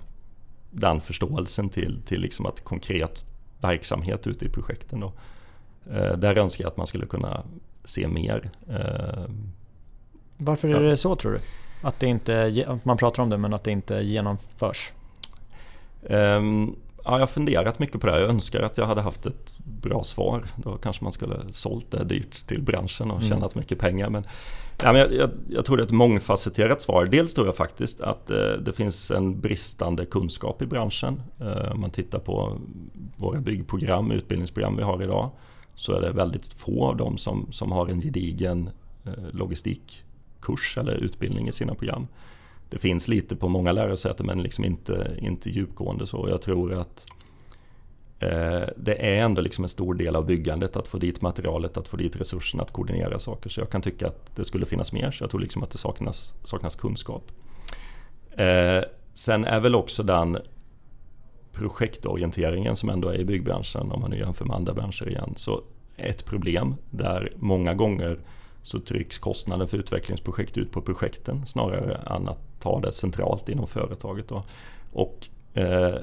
den 0.76 1.02
förståelsen 1.02 1.70
till, 1.70 2.02
till 2.06 2.22
liksom 2.22 2.46
att 2.46 2.64
konkret 2.64 3.26
verksamhet 3.62 4.28
ute 4.28 4.46
i 4.46 4.50
projekten. 4.50 5.00
Då. 5.00 5.14
Eh, 5.92 6.18
där 6.18 6.38
önskar 6.38 6.64
jag 6.64 6.72
att 6.72 6.78
man 6.78 6.88
skulle 6.88 7.06
kunna 7.06 7.44
se 7.84 8.08
mer. 8.08 8.50
Eh, 8.70 9.26
Varför 10.38 10.68
är 10.68 10.80
det 10.80 10.98
så 10.98 11.16
tror 11.16 11.32
du? 11.32 11.40
Att 11.82 12.00
det 12.00 12.08
inte, 12.08 12.80
man 12.84 12.98
pratar 12.98 13.24
om 13.24 13.30
det 13.30 13.38
men 13.38 13.54
att 13.54 13.64
det 13.64 13.72
inte 13.72 13.96
genomförs? 13.96 14.94
Um, 16.02 16.76
ja, 17.04 17.12
jag 17.12 17.20
har 17.20 17.28
funderat 17.28 17.80
mycket 17.80 18.02
på 18.02 18.08
det. 18.08 18.20
Jag 18.20 18.30
önskar 18.30 18.62
att 18.62 18.78
jag 18.78 18.86
hade 18.86 19.02
haft 19.02 19.26
ett 19.26 19.56
bra 19.58 20.04
svar. 20.04 20.46
Då 20.56 20.78
kanske 20.78 21.04
man 21.04 21.14
skulle 21.14 21.40
sålt 21.52 21.92
det 21.92 22.04
dyrt 22.04 22.48
till 22.48 22.62
branschen 22.62 23.12
och 23.12 23.18
mm. 23.18 23.30
tjänat 23.30 23.56
mycket 23.56 23.80
pengar. 23.80 24.10
Men 24.10 24.24
Ja, 24.84 24.92
men 24.92 25.02
jag, 25.02 25.14
jag, 25.14 25.30
jag, 25.50 25.66
tror 25.66 25.78
det 25.78 25.84
är 25.84 25.86
ett 25.86 25.92
mångfacetterat 25.92 26.82
svar. 26.82 27.06
Dels 27.06 27.34
tror 27.34 27.48
jag 27.48 27.56
faktiskt 27.56 28.02
att 28.02 28.30
eh, 28.30 28.38
det 28.38 28.74
finns 28.74 29.12
en 29.12 29.42
bristande 29.42 30.06
kunskap 30.06 30.62
i 30.62 30.66
branschen. 30.66 31.22
Eh, 31.40 31.72
om 31.72 31.82
man 31.82 31.90
tittar 31.90 32.20
på 32.20 32.58
våra 33.18 33.40
byggprogram, 33.40 34.12
utbildningsprogram 34.12 34.78
vi 34.78 34.84
har 34.84 35.04
idag, 35.04 35.30
så 35.76 35.94
är 35.94 36.02
det 36.02 36.12
väldigt 36.12 36.48
få 36.48 36.86
av 36.86 36.98
dem 36.98 37.18
som, 37.18 37.48
som 37.52 37.72
har 37.72 37.88
en 37.88 38.02
gedigen 38.02 38.70
eh, 39.06 39.12
logistikkurs 39.32 40.78
eller 40.78 40.96
utbildning 40.96 41.48
i 41.48 41.52
sina 41.52 41.76
program. 41.76 42.08
Det 42.70 42.78
finns 42.78 43.08
lite 43.08 43.36
på 43.36 43.50
många 43.50 43.72
lärosäten 43.72 44.26
men 44.26 44.44
liksom 44.44 44.66
inte, 44.66 45.18
inte 45.22 45.50
djupgående 45.50 46.08
så. 46.08 46.26
Jag 46.30 46.42
tror 46.42 46.74
att 46.74 47.08
Eh, 47.08 47.25
Eh, 48.20 48.64
det 48.78 48.96
är 48.96 49.24
ändå 49.24 49.42
liksom 49.42 49.64
en 49.64 49.70
stor 49.70 49.94
del 49.94 50.16
av 50.16 50.26
byggandet 50.26 50.76
att 50.76 50.88
få 50.88 50.98
dit 50.98 51.22
materialet, 51.22 51.78
att 51.78 51.88
få 51.88 51.98
dit 51.98 52.16
resurserna, 52.16 52.64
att 52.64 52.72
koordinera 52.72 53.20
saker. 53.20 53.50
Så 53.50 53.62
jag 53.62 53.70
kan 53.70 53.82
tycka 53.82 54.08
att 54.08 54.36
det 54.36 54.44
skulle 54.44 54.66
finnas 54.66 54.92
mer, 54.92 55.12
så 55.12 55.24
jag 55.24 55.32
tror 55.32 55.42
liksom 55.42 55.64
att 55.64 55.72
det 55.72 55.78
saknas, 55.78 56.34
saknas 56.44 56.76
kunskap. 56.76 57.32
Eh, 58.32 58.84
sen 59.14 59.46
är 59.46 59.60
väl 59.60 59.76
också 59.76 60.04
den 60.04 60.38
projektorienteringen 61.52 62.76
som 62.76 62.90
ändå 62.90 63.10
är 63.10 63.20
i 63.20 63.26
byggbranschen, 63.26 63.92
om 63.92 64.02
man 64.02 64.10
nu 64.12 64.18
jämför 64.18 64.46
med 64.46 64.56
andra 64.56 64.74
branscher 64.74 65.10
igen, 65.10 65.34
så 65.36 65.64
ett 65.98 66.26
problem 66.26 66.76
där 66.90 67.32
många 67.36 67.74
gånger 67.74 68.20
så 68.62 68.80
trycks 68.80 69.18
kostnaden 69.18 69.68
för 69.68 69.78
utvecklingsprojekt 69.78 70.58
ut 70.58 70.72
på 70.72 70.82
projekten 70.82 71.46
snarare 71.46 71.96
än 71.96 72.28
att 72.28 72.60
ta 72.60 72.80
det 72.80 72.92
centralt 72.92 73.50
inom 73.50 73.68
företaget. 73.68 74.28
Då. 74.28 74.44
Och 74.94 75.28
eh, 75.54 75.96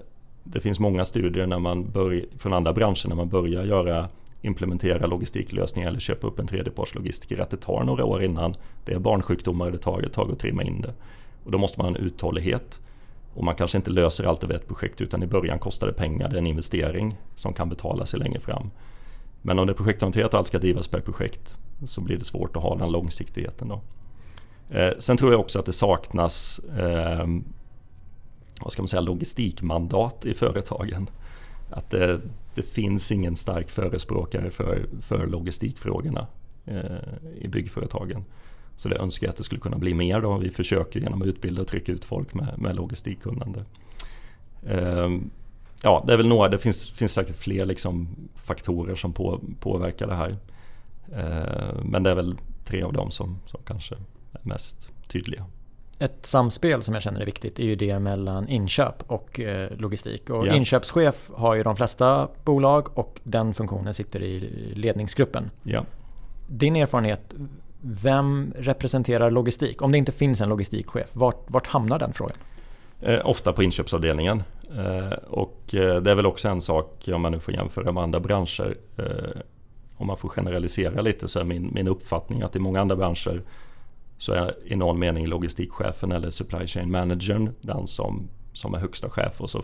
det 0.44 0.60
finns 0.60 0.80
många 0.80 1.04
studier 1.04 1.46
när 1.46 1.58
man 1.58 1.90
bör, 1.90 2.24
från 2.38 2.52
andra 2.52 2.72
branscher 2.72 3.08
när 3.08 3.16
man 3.16 3.28
börjar 3.28 3.64
göra 3.64 4.08
implementera 4.42 5.06
logistiklösningar 5.06 5.88
eller 5.88 6.00
köpa 6.00 6.26
upp 6.26 6.38
en 6.38 6.46
tredjepartslogistiker 6.46 7.38
att 7.38 7.50
det 7.50 7.56
tar 7.56 7.84
några 7.84 8.04
år 8.04 8.24
innan 8.24 8.54
det 8.84 8.92
är 8.92 8.98
barnsjukdomar 8.98 9.70
det 9.70 9.78
tar 9.78 10.02
ett 10.02 10.12
tag 10.12 10.32
att 10.32 10.38
trimma 10.38 10.62
in 10.62 10.80
det. 10.80 10.94
Och 11.44 11.50
då 11.50 11.58
måste 11.58 11.78
man 11.78 11.86
ha 11.86 11.98
en 11.98 12.06
uthållighet. 12.06 12.80
Och 13.34 13.44
man 13.44 13.54
kanske 13.54 13.78
inte 13.78 13.90
löser 13.90 14.24
allt 14.24 14.44
över 14.44 14.54
ett 14.54 14.68
projekt 14.68 15.00
utan 15.00 15.22
i 15.22 15.26
början 15.26 15.58
kostar 15.58 15.86
det 15.86 15.92
pengar, 15.92 16.28
det 16.28 16.36
är 16.36 16.38
en 16.38 16.46
investering 16.46 17.18
som 17.34 17.52
kan 17.52 17.68
betala 17.68 18.06
sig 18.06 18.20
längre 18.20 18.40
fram. 18.40 18.70
Men 19.42 19.58
om 19.58 19.66
det 19.66 19.72
är 19.72 19.74
projektorienterat 19.74 20.34
och 20.34 20.38
allt 20.38 20.46
ska 20.46 20.58
drivas 20.58 20.88
per 20.88 21.00
projekt 21.00 21.58
så 21.86 22.00
blir 22.00 22.16
det 22.16 22.24
svårt 22.24 22.56
att 22.56 22.62
ha 22.62 22.76
den 22.76 22.92
långsiktigheten. 22.92 23.68
Då. 23.68 23.80
Eh, 24.70 24.92
sen 24.98 25.16
tror 25.16 25.30
jag 25.32 25.40
också 25.40 25.58
att 25.58 25.66
det 25.66 25.72
saknas 25.72 26.58
eh, 26.58 27.26
vad 28.62 28.72
ska 28.72 28.82
man 28.82 28.88
säga, 28.88 29.00
logistikmandat 29.00 30.26
i 30.26 30.34
företagen. 30.34 31.10
Att 31.70 31.90
det, 31.90 32.20
det 32.54 32.62
finns 32.62 33.12
ingen 33.12 33.36
stark 33.36 33.70
förespråkare 33.70 34.50
för, 34.50 34.86
för 35.00 35.26
logistikfrågorna 35.26 36.26
eh, 36.66 36.84
i 37.40 37.48
byggföretagen. 37.48 38.24
Så 38.76 38.88
det 38.88 38.96
önskar 38.96 39.26
jag 39.26 39.32
att 39.32 39.36
det 39.36 39.44
skulle 39.44 39.60
kunna 39.60 39.78
bli 39.78 39.94
mer 39.94 40.20
då. 40.20 40.38
Vi 40.38 40.50
försöker 40.50 41.00
genom 41.00 41.22
att 41.22 41.28
utbilda 41.28 41.62
och 41.62 41.68
trycka 41.68 41.92
ut 41.92 42.04
folk 42.04 42.34
med, 42.34 42.54
med 42.58 42.76
logistikkunnande. 42.76 43.64
Eh, 44.66 45.10
ja, 45.82 46.04
det 46.06 46.12
är 46.12 46.16
väl 46.16 46.28
några, 46.28 46.48
det 46.48 46.58
finns, 46.58 46.90
finns 46.90 47.12
säkert 47.12 47.36
fler 47.36 47.66
liksom 47.66 48.08
faktorer 48.34 48.94
som 48.94 49.12
på, 49.12 49.40
påverkar 49.60 50.06
det 50.06 50.14
här. 50.14 50.36
Eh, 51.12 51.82
men 51.84 52.02
det 52.02 52.10
är 52.10 52.14
väl 52.14 52.36
tre 52.64 52.82
av 52.82 52.92
dem 52.92 53.10
som, 53.10 53.38
som 53.46 53.60
kanske 53.64 53.94
är 54.32 54.40
mest 54.42 54.90
tydliga. 55.08 55.46
Ett 56.02 56.26
samspel 56.26 56.82
som 56.82 56.94
jag 56.94 57.02
känner 57.02 57.20
är 57.20 57.24
viktigt 57.24 57.58
är 57.58 57.64
ju 57.64 57.76
det 57.76 57.98
mellan 57.98 58.48
inköp 58.48 59.02
och 59.06 59.40
eh, 59.40 59.70
logistik. 59.78 60.30
Och 60.30 60.44
yeah. 60.44 60.56
Inköpschef 60.56 61.30
har 61.34 61.54
ju 61.54 61.62
de 61.62 61.76
flesta 61.76 62.28
bolag 62.44 62.98
och 62.98 63.20
den 63.22 63.54
funktionen 63.54 63.94
sitter 63.94 64.22
i 64.22 64.40
ledningsgruppen. 64.74 65.50
Yeah. 65.64 65.84
Din 66.46 66.76
erfarenhet, 66.76 67.34
vem 67.80 68.52
representerar 68.56 69.30
logistik? 69.30 69.82
Om 69.82 69.92
det 69.92 69.98
inte 69.98 70.12
finns 70.12 70.40
en 70.40 70.48
logistikchef, 70.48 71.10
vart, 71.12 71.50
vart 71.50 71.66
hamnar 71.66 71.98
den 71.98 72.12
frågan? 72.12 72.36
Eh, 73.00 73.20
ofta 73.24 73.52
på 73.52 73.62
inköpsavdelningen. 73.62 74.42
Eh, 74.76 75.12
och 75.28 75.74
eh, 75.74 75.96
det 75.96 76.10
är 76.10 76.14
väl 76.14 76.26
också 76.26 76.48
en 76.48 76.60
sak, 76.60 77.08
om 77.12 77.22
man 77.22 77.32
nu 77.32 77.40
får 77.40 77.54
jämföra 77.54 77.92
med 77.92 78.02
andra 78.02 78.20
branscher, 78.20 78.76
eh, 78.96 79.40
om 79.96 80.06
man 80.06 80.16
får 80.16 80.28
generalisera 80.28 81.00
lite 81.00 81.28
så 81.28 81.40
är 81.40 81.44
min, 81.44 81.70
min 81.74 81.88
uppfattning 81.88 82.42
att 82.42 82.56
i 82.56 82.58
många 82.58 82.80
andra 82.80 82.96
branscher 82.96 83.42
så 84.22 84.32
är 84.32 84.54
i 84.64 84.76
någon 84.76 84.98
mening 84.98 85.26
logistikchefen 85.26 86.12
eller 86.12 86.30
supply 86.30 86.66
chain 86.66 86.90
managern 86.90 87.54
den 87.60 87.86
som, 87.86 88.28
som 88.52 88.74
är 88.74 88.78
högsta 88.78 89.10
chef 89.10 89.40
och 89.40 89.50
så 89.50 89.62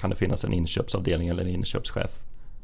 kan 0.00 0.10
det 0.10 0.16
finnas 0.16 0.44
en 0.44 0.52
inköpsavdelning 0.52 1.28
eller 1.28 1.42
en 1.42 1.48
inköpschef 1.48 2.10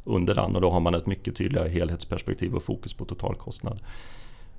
under 0.04 0.34
den 0.34 0.54
och 0.54 0.60
då 0.60 0.70
har 0.70 0.80
man 0.80 0.94
ett 0.94 1.06
mycket 1.06 1.36
tydligare 1.36 1.68
helhetsperspektiv 1.68 2.54
och 2.54 2.62
fokus 2.62 2.94
på 2.94 3.04
totalkostnad. 3.04 3.80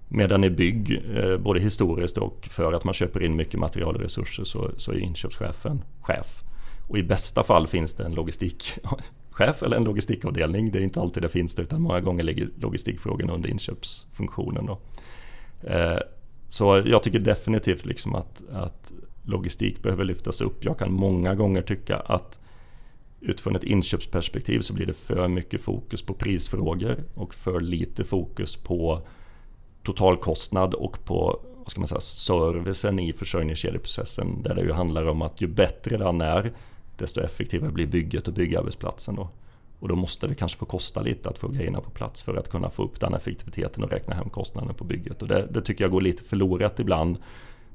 Medan 0.08 0.43
i 0.43 0.50
bygg, 0.50 1.04
eh, 1.15 1.38
både 1.38 1.60
historiskt 1.60 2.17
och 2.17 2.48
för 2.52 2.74
att 2.74 2.84
man 2.84 2.93
köper 2.93 3.24
in 3.24 3.36
mycket 3.36 3.60
material 3.60 3.96
och 3.96 4.02
resurser 4.02 4.43
så, 4.43 4.72
så 4.78 4.91
är 4.91 4.98
inköpschefen 4.98 5.84
chef. 6.02 6.43
Och 6.88 6.98
i 6.98 7.04
bästa 7.04 7.43
fall 7.43 7.67
finns 7.67 7.93
det 7.93 8.04
en 8.04 8.13
logistikchef 8.13 9.63
eller 9.63 9.78
en 9.78 9.84
logistikavdelning. 9.84 10.72
Det 10.72 10.80
är 10.80 10.84
inte 10.84 11.02
alltid 11.02 11.24
det 11.24 11.30
finns 11.30 11.56
det 11.56 11.62
utan 11.62 11.82
många 11.82 12.00
gånger 12.00 12.24
ligger 12.24 12.50
logistikfrågorna 12.60 13.34
under 13.34 13.50
inköpsfunktionen. 13.50 14.65
Då. 14.65 14.80
Eh, 15.69 16.00
så 16.54 16.84
jag 16.86 17.04
tycker 17.04 17.20
definitivt 17.20 17.86
liksom 17.86 18.16
att, 18.16 18.42
att 18.52 18.94
logistik 19.24 19.84
behöver 19.84 20.04
lyftas 20.04 20.42
upp. 20.42 20.66
Jag 20.66 20.80
kan 20.80 20.94
många 20.94 21.36
gånger 21.36 21.62
tycka 21.62 21.96
att 21.96 22.39
utifrån 23.20 23.56
ett 23.56 23.63
inköpsperspektiv 23.63 24.60
så 24.60 24.74
blir 24.74 24.86
det 24.86 24.94
för 24.94 25.28
mycket 25.28 25.62
fokus 25.62 26.02
på 26.02 26.13
prisfrågor 26.13 27.04
och 27.16 27.34
för 27.34 27.60
lite 27.60 28.04
fokus 28.04 28.56
på 28.56 29.02
totalkostnad 29.84 30.74
och 30.74 31.06
på 31.06 31.39
vad 31.56 31.72
ska 31.72 31.82
man 31.82 31.88
säga, 31.88 32.00
servicen 32.00 33.00
i 33.00 33.13
försörjningskedjeprocessen. 33.13 34.42
Där 34.42 34.56
det 34.56 34.62
ju 34.62 34.72
handlar 34.72 35.06
om 35.06 35.22
att 35.22 35.42
ju 35.42 35.48
bättre 35.48 35.98
den 35.98 36.22
är 36.22 36.54
desto 36.98 37.22
effektivare 37.22 37.72
blir 37.72 37.88
bygget 37.88 38.28
och 38.28 38.34
byggarbetsplatsen. 38.34 39.16
Då. 39.16 39.30
Och 39.84 39.89
då 39.89 39.96
måste 39.96 40.28
det 40.28 40.36
kanske 40.36 40.58
få 40.58 40.65
kosta 40.65 41.02
lite 41.02 41.30
att 41.30 41.38
få 41.38 41.48
grejerna 41.48 41.82
på 41.82 41.89
plats 41.89 42.22
för 42.22 42.36
att 42.36 42.50
kunna 42.50 42.69
få 42.69 42.84
upp 42.84 43.00
den 43.00 43.13
effektiviteten 43.13 43.84
och 43.84 43.89
räkna 43.89 44.15
hem 44.15 44.30
kostnaden 44.30 44.76
på 44.76 44.84
bygget. 44.84 45.22
Och 45.22 45.28
det, 45.28 45.48
det 45.52 45.62
tycker 45.62 45.84
jag 45.84 45.91
går 45.91 46.02
lite 46.02 46.24
förlorat 46.24 46.80
ibland 46.80 47.17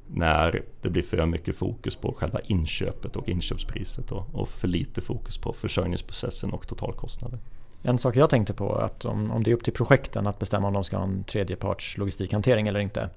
när 0.06 0.62
det 0.82 0.90
blir 0.90 1.02
för 1.02 1.26
mycket 1.26 1.56
fokus 1.56 1.96
på 1.96 2.12
själva 2.12 2.40
inköpet 2.40 3.16
och 3.16 3.28
inköpspriset 3.28 4.12
och, 4.12 4.26
och 4.32 4.48
för 4.48 4.68
lite 4.68 5.00
fokus 5.00 5.38
på 5.38 5.52
försörjningsprocessen 5.52 6.50
och 6.50 6.66
totalkostnaden. 6.68 7.38
En 7.82 7.98
sak 7.98 8.16
jag 8.16 8.30
tänkte 8.30 8.54
på 8.54 8.78
är 8.78 8.82
att 8.82 9.04
om, 9.04 9.30
om 9.30 9.42
det 9.42 9.50
är 9.50 9.54
upp 9.54 9.64
till 9.64 9.72
projekten 9.72 10.26
att 10.26 10.38
bestämma 10.38 10.68
om 10.68 10.74
de 10.74 10.84
ska 10.84 10.96
ha 10.96 11.04
en 11.04 11.24
tredjeparts 11.24 11.98
logistikhantering 11.98 12.68
eller 12.68 12.80
inte. 12.80 13.10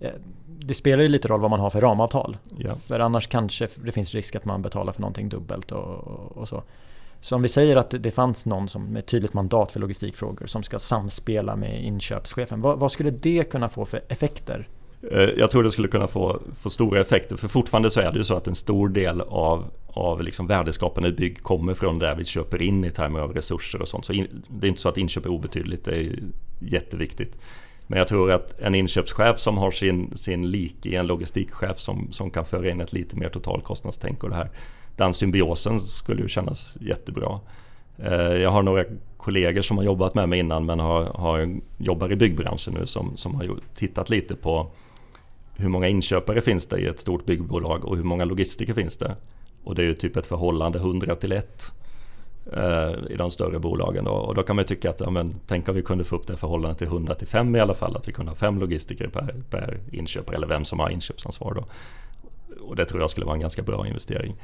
Eh, 0.00 0.10
det 0.46 0.74
spelar 0.74 1.02
ju 1.02 1.08
lite 1.08 1.28
roll 1.28 1.40
vad 1.40 1.50
man 1.50 1.60
har 1.60 1.70
för 1.70 1.80
ramavtal. 1.80 2.36
Ja. 2.58 2.74
För 2.74 3.00
annars 3.00 3.26
kanske 3.26 3.68
det 3.84 3.92
finns 3.92 4.14
risk 4.14 4.36
att 4.36 4.44
man 4.44 4.62
betalar 4.62 4.92
för 4.92 5.00
någonting 5.00 5.28
dubbelt 5.28 5.72
och, 5.72 6.36
och 6.36 6.48
så. 6.48 6.62
Så 7.20 7.36
om 7.36 7.42
vi 7.42 7.48
säger 7.48 7.76
att 7.76 7.94
det 8.02 8.10
fanns 8.10 8.46
någon 8.46 8.68
som 8.68 8.84
med 8.84 9.06
tydligt 9.06 9.34
mandat 9.34 9.72
för 9.72 9.80
logistikfrågor 9.80 10.46
som 10.46 10.62
ska 10.62 10.78
samspela 10.78 11.56
med 11.56 11.84
inköpschefen. 11.84 12.60
Vad, 12.62 12.78
vad 12.78 12.92
skulle 12.92 13.10
det 13.10 13.50
kunna 13.50 13.68
få 13.68 13.84
för 13.84 14.00
effekter? 14.08 14.66
Eh, 15.02 15.20
jag 15.20 15.50
tror 15.50 15.62
det 15.62 15.70
skulle 15.70 15.88
kunna 15.88 16.08
få, 16.08 16.42
få 16.60 16.70
stora 16.70 17.00
effekter 17.00 17.36
för 17.36 17.48
fortfarande 17.48 17.90
så 17.90 18.00
är 18.00 18.12
det 18.12 18.18
ju 18.18 18.24
så 18.24 18.34
att 18.34 18.46
en 18.46 18.54
stor 18.54 18.88
del 18.88 19.20
av, 19.20 19.64
av 19.86 20.22
liksom 20.22 20.46
värdeskapande 20.46 21.12
bygg 21.12 21.42
kommer 21.42 21.74
från 21.74 21.98
där 21.98 22.14
vi 22.14 22.24
köper 22.24 22.62
in 22.62 22.84
i 22.84 22.90
termer 22.90 23.20
av 23.20 23.34
resurser 23.34 23.82
och 23.82 23.88
sånt. 23.88 24.04
Så 24.04 24.12
in, 24.12 24.44
det 24.48 24.66
är 24.66 24.68
inte 24.68 24.80
så 24.80 24.88
att 24.88 24.96
inköp 24.96 25.24
är 25.24 25.30
obetydligt, 25.30 25.84
det 25.84 25.96
är 25.96 26.18
jätteviktigt. 26.58 27.38
Men 27.86 27.98
jag 27.98 28.08
tror 28.08 28.32
att 28.32 28.60
en 28.60 28.74
inköpschef 28.74 29.38
som 29.38 29.58
har 29.58 29.70
sin, 29.70 30.16
sin 30.16 30.50
lik 30.50 30.86
i 30.86 30.94
en 30.94 31.06
logistikchef 31.06 31.78
som, 31.78 32.12
som 32.12 32.30
kan 32.30 32.44
föra 32.44 32.70
in 32.70 32.80
ett 32.80 32.92
lite 32.92 33.16
mer 33.16 33.28
totalkostnadstänk 33.28 34.24
och 34.24 34.30
det 34.30 34.36
här. 34.36 34.50
Den 34.98 35.14
symbiosen 35.14 35.80
skulle 35.80 36.22
ju 36.22 36.28
kännas 36.28 36.76
jättebra. 36.80 37.40
Eh, 37.98 38.12
jag 38.12 38.50
har 38.50 38.62
några 38.62 38.84
kollegor 39.16 39.62
som 39.62 39.76
har 39.76 39.84
jobbat 39.84 40.14
med 40.14 40.28
mig 40.28 40.38
innan 40.38 40.66
men 40.66 40.80
har, 40.80 41.04
har 41.04 41.60
jobbar 41.78 42.12
i 42.12 42.16
byggbranschen 42.16 42.74
nu 42.74 42.86
som, 42.86 43.16
som 43.16 43.34
har 43.34 43.60
tittat 43.74 44.10
lite 44.10 44.34
på 44.34 44.70
hur 45.56 45.68
många 45.68 45.88
inköpare 45.88 46.40
finns 46.40 46.66
det 46.66 46.78
i 46.78 46.86
ett 46.86 47.00
stort 47.00 47.26
byggbolag 47.26 47.84
och 47.84 47.96
hur 47.96 48.04
många 48.04 48.24
logistiker 48.24 48.74
finns 48.74 48.96
det? 48.96 49.16
Och 49.64 49.74
det 49.74 49.82
är 49.82 49.86
ju 49.86 49.94
typ 49.94 50.16
ett 50.16 50.26
förhållande 50.26 50.78
100 50.78 51.16
till 51.16 51.32
1 51.32 51.72
eh, 52.52 52.92
i 53.10 53.16
de 53.16 53.30
större 53.30 53.58
bolagen. 53.58 54.04
Då. 54.04 54.10
Och 54.10 54.34
då 54.34 54.42
kan 54.42 54.56
man 54.56 54.64
tycka 54.64 54.90
att 54.90 55.00
ja, 55.00 55.10
men, 55.10 55.34
tänk 55.46 55.68
om 55.68 55.74
vi 55.74 55.82
kunde 55.82 56.04
få 56.04 56.16
upp 56.16 56.26
det 56.26 56.36
förhållandet 56.36 56.78
till 56.78 56.86
100 56.86 57.14
till 57.14 57.26
5 57.26 57.56
i 57.56 57.60
alla 57.60 57.74
fall. 57.74 57.96
Att 57.96 58.08
vi 58.08 58.12
kunde 58.12 58.30
ha 58.30 58.36
fem 58.36 58.58
logistiker 58.58 59.08
per, 59.08 59.34
per 59.50 59.80
inköpare 59.92 60.36
eller 60.36 60.46
vem 60.46 60.64
som 60.64 60.78
har 60.80 60.90
inköpsansvar. 60.90 61.54
Då. 61.54 61.64
Och 62.60 62.76
det 62.76 62.84
tror 62.84 63.00
jag 63.00 63.10
skulle 63.10 63.26
vara 63.26 63.34
en 63.34 63.40
ganska 63.40 63.62
bra 63.62 63.86
investering. 63.86 64.36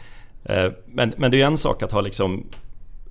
Eh, 0.44 0.72
men, 0.86 1.12
men 1.16 1.30
det 1.30 1.42
är 1.42 1.46
en 1.46 1.58
sak 1.58 1.82
att 1.82 1.92
ha 1.92 2.00
liksom 2.00 2.46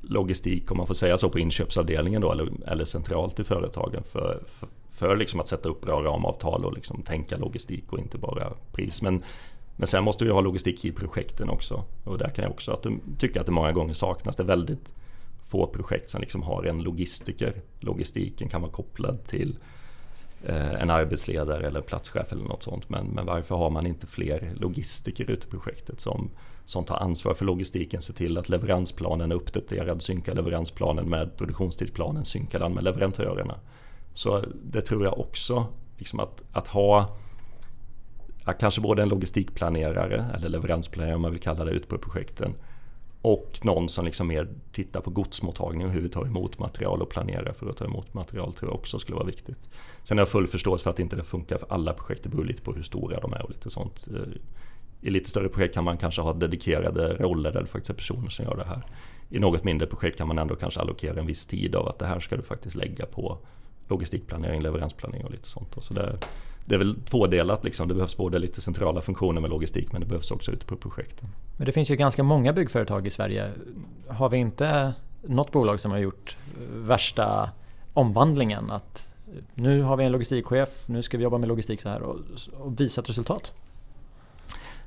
logistik, 0.02 0.72
om 0.72 0.78
man 0.78 0.88
får 0.88 0.94
säga 0.94 1.18
så, 1.18 1.30
på 1.30 1.40
inköpsavdelningen 1.40 2.22
då, 2.22 2.32
eller, 2.32 2.50
eller 2.68 2.86
centralt 2.86 3.40
i 3.40 3.44
företagen 3.44 4.04
för, 4.04 4.44
för, 4.48 4.70
för 4.92 5.16
liksom 5.16 5.40
att 5.40 5.48
sätta 5.48 5.70
upp 5.70 5.82
bra 5.82 6.04
ramavtal 6.04 6.66
och 6.66 6.74
liksom 6.74 7.04
tänka 7.04 7.38
logistik 7.38 7.94
och 7.94 8.00
inte 8.00 8.18
bara 8.18 8.54
pris. 8.72 9.02
Men, 9.02 9.24
men 9.76 9.88
sen 9.88 10.04
måste 10.04 10.26
vi 10.26 10.32
ha 10.32 10.42
logistik 10.42 10.86
i 10.86 10.92
projekten 10.92 11.50
också. 11.50 11.84
Och 12.04 12.18
där 12.18 12.30
kan 12.30 12.44
jag 12.44 12.52
också 12.52 12.72
att, 12.72 12.86
tycka 13.20 13.40
att 13.40 13.46
det 13.46 13.52
många 13.52 13.72
gånger 13.72 13.94
saknas. 13.94 14.36
Det 14.36 14.44
är 14.44 14.48
väldigt 14.48 14.94
få 15.42 15.68
projekt 15.68 16.10
som 16.10 16.22
liksom 16.22 16.44
har 16.44 16.64
en 16.64 16.84
logistiker. 16.84 17.62
Logistiken 17.80 18.50
kan 18.50 18.62
vara 18.62 18.72
kopplad 18.72 19.26
till 19.26 19.58
eh, 20.46 20.82
en 20.82 20.90
arbetsledare 20.90 21.68
eller 21.68 21.82
platschef 21.82 22.32
eller 22.32 22.44
något 22.44 22.64
sånt. 22.64 22.90
Men, 22.90 23.06
men 23.06 23.26
varför 23.26 23.56
har 23.56 23.70
man 23.70 23.86
inte 23.86 24.08
fler 24.08 24.52
logistiker 24.56 25.32
ute 25.32 25.48
i 25.48 25.50
projektet 25.50 26.00
som, 26.00 26.30
som 26.66 26.86
tar 26.86 26.96
ansvar 26.96 27.34
för 27.34 27.46
logistiken, 27.46 28.02
ser 28.02 28.14
till 28.14 28.38
att 28.38 28.50
leveransplanen 28.50 29.32
är 29.32 29.36
uppdaterad, 29.36 30.02
synkar 30.02 30.36
leveransplanen 30.36 31.10
med 31.10 31.38
produktionstidsplanen, 31.38 32.26
synkar 32.26 32.60
den 32.60 32.74
med 32.74 32.84
leverantörerna. 32.84 33.60
Så 34.14 34.46
det 34.64 34.82
tror 34.82 35.04
jag 35.04 35.20
också, 35.20 35.66
liksom 35.98 36.20
att, 36.20 36.44
att 36.52 36.68
ha 36.68 37.18
kanske 38.60 38.82
både 38.82 39.02
en 39.02 39.10
logistikplanerare 39.10 40.26
eller 40.36 40.50
leveransplanerare 40.50 41.16
om 41.16 41.22
man 41.22 41.32
vill 41.32 41.42
kalla 41.42 41.66
det 41.66 41.72
ut 41.72 41.88
på 41.88 41.98
projekten 41.98 42.56
och 43.22 43.60
någon 43.64 43.90
som 43.90 44.06
liksom 44.06 44.28
mer 44.28 44.48
tittar 44.72 45.02
på 45.02 45.10
godsmottagning 45.10 45.88
och 45.88 45.94
hur 45.94 46.02
vi 46.02 46.10
tar 46.10 46.26
emot 46.26 46.60
material 46.60 47.02
och 47.02 47.10
planerar 47.10 47.54
för 47.54 47.70
att 47.70 47.78
ta 47.78 47.86
emot 47.86 48.14
material 48.14 48.54
tror 48.54 48.72
jag 48.72 48.80
också 48.80 49.00
skulle 49.00 49.16
vara 49.16 49.26
viktigt. 49.26 49.70
Sen 50.04 50.18
har 50.18 50.22
jag 50.22 50.30
full 50.30 50.48
förståelse 50.48 50.84
för 50.84 50.90
att 50.90 51.00
inte 51.00 51.16
det 51.16 51.24
funkar 51.24 51.58
för 51.58 51.68
alla 51.70 51.94
projekt. 51.94 52.24
Det 52.24 52.30
beror 52.30 52.46
lite 52.46 52.62
på 52.62 52.74
hur 52.74 52.84
stora 52.84 53.20
de 53.20 53.34
är 53.34 53.44
och 53.44 53.50
lite 53.50 53.70
sånt. 53.70 54.08
I 55.04 55.10
lite 55.10 55.30
större 55.30 55.50
projekt 55.50 55.74
kan 55.74 55.84
man 55.84 55.98
kanske 55.98 56.22
ha 56.22 56.34
dedikerade 56.34 57.14
roller 57.14 57.52
där 57.52 57.62
det 57.62 57.68
faktiskt 57.68 57.90
är 57.90 57.94
personer 57.94 58.30
som 58.30 58.46
gör 58.46 58.56
det 58.56 58.66
här. 58.66 58.86
I 59.30 59.40
något 59.40 59.64
mindre 59.64 59.88
projekt 59.88 60.18
kan 60.18 60.28
man 60.28 60.38
ändå 60.38 60.56
kanske 60.56 60.80
allokera 60.80 61.20
en 61.20 61.28
viss 61.28 61.46
tid 61.46 61.76
av 61.76 61.88
att 61.88 62.00
det 62.00 62.06
här 62.06 62.20
ska 62.20 62.36
du 62.36 62.42
faktiskt 62.42 62.76
lägga 62.76 63.06
på 63.06 63.38
logistikplanering, 63.88 64.62
leveransplanering 64.62 65.26
och 65.26 65.32
lite 65.32 65.50
sånt. 65.50 65.76
Så 65.82 65.94
det, 65.94 66.18
det 66.66 66.76
är 66.76 66.80
väl 66.80 66.96
tvådelat 66.96 67.64
liksom. 67.64 67.88
Det 67.88 67.94
behövs 67.94 68.18
både 68.18 68.40
lite 68.40 68.62
centrala 68.62 69.02
funktioner 69.02 69.42
med 69.42 69.50
logistik 69.50 69.92
men 69.92 70.02
det 70.02 70.08
behövs 70.08 70.32
också 70.32 70.52
ute 70.52 70.66
på 70.66 70.76
projekten. 70.76 71.30
Men 71.58 71.66
det 71.66 71.72
finns 71.72 71.92
ju 71.92 71.96
ganska 71.96 72.24
många 72.24 72.54
byggföretag 72.54 73.08
i 73.08 73.10
Sverige. 73.10 73.48
Har 74.08 74.30
vi 74.30 74.38
inte 74.38 74.94
något 75.22 75.52
bolag 75.52 75.80
som 75.80 75.92
har 75.92 75.98
gjort 75.98 76.38
värsta 76.74 77.50
omvandlingen? 77.94 78.72
Att 78.72 79.16
nu 79.54 79.82
har 79.82 79.98
vi 79.98 80.04
en 80.04 80.12
logistikchef, 80.12 80.88
nu 80.88 81.02
ska 81.02 81.18
vi 81.18 81.24
jobba 81.24 81.38
med 81.38 81.50
logistik 81.50 81.82
så 81.82 81.90
här 81.90 82.02
och, 82.02 82.16
och 82.54 82.80
visa 82.80 83.02
ett 83.02 83.10
resultat? 83.10 83.54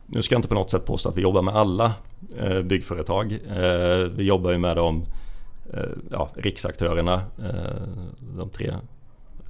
Nu 0.07 0.23
ska 0.23 0.35
jag 0.35 0.39
inte 0.39 0.49
på 0.49 0.55
något 0.55 0.71
sätt 0.71 0.85
påstå 0.85 1.09
att 1.09 1.17
vi 1.17 1.23
jobbar 1.23 1.43
med 1.43 1.57
alla 1.57 1.95
eh, 2.39 2.63
byggföretag. 2.63 3.33
Eh, 3.33 3.99
vi 3.99 4.25
jobbar 4.25 4.51
ju 4.51 4.59
med 4.59 4.77
de 4.77 5.05
eh, 5.73 5.81
ja, 6.11 6.31
riksaktörerna, 6.35 7.23
de 8.37 8.51
tre 8.51 8.75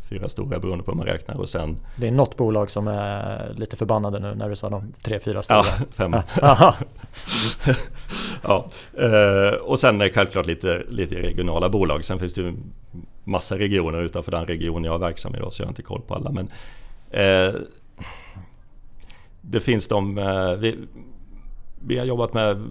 fyra 0.09 0.29
stora 0.29 0.59
beroende 0.59 0.85
på 0.85 0.91
hur 0.91 0.97
man 0.97 1.07
räknar 1.07 1.41
och 1.41 1.49
sen 1.49 1.79
Det 1.97 2.07
är 2.07 2.11
något 2.11 2.37
bolag 2.37 2.71
som 2.71 2.89
är 2.89 3.53
lite 3.57 3.77
förbannade 3.77 4.19
nu 4.19 4.35
när 4.35 4.49
du 4.49 4.57
sa 4.57 4.71
de 4.71 4.93
tre, 4.93 5.19
fyra 5.19 5.43
stora. 5.43 5.59
Ja, 5.59 5.65
fem. 5.91 6.13
ja. 8.43 8.69
Och 9.63 9.79
sen 9.81 10.01
är 10.01 10.05
det 10.05 10.11
självklart 10.11 10.47
lite, 10.47 10.83
lite 10.89 11.15
regionala 11.15 11.69
bolag. 11.69 12.05
Sen 12.05 12.19
finns 12.19 12.35
det 12.35 12.41
ju 12.43 12.55
massa 13.25 13.59
regioner 13.59 14.03
utanför 14.03 14.31
den 14.31 14.47
region 14.47 14.85
jag 14.85 14.95
är 14.95 14.99
verksam 14.99 15.35
i 15.35 15.39
då, 15.39 15.51
så 15.51 15.63
jag 15.63 15.67
har 15.67 15.71
inte 15.71 15.83
koll 15.83 16.03
på 16.07 16.15
alla. 16.15 16.31
Men 16.31 16.51
det 19.51 19.61
finns 19.61 19.89
de, 19.89 20.19
eh, 20.19 20.53
vi, 20.53 20.77
vi 21.87 21.99
har 21.99 22.05
jobbat 22.05 22.35
med 22.35 22.71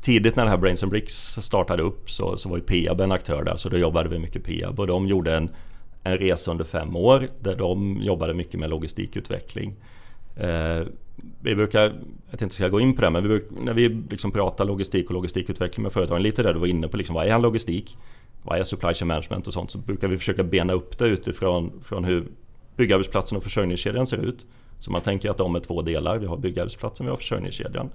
Tidigt 0.00 0.36
när 0.36 0.44
det 0.44 0.50
här 0.50 0.56
Brains 0.56 0.82
and 0.82 0.90
Bricks 0.90 1.14
startade 1.40 1.82
upp 1.82 2.10
så, 2.10 2.36
så 2.36 2.48
var 2.48 2.56
ju 2.56 2.62
Peab 2.62 3.00
en 3.00 3.12
aktör 3.12 3.44
där 3.44 3.56
så 3.56 3.68
då 3.68 3.78
jobbade 3.78 4.08
vi 4.08 4.18
mycket 4.18 4.44
Peab 4.44 4.80
och 4.80 4.86
de 4.86 5.06
gjorde 5.06 5.36
en, 5.36 5.50
en 6.02 6.18
resa 6.18 6.50
under 6.50 6.64
fem 6.64 6.96
år 6.96 7.28
där 7.40 7.56
de 7.56 7.96
jobbade 8.02 8.34
mycket 8.34 8.60
med 8.60 8.70
logistikutveckling. 8.70 9.74
Eh, 10.36 10.82
vi 11.40 11.54
brukar, 11.54 11.80
jag 11.80 11.92
tänkte 12.30 12.44
inte 12.44 12.54
ska 12.54 12.68
gå 12.68 12.80
in 12.80 12.94
på 12.94 13.02
det, 13.02 13.10
men 13.10 13.22
vi 13.22 13.28
bruk, 13.28 13.48
när 13.50 13.74
vi 13.74 13.88
liksom 13.88 14.30
pratar 14.30 14.64
logistik 14.64 15.06
och 15.06 15.14
logistikutveckling 15.14 15.82
med 15.82 15.92
företagen, 15.92 16.22
lite 16.22 16.42
där 16.42 16.54
du 16.54 16.60
var 16.60 16.66
inne 16.66 16.88
på 16.88 16.96
liksom, 16.96 17.14
vad 17.14 17.26
är 17.26 17.38
logistik? 17.38 17.96
Vad 18.42 18.58
är 18.58 18.64
supply 18.64 18.94
chain 18.94 19.08
management 19.08 19.46
och 19.46 19.52
sånt? 19.52 19.70
Så 19.70 19.78
brukar 19.78 20.08
vi 20.08 20.18
försöka 20.18 20.44
bena 20.44 20.72
upp 20.72 20.98
det 20.98 21.06
utifrån 21.06 21.72
från 21.82 22.04
hur 22.04 22.26
byggarbetsplatsen 22.76 23.36
och 23.36 23.42
försörjningskedjan 23.42 24.06
ser 24.06 24.24
ut. 24.24 24.46
Så 24.80 24.90
man 24.90 25.00
tänker 25.00 25.30
att 25.30 25.38
de 25.38 25.54
är 25.54 25.60
två 25.60 25.82
delar. 25.82 26.18
Vi 26.18 26.26
har 26.26 26.36
byggarbetsplatsen, 26.36 27.06
vi 27.06 27.10
har 27.10 27.16
försörjningskedjan. 27.16 27.90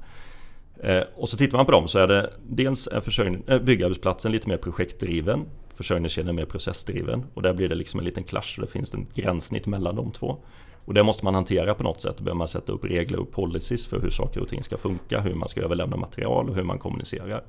Eh, 0.80 1.04
och 1.16 1.30
så 1.30 1.38
tittar 1.38 1.58
man 1.58 1.66
på 1.66 1.72
dem 1.72 1.88
så 1.88 2.00
är 2.00 2.08
det 2.08 2.34
dels 2.48 2.88
är 2.88 3.52
eh, 3.52 3.60
byggarbetsplatsen 3.60 4.32
lite 4.32 4.50
mer 4.50 4.58
projektdriven. 4.58 5.46
Försörjningskedjan 5.76 6.36
mer 6.36 6.46
processdriven. 6.46 7.24
Och 7.34 7.42
där 7.42 7.54
blir 7.54 7.70
det 7.70 7.76
liksom 7.76 8.00
en 8.00 8.06
liten 8.06 8.24
clash 8.24 8.58
och 8.58 8.62
det 8.62 8.72
finns 8.72 8.94
en 8.94 9.08
gränssnitt 9.14 9.66
mellan 9.66 9.96
de 9.96 10.12
två. 10.12 10.38
Och 10.86 10.94
det 10.94 11.04
måste 11.04 11.26
man 11.26 11.36
hantera 11.36 11.74
på 11.74 11.84
något 11.84 12.02
sätt. 12.02 12.18
Då 12.18 12.24
behöver 12.24 12.38
man 12.38 12.48
sätta 12.48 12.72
upp 12.72 12.86
regler 12.86 13.20
och 13.20 13.32
policies 13.32 13.88
för 13.88 14.02
hur 14.02 14.10
saker 14.10 14.42
och 14.42 14.48
ting 14.48 14.64
ska 14.64 14.78
funka, 14.78 15.22
hur 15.22 15.34
man 15.34 15.50
ska 15.50 15.62
överlämna 15.62 15.98
material 15.98 16.50
och 16.50 16.56
hur 16.56 16.64
man 16.64 16.80
kommunicerar. 16.80 17.44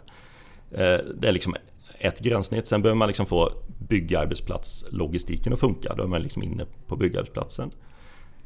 Eh, 0.71 0.99
det 1.21 1.29
är 1.29 1.33
liksom 1.33 1.55
ett 1.99 2.21
gränssnitt. 2.21 2.67
Sen 2.67 2.83
behöver 2.83 2.99
man 2.99 3.09
liksom 3.09 3.27
få 3.27 3.53
byggarbetsplatslogistiken 3.89 5.53
att 5.53 5.61
funka. 5.61 5.95
Då 5.95 6.03
är 6.03 6.07
man 6.07 6.23
liksom 6.23 6.43
inne 6.43 6.67
på 6.87 6.97
byggarbetsplatsen. 6.97 7.71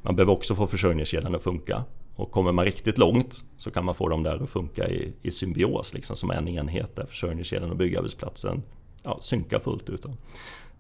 Man 0.03 0.17
behöver 0.17 0.33
också 0.33 0.55
få 0.55 0.67
försörjningskedjan 0.67 1.35
att 1.35 1.43
funka. 1.43 1.85
Och 2.17 2.31
kommer 2.31 2.53
man 2.53 2.65
riktigt 2.65 2.99
långt 2.99 3.45
så 3.57 3.71
kan 3.71 3.85
man 3.85 3.95
få 3.95 4.09
dem 4.09 4.23
där 4.23 4.43
att 4.43 4.51
funka 4.51 4.89
i, 4.89 5.13
i 5.23 5.31
symbios, 5.31 5.95
liksom 5.95 6.17
som 6.17 6.31
en 6.31 6.49
enhet 6.49 6.97
där 6.97 7.05
försörjningskedjan 7.05 7.71
och 7.71 7.77
byggarbetsplatsen 7.77 8.63
ja, 9.03 9.19
synkar 9.21 9.59
fullt 9.59 9.91
ut. 9.91 10.05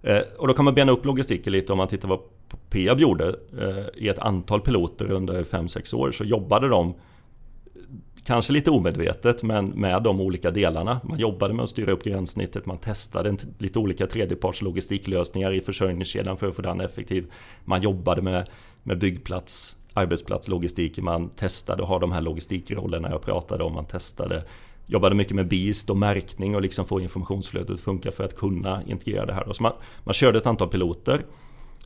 Eh, 0.02 0.18
och 0.38 0.48
då 0.48 0.54
kan 0.54 0.64
man 0.64 0.74
bena 0.74 0.92
upp 0.92 1.04
logistiken 1.04 1.52
lite 1.52 1.72
om 1.72 1.78
man 1.78 1.88
tittar 1.88 2.08
vad 2.08 2.20
Peab 2.70 3.00
gjorde. 3.00 3.28
Eh, 3.58 4.02
I 4.02 4.08
ett 4.08 4.18
antal 4.18 4.60
piloter 4.60 5.10
under 5.10 5.44
5-6 5.44 5.94
år 5.94 6.12
så 6.12 6.24
jobbade 6.24 6.68
de 6.68 6.94
Kanske 8.24 8.52
lite 8.52 8.70
omedvetet 8.70 9.42
men 9.42 9.66
med 9.66 10.02
de 10.02 10.20
olika 10.20 10.50
delarna. 10.50 11.00
Man 11.04 11.18
jobbade 11.18 11.54
med 11.54 11.62
att 11.62 11.68
styra 11.68 11.92
upp 11.92 12.04
gränssnittet, 12.04 12.66
man 12.66 12.78
testade 12.78 13.36
lite 13.58 13.78
olika 13.78 14.06
tredjeparts 14.06 14.62
logistiklösningar 14.62 15.52
i 15.52 15.60
försörjningskedjan 15.60 16.36
för 16.36 16.48
att 16.48 16.56
få 16.56 16.62
den 16.62 16.80
effektiv. 16.80 17.32
Man 17.64 17.82
jobbade 17.82 18.22
med, 18.22 18.48
med 18.90 18.98
byggplats, 18.98 19.76
arbetsplatslogistik, 19.94 20.98
man 20.98 21.28
testade 21.28 21.82
att 21.82 21.88
ha 21.88 21.98
de 21.98 22.12
här 22.12 22.20
logistikrollerna 22.20 23.10
jag 23.10 23.22
pratade 23.22 23.64
om, 23.64 23.72
man 23.74 23.84
testade 23.84 24.44
jobbade 24.86 25.14
mycket 25.14 25.34
med 25.34 25.48
BIST 25.48 25.90
och 25.90 25.96
märkning 25.96 26.54
och 26.54 26.62
liksom 26.62 26.84
få 26.84 27.00
informationsflödet 27.00 27.70
att 27.70 27.80
funka 27.80 28.10
för 28.10 28.24
att 28.24 28.36
kunna 28.36 28.82
integrera 28.86 29.26
det 29.26 29.32
här. 29.32 29.52
Så 29.52 29.62
man, 29.62 29.72
man 30.04 30.14
körde 30.14 30.38
ett 30.38 30.46
antal 30.46 30.68
piloter 30.68 31.24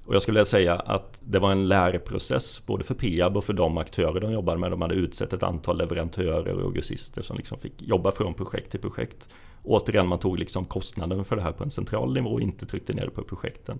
och 0.06 0.14
jag 0.14 0.22
skulle 0.22 0.34
vilja 0.34 0.44
säga 0.44 0.74
att 0.74 1.20
det 1.24 1.38
var 1.38 1.52
en 1.52 1.68
lärprocess 1.68 2.66
både 2.66 2.84
för 2.84 2.94
Peab 2.94 3.36
och 3.36 3.44
för 3.44 3.52
de 3.52 3.78
aktörer 3.78 4.20
de 4.20 4.32
jobbade 4.32 4.58
med. 4.58 4.70
De 4.70 4.82
hade 4.82 4.94
utsett 4.94 5.32
ett 5.32 5.42
antal 5.42 5.78
leverantörer 5.78 6.54
och 6.54 6.74
grossister 6.74 7.22
som 7.22 7.36
liksom 7.36 7.58
fick 7.58 7.82
jobba 7.82 8.12
från 8.12 8.34
projekt 8.34 8.70
till 8.70 8.80
projekt. 8.80 9.28
Återigen, 9.62 10.06
man 10.06 10.18
tog 10.18 10.38
liksom 10.38 10.64
kostnaden 10.64 11.24
för 11.24 11.36
det 11.36 11.42
här 11.42 11.52
på 11.52 11.64
en 11.64 11.70
central 11.70 12.14
nivå 12.14 12.30
och 12.30 12.40
inte 12.40 12.66
tryckte 12.66 12.92
ner 12.92 13.04
det 13.04 13.10
på 13.10 13.22
projekten. 13.22 13.78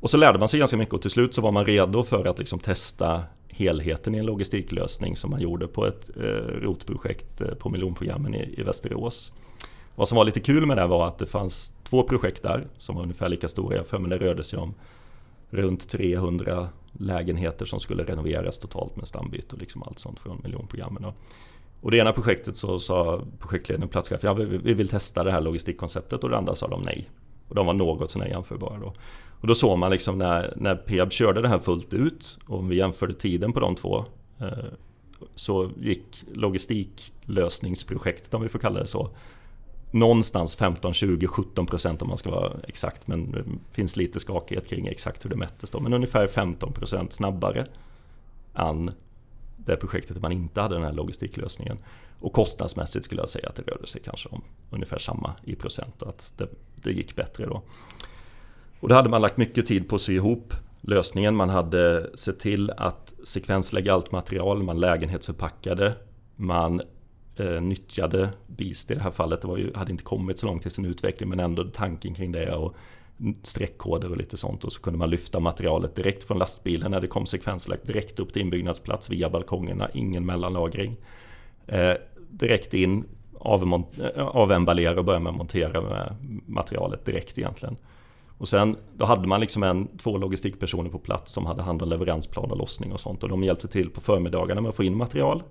Och 0.00 0.10
så 0.10 0.16
lärde 0.16 0.38
man 0.38 0.48
sig 0.48 0.58
ganska 0.58 0.76
mycket 0.76 0.94
och 0.94 1.02
till 1.02 1.10
slut 1.10 1.34
så 1.34 1.42
var 1.42 1.52
man 1.52 1.64
redo 1.64 2.02
för 2.02 2.26
att 2.26 2.38
liksom 2.38 2.58
testa 2.58 3.22
helheten 3.48 4.14
i 4.14 4.18
en 4.18 4.26
logistiklösning 4.26 5.16
som 5.16 5.30
man 5.30 5.40
gjorde 5.40 5.66
på 5.66 5.86
ett 5.86 6.10
eh, 6.16 6.22
rotprojekt 6.62 7.40
eh, 7.40 7.48
på 7.48 7.70
miljonprogrammen 7.70 8.34
i, 8.34 8.54
i 8.58 8.62
Västerås. 8.62 9.32
Vad 9.94 10.08
som 10.08 10.16
var 10.16 10.24
lite 10.24 10.40
kul 10.40 10.66
med 10.66 10.76
det 10.76 10.86
var 10.86 11.08
att 11.08 11.18
det 11.18 11.26
fanns 11.26 11.74
två 11.84 12.02
projekt 12.02 12.42
där 12.42 12.66
som 12.78 12.96
var 12.96 13.02
ungefär 13.02 13.28
lika 13.28 13.48
stora. 13.48 13.76
Jag 13.76 13.86
för 13.86 13.98
mig 13.98 14.18
det 14.18 14.26
rörde 14.26 14.44
sig 14.44 14.58
om 14.58 14.74
runt 15.50 15.88
300 15.88 16.68
lägenheter 16.92 17.66
som 17.66 17.80
skulle 17.80 18.04
renoveras 18.04 18.58
totalt 18.58 18.96
med 18.96 19.08
stambyte 19.08 19.54
och 19.54 19.60
liksom 19.60 19.82
allt 19.82 19.98
sånt 19.98 20.20
från 20.20 20.40
miljonprogrammen. 20.42 21.12
Och 21.80 21.90
det 21.90 21.98
ena 21.98 22.12
projektet 22.12 22.56
så 22.56 22.78
sa 22.78 23.22
projektledningen 23.38 23.88
och 23.88 23.92
platschefen 23.92 24.26
ja 24.26 24.34
vi 24.62 24.74
vill 24.74 24.88
testa 24.88 25.24
det 25.24 25.32
här 25.32 25.40
logistikkonceptet 25.40 26.24
och 26.24 26.30
det 26.30 26.36
andra 26.36 26.54
sa 26.54 26.68
de 26.68 26.82
nej. 26.82 27.10
Och 27.48 27.54
de 27.54 27.66
var 27.66 27.74
något 27.74 28.10
sånär 28.10 28.26
jämförbara 28.26 28.78
då. 28.78 28.94
Och 29.40 29.46
då 29.46 29.54
såg 29.54 29.78
man 29.78 29.90
liksom 29.90 30.18
när, 30.18 30.54
när 30.56 30.76
Peab 30.76 31.12
körde 31.12 31.42
det 31.42 31.48
här 31.48 31.58
fullt 31.58 31.94
ut 31.94 32.38
och 32.46 32.58
om 32.58 32.68
vi 32.68 32.76
jämförde 32.76 33.14
tiden 33.14 33.52
på 33.52 33.60
de 33.60 33.74
två 33.74 34.04
eh, 34.40 34.64
så 35.34 35.70
gick 35.80 36.24
logistiklösningsprojektet, 36.32 38.34
om 38.34 38.42
vi 38.42 38.48
får 38.48 38.58
kalla 38.58 38.80
det 38.80 38.86
så, 38.86 39.10
någonstans 39.90 40.56
15, 40.56 40.94
20, 40.94 41.26
17 41.26 41.66
procent 41.66 42.02
om 42.02 42.08
man 42.08 42.18
ska 42.18 42.30
vara 42.30 42.52
exakt. 42.68 43.06
Men 43.06 43.32
det 43.32 43.44
finns 43.70 43.96
lite 43.96 44.20
skakighet 44.20 44.68
kring 44.68 44.86
exakt 44.86 45.24
hur 45.24 45.30
det 45.30 45.36
mättes 45.36 45.70
då. 45.70 45.80
Men 45.80 45.92
ungefär 45.92 46.26
15 46.26 46.72
procent 46.72 47.12
snabbare 47.12 47.66
än 48.54 48.90
det 49.56 49.76
projektet 49.76 50.14
där 50.14 50.20
man 50.20 50.32
inte 50.32 50.60
hade 50.60 50.74
den 50.74 50.84
här 50.84 50.92
logistiklösningen. 50.92 51.78
Och 52.20 52.32
kostnadsmässigt 52.32 53.04
skulle 53.04 53.22
jag 53.22 53.28
säga 53.28 53.48
att 53.48 53.56
det 53.56 53.62
rörde 53.62 53.86
sig 53.86 54.02
kanske 54.04 54.28
om 54.28 54.42
ungefär 54.70 54.98
samma 54.98 55.34
i 55.44 55.54
procent. 55.54 56.02
Att 56.02 56.32
det, 56.36 56.46
det 56.74 56.92
gick 56.92 57.16
bättre 57.16 57.46
då. 57.46 57.62
Och 58.80 58.88
då 58.88 58.94
hade 58.94 59.08
man 59.08 59.22
lagt 59.22 59.36
mycket 59.36 59.66
tid 59.66 59.88
på 59.88 59.94
att 59.94 60.02
sy 60.02 60.14
ihop 60.14 60.54
lösningen. 60.80 61.36
Man 61.36 61.50
hade 61.50 62.10
sett 62.14 62.38
till 62.38 62.70
att 62.70 63.14
sekvenslägga 63.24 63.94
allt 63.94 64.12
material, 64.12 64.62
man 64.62 64.80
lägenhetsförpackade, 64.80 65.94
man 66.36 66.80
eh, 67.36 67.60
nyttjade 67.60 68.30
Beast 68.46 68.90
i 68.90 68.94
det 68.94 69.00
här 69.00 69.10
fallet. 69.10 69.42
Det 69.42 69.48
var 69.48 69.56
ju, 69.56 69.74
hade 69.74 69.90
inte 69.90 70.04
kommit 70.04 70.38
så 70.38 70.46
långt 70.46 70.66
i 70.66 70.70
sin 70.70 70.84
utveckling 70.84 71.28
men 71.28 71.40
ändå 71.40 71.64
tanken 71.64 72.14
kring 72.14 72.32
det 72.32 72.54
och 72.54 72.76
streckkoder 73.42 74.10
och 74.10 74.16
lite 74.16 74.36
sånt. 74.36 74.64
Och 74.64 74.72
så 74.72 74.80
kunde 74.80 74.98
man 74.98 75.10
lyfta 75.10 75.40
materialet 75.40 75.96
direkt 75.96 76.24
från 76.24 76.38
lastbilen 76.38 76.90
när 76.90 77.00
det 77.00 77.06
kom 77.06 77.26
sekvenslagt 77.26 77.86
direkt 77.86 78.20
upp 78.20 78.32
till 78.32 78.42
inbyggnadsplats 78.42 79.10
via 79.10 79.30
balkongerna, 79.30 79.90
ingen 79.94 80.26
mellanlagring. 80.26 80.96
Eh, 81.66 81.94
direkt 82.30 82.74
in, 82.74 83.04
eh, 83.34 84.26
avemballera 84.26 84.98
och 84.98 85.04
börja 85.04 85.20
med 85.20 85.30
att 85.30 85.36
montera 85.36 85.80
med 85.80 86.16
materialet 86.46 87.04
direkt 87.04 87.38
egentligen. 87.38 87.76
Och 88.40 88.48
sen 88.48 88.76
då 88.96 89.04
hade 89.04 89.28
man 89.28 89.40
liksom 89.40 89.62
en, 89.62 89.88
två 89.96 90.18
logistikpersoner 90.18 90.90
på 90.90 90.98
plats 90.98 91.32
som 91.32 91.46
hade 91.46 91.62
hand 91.62 91.82
om 91.82 91.88
leveransplan 91.88 92.50
och 92.50 92.56
lossning 92.56 92.92
och 92.92 93.00
sånt. 93.00 93.22
Och 93.22 93.28
de 93.28 93.44
hjälpte 93.44 93.68
till 93.68 93.90
på 93.90 94.00
förmiddagarna 94.00 94.60
med 94.60 94.68
att 94.68 94.74
få 94.74 94.84
in 94.84 94.96
material 94.96 95.42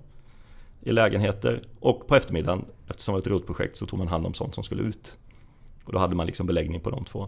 i 0.82 0.92
lägenheter. 0.92 1.62
Och 1.80 2.08
på 2.08 2.16
eftermiddagen, 2.16 2.66
eftersom 2.88 3.14
det 3.14 3.16
var 3.16 3.20
ett 3.20 3.28
rotprojekt, 3.28 3.76
så 3.76 3.86
tog 3.86 4.00
man 4.00 4.08
hand 4.08 4.26
om 4.26 4.34
sånt 4.34 4.56
som 4.56 4.64
skulle 4.64 4.84
ut. 4.84 5.18
Och 5.84 5.94
då 5.94 6.00
hade 6.00 6.16
man 6.16 6.26
liksom 6.26 6.48
beläggning 6.48 6.82
på 6.82 6.90
de 6.90 7.06
två. 7.06 7.28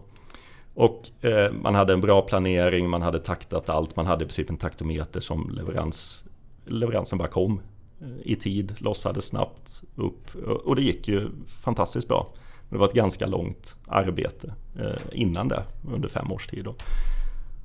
Och 0.74 1.24
eh, 1.24 1.52
man 1.52 1.74
hade 1.74 1.92
en 1.92 2.00
bra 2.00 2.22
planering, 2.22 2.90
man 2.90 3.02
hade 3.02 3.18
taktat 3.18 3.68
allt, 3.68 3.96
man 3.96 4.06
hade 4.06 4.24
i 4.24 4.26
princip 4.26 4.50
en 4.50 4.56
taktometer 4.56 5.20
som 5.20 5.50
leverans, 5.50 6.24
leveransen 6.64 7.18
bara 7.18 7.28
kom 7.28 7.60
eh, 8.00 8.06
i 8.22 8.36
tid, 8.36 8.74
lossade 8.78 9.22
snabbt 9.22 9.82
upp. 9.96 10.34
Och 10.64 10.76
det 10.76 10.82
gick 10.82 11.08
ju 11.08 11.30
fantastiskt 11.46 12.08
bra. 12.08 12.32
Det 12.72 12.78
var 12.78 12.86
ett 12.88 12.94
ganska 12.94 13.26
långt 13.26 13.76
arbete 13.86 14.54
eh, 14.78 15.00
innan 15.12 15.48
det, 15.48 15.62
under 15.92 16.08
fem 16.08 16.32
års 16.32 16.46
tid. 16.46 16.64
Då. 16.64 16.74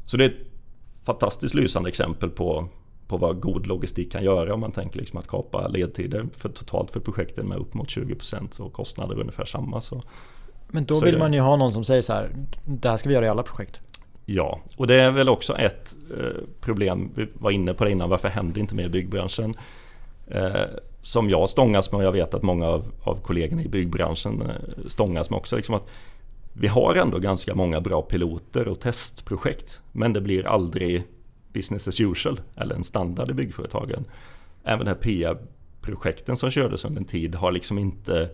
Så 0.06 0.18
det 0.18 0.26
är 0.26 0.30
ett 0.30 0.48
fantastiskt 1.04 1.54
lysande 1.54 1.90
exempel 1.90 2.30
på, 2.30 2.68
på 3.08 3.18
vad 3.18 3.40
god 3.40 3.68
logistik 3.68 4.12
kan 4.12 4.24
göra 4.24 4.54
om 4.54 4.60
man 4.60 4.72
tänker 4.72 5.00
liksom 5.00 5.20
att 5.20 5.28
kapa 5.28 5.68
ledtider 5.68 6.26
för 6.38 6.50
totalt 6.50 6.92
för 6.92 7.00
projekten 7.00 7.48
med 7.48 7.58
upp 7.58 7.74
mot 7.74 7.88
20% 7.88 8.60
och 8.60 8.74
kostnader 8.74 9.20
ungefär 9.20 9.46
samma. 9.46 9.82
Så, 9.82 10.04
Men 10.68 10.86
då 10.86 11.00
vill 11.00 11.14
det, 11.14 11.20
man 11.20 11.34
ju 11.34 11.40
ha 11.40 11.56
någon 11.56 11.72
som 11.72 11.84
säger 11.84 12.02
så 12.02 12.14
här, 12.14 12.30
det 12.66 12.90
här 12.90 12.98
ska 12.98 13.10
vi 13.10 13.16
göra 13.16 13.26
i 13.26 13.30
alla 13.30 13.44
projekt. 13.44 13.82
Ja, 14.26 14.60
och 14.78 14.88
det 14.88 15.02
är 15.02 15.12
väl 15.12 15.30
också 15.30 15.58
ett 15.58 15.96
eh, 16.18 16.44
problem, 16.62 17.12
vi 17.16 17.28
var 17.34 17.52
inne 17.52 17.74
på 17.74 17.86
det 17.86 17.92
innan, 17.92 18.10
varför 18.10 18.28
händer 18.28 18.62
inte 18.62 18.76
mer 18.76 18.86
i 18.86 18.90
byggbranschen? 18.90 19.56
Eh, 20.28 20.66
som 21.02 21.30
jag 21.30 21.50
stångas 21.50 21.92
med 21.92 21.98
och 21.98 22.06
jag 22.06 22.12
vet 22.12 22.34
att 22.34 22.44
många 22.44 22.68
av, 22.68 22.92
av 23.04 23.22
kollegorna 23.22 23.64
i 23.64 23.68
byggbranschen 23.68 24.42
eh, 24.42 24.88
stångas 24.88 25.30
med 25.30 25.38
också. 25.38 25.56
Liksom 25.56 25.76
att 25.76 25.88
vi 26.54 26.68
har 26.68 26.96
ändå 26.96 27.20
ganska 27.20 27.56
många 27.56 27.82
bra 27.82 28.02
piloter 28.02 28.68
och 28.68 28.80
testprojekt 28.80 29.82
men 29.92 30.14
det 30.14 30.22
blir 30.22 30.48
aldrig 30.48 31.04
business 31.54 31.88
as 31.88 32.02
usual 32.02 32.42
eller 32.56 32.76
en 32.76 32.84
standard 32.84 33.30
i 33.30 33.34
byggföretagen. 33.34 34.06
Även 34.64 34.86
de 34.86 34.92
här 34.92 35.34
PA-projekten 35.34 36.38
som 36.38 36.52
kördes 36.52 36.86
under 36.86 37.02
en 37.02 37.08
tid 37.08 37.36
har 37.36 37.52
liksom 37.52 37.78
inte 37.78 38.30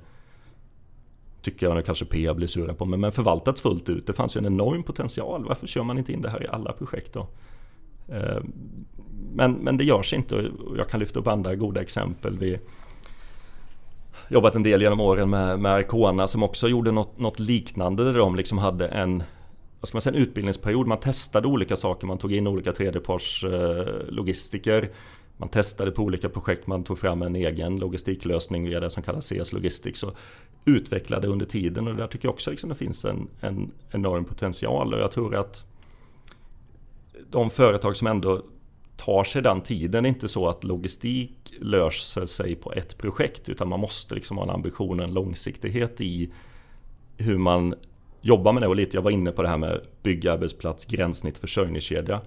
tycker 1.42 1.66
jag 1.66 1.76
nu 1.76 1.82
kanske 1.82 2.06
PA 2.06 2.34
blir 2.34 2.48
sura 2.48 2.74
på, 2.74 2.86
men, 2.86 3.00
men 3.00 3.12
förvaltats 3.12 3.62
fullt 3.62 3.90
ut. 3.90 4.08
Det 4.08 4.14
fanns 4.14 4.36
ju 4.36 4.40
en 4.40 4.46
enorm 4.46 4.84
potential. 4.84 5.46
Varför 5.46 5.68
kör 5.68 5.84
man 5.84 5.98
inte 5.98 6.14
in 6.14 6.22
det 6.22 6.30
här 6.30 6.44
i 6.44 6.48
alla 6.48 6.74
projekt 6.74 7.14
då? 7.14 7.28
Eh, 8.10 8.44
men, 9.34 9.52
men 9.52 9.78
det 9.78 9.84
görs 9.84 10.14
inte 10.14 10.36
och 10.36 10.78
jag 10.78 10.90
kan 10.90 11.00
lyfta 11.00 11.20
upp 11.20 11.28
andra 11.28 11.56
goda 11.56 11.82
exempel. 11.82 12.38
Vi 12.38 12.60
jobbat 14.28 14.56
en 14.56 14.64
del 14.64 14.82
genom 14.82 15.00
åren 15.00 15.30
med, 15.30 15.60
med 15.60 15.72
Arcona 15.72 16.28
som 16.28 16.44
också 16.44 16.68
gjorde 16.68 16.92
något, 16.92 17.20
något 17.20 17.40
liknande 17.40 18.04
där 18.04 18.14
de 18.14 18.36
liksom 18.36 18.58
hade 18.58 18.88
en 18.88 19.24
vad 19.80 19.88
ska 19.88 19.96
man 19.96 20.02
säga, 20.02 20.16
en 20.16 20.22
utbildningsperiod. 20.22 20.88
Man 20.88 21.00
testade 21.00 21.48
olika 21.48 21.76
saker, 21.76 22.08
man 22.08 22.18
tog 22.18 22.34
in 22.34 22.48
olika 22.48 22.72
tredjeparts 22.74 23.44
eh, 23.44 23.86
logistiker. 24.10 24.92
Man 25.38 25.50
testade 25.50 25.92
på 25.92 26.04
olika 26.04 26.30
projekt, 26.30 26.68
man 26.68 26.84
tog 26.84 27.00
fram 27.00 27.22
en 27.22 27.36
egen 27.36 27.80
logistiklösning 27.80 28.70
via 28.70 28.80
det 28.80 28.90
som 28.90 29.04
kallas 29.04 29.28
CS 29.28 29.54
Logistics 29.54 30.04
och 30.04 30.16
utvecklade 30.66 31.28
under 31.28 31.46
tiden 31.46 31.88
och 31.88 31.96
där 31.96 32.08
tycker 32.08 32.28
jag 32.28 32.34
också 32.34 32.52
liksom 32.52 32.70
det 32.70 32.76
finns 32.76 33.06
en, 33.06 33.28
en 33.40 33.72
enorm 33.92 34.26
potential 34.26 34.94
och 34.94 35.00
jag 35.00 35.12
tror 35.12 35.36
att 35.36 35.66
de 37.30 37.50
företag 37.50 37.96
som 37.96 38.08
ändå 38.08 38.42
tar 38.98 39.24
sig 39.24 39.42
den 39.42 39.62
tiden. 39.62 40.04
Det 40.04 40.08
är 40.08 40.10
inte 40.10 40.28
så 40.28 40.48
att 40.50 40.64
logistik 40.64 41.54
löser 41.60 42.26
sig 42.26 42.56
på 42.56 42.74
ett 42.74 42.98
projekt 42.98 43.50
utan 43.50 43.70
man 43.70 43.80
måste 43.80 44.16
liksom 44.16 44.38
ha 44.38 44.44
en 44.44 44.50
ambition 44.50 45.00
och 45.00 45.06
en 45.06 45.14
långsiktighet 45.14 46.02
i 46.02 46.32
hur 47.18 47.38
man 47.38 47.76
jobbar 48.22 48.54
med 48.54 48.64
det. 48.64 48.68
Och 48.68 48.76
lite, 48.76 48.98
jag 48.98 49.02
var 49.02 49.12
inne 49.12 49.32
på 49.32 49.42
det 49.42 49.50
här 49.50 49.58
med 49.58 49.82
byggarbetsplats, 50.04 50.86
gränssnitt, 50.86 51.38
försörjningskedja. 51.38 52.22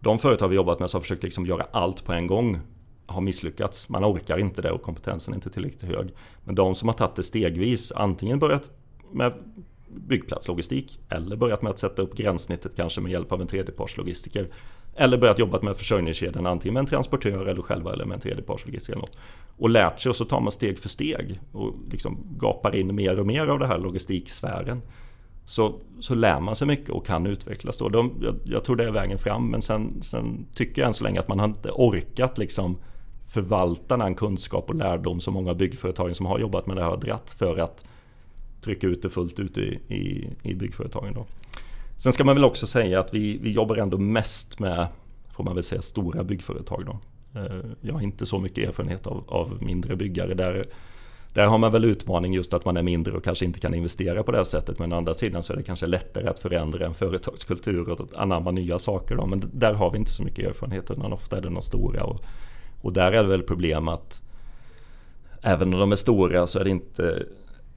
De 0.00 0.18
företag 0.18 0.48
vi 0.48 0.56
jobbat 0.56 0.80
med 0.80 0.90
som 0.90 0.98
har 0.98 1.02
försökt 1.02 1.22
liksom 1.22 1.46
göra 1.46 1.66
allt 1.70 2.04
på 2.04 2.12
en 2.12 2.26
gång 2.26 2.60
har 3.06 3.20
misslyckats. 3.20 3.88
Man 3.88 4.04
orkar 4.04 4.38
inte 4.38 4.62
det 4.62 4.70
och 4.70 4.82
kompetensen 4.82 5.34
är 5.34 5.36
inte 5.36 5.50
tillräckligt 5.50 5.82
hög. 5.82 6.08
Men 6.44 6.54
de 6.54 6.74
som 6.74 6.88
har 6.88 6.94
tagit 6.94 7.16
det 7.16 7.22
stegvis, 7.22 7.92
antingen 7.92 8.38
börjat 8.38 8.70
med 9.12 9.32
byggplatslogistik 9.94 11.00
eller 11.08 11.36
börjat 11.36 11.62
med 11.62 11.70
att 11.70 11.78
sätta 11.78 12.02
upp 12.02 12.16
gränssnittet 12.16 12.76
kanske 12.76 13.00
med 13.00 13.12
hjälp 13.12 13.32
av 13.32 13.40
en 13.40 13.46
tredjepartslogistiker. 13.46 14.48
Eller 14.96 15.18
börjat 15.18 15.38
jobba 15.38 15.60
med 15.62 15.76
försörjningskedjan 15.76 16.46
antingen 16.46 16.74
med 16.74 16.80
en 16.80 16.86
transportör 16.86 17.46
eller 17.46 17.62
själva 17.62 17.92
eller 17.92 18.04
med 18.04 18.14
en 18.14 18.20
tredjepartslogistiker 18.20 18.92
eller 18.92 19.00
något. 19.00 19.16
Och 19.56 19.70
lärt 19.70 20.00
sig 20.00 20.10
och 20.10 20.16
så 20.16 20.24
tar 20.24 20.40
man 20.40 20.50
steg 20.50 20.78
för 20.78 20.88
steg 20.88 21.40
och 21.52 21.74
liksom 21.90 22.18
gapar 22.38 22.76
in 22.76 22.94
mer 22.94 23.20
och 23.20 23.26
mer 23.26 23.46
av 23.46 23.58
den 23.58 23.68
här 23.68 23.78
logistiksfären. 23.78 24.82
Så, 25.46 25.74
så 26.00 26.14
lär 26.14 26.40
man 26.40 26.56
sig 26.56 26.66
mycket 26.66 26.90
och 26.90 27.06
kan 27.06 27.26
utvecklas 27.26 27.78
då. 27.78 27.88
De, 27.88 28.12
jag, 28.22 28.34
jag, 28.44 28.64
tror 28.64 28.76
det 28.76 28.84
är 28.84 28.90
vägen 28.90 29.18
fram 29.18 29.50
men 29.50 29.62
sen, 29.62 30.02
sen 30.02 30.46
tycker 30.54 30.82
jag 30.82 30.86
än 30.86 30.94
så 30.94 31.04
länge 31.04 31.20
att 31.20 31.28
man 31.28 31.38
har 31.38 31.46
inte 31.46 31.70
orkat 31.70 32.38
liksom 32.38 32.78
förvalta 33.34 33.96
den 33.96 34.14
kunskap 34.14 34.68
och 34.68 34.74
lärdom 34.74 35.20
som 35.20 35.34
många 35.34 35.54
byggföretag 35.54 36.16
som 36.16 36.26
har 36.26 36.38
jobbat 36.38 36.66
med 36.66 36.76
det 36.76 36.82
här 36.82 36.90
har 36.90 36.96
dratt 36.96 37.36
för 37.38 37.56
att 37.56 37.84
trycka 38.64 38.86
ut 38.86 39.02
det 39.02 39.10
fullt 39.10 39.40
ut 39.40 39.58
i, 39.58 39.80
i, 39.88 40.30
i 40.42 40.54
byggföretagen. 40.54 41.14
Då. 41.14 41.26
Sen 41.96 42.12
ska 42.12 42.24
man 42.24 42.34
väl 42.34 42.44
också 42.44 42.66
säga 42.66 43.00
att 43.00 43.14
vi, 43.14 43.38
vi 43.38 43.52
jobbar 43.52 43.76
ändå 43.76 43.98
mest 43.98 44.58
med, 44.58 44.86
får 45.30 45.44
man 45.44 45.54
väl 45.54 45.64
säga, 45.64 45.82
stora 45.82 46.24
byggföretag. 46.24 46.84
Då. 46.86 46.98
Eh, 47.40 47.64
jag 47.80 47.94
har 47.94 48.00
inte 48.00 48.26
så 48.26 48.38
mycket 48.38 48.68
erfarenhet 48.68 49.06
av, 49.06 49.24
av 49.28 49.62
mindre 49.62 49.96
byggare. 49.96 50.34
Där, 50.34 50.66
där 51.32 51.46
har 51.46 51.58
man 51.58 51.72
väl 51.72 51.84
utmaning 51.84 52.34
just 52.34 52.54
att 52.54 52.64
man 52.64 52.76
är 52.76 52.82
mindre 52.82 53.12
och 53.12 53.24
kanske 53.24 53.44
inte 53.44 53.60
kan 53.60 53.74
investera 53.74 54.22
på 54.22 54.32
det 54.32 54.36
här 54.36 54.44
sättet. 54.44 54.78
Men 54.78 54.92
å 54.92 54.96
andra 54.96 55.14
sidan 55.14 55.42
så 55.42 55.52
är 55.52 55.56
det 55.56 55.62
kanske 55.62 55.86
lättare 55.86 56.28
att 56.28 56.38
förändra 56.38 56.86
en 56.86 56.94
företagskultur 56.94 57.88
och 57.88 58.08
anamma 58.16 58.50
nya 58.50 58.78
saker. 58.78 59.16
Då. 59.16 59.26
Men 59.26 59.50
där 59.52 59.74
har 59.74 59.90
vi 59.90 59.98
inte 59.98 60.10
så 60.10 60.22
mycket 60.22 60.44
erfarenhet 60.44 60.90
utan 60.90 61.12
ofta 61.12 61.36
är 61.36 61.40
det 61.40 61.48
de 61.48 61.62
stora. 61.62 62.04
Och, 62.04 62.24
och 62.82 62.92
där 62.92 63.12
är 63.12 63.22
det 63.22 63.28
väl 63.28 63.42
problem 63.42 63.88
att 63.88 64.22
även 65.42 65.74
om 65.74 65.80
de 65.80 65.92
är 65.92 65.96
stora 65.96 66.46
så 66.46 66.58
är 66.58 66.64
det 66.64 66.70
inte 66.70 67.26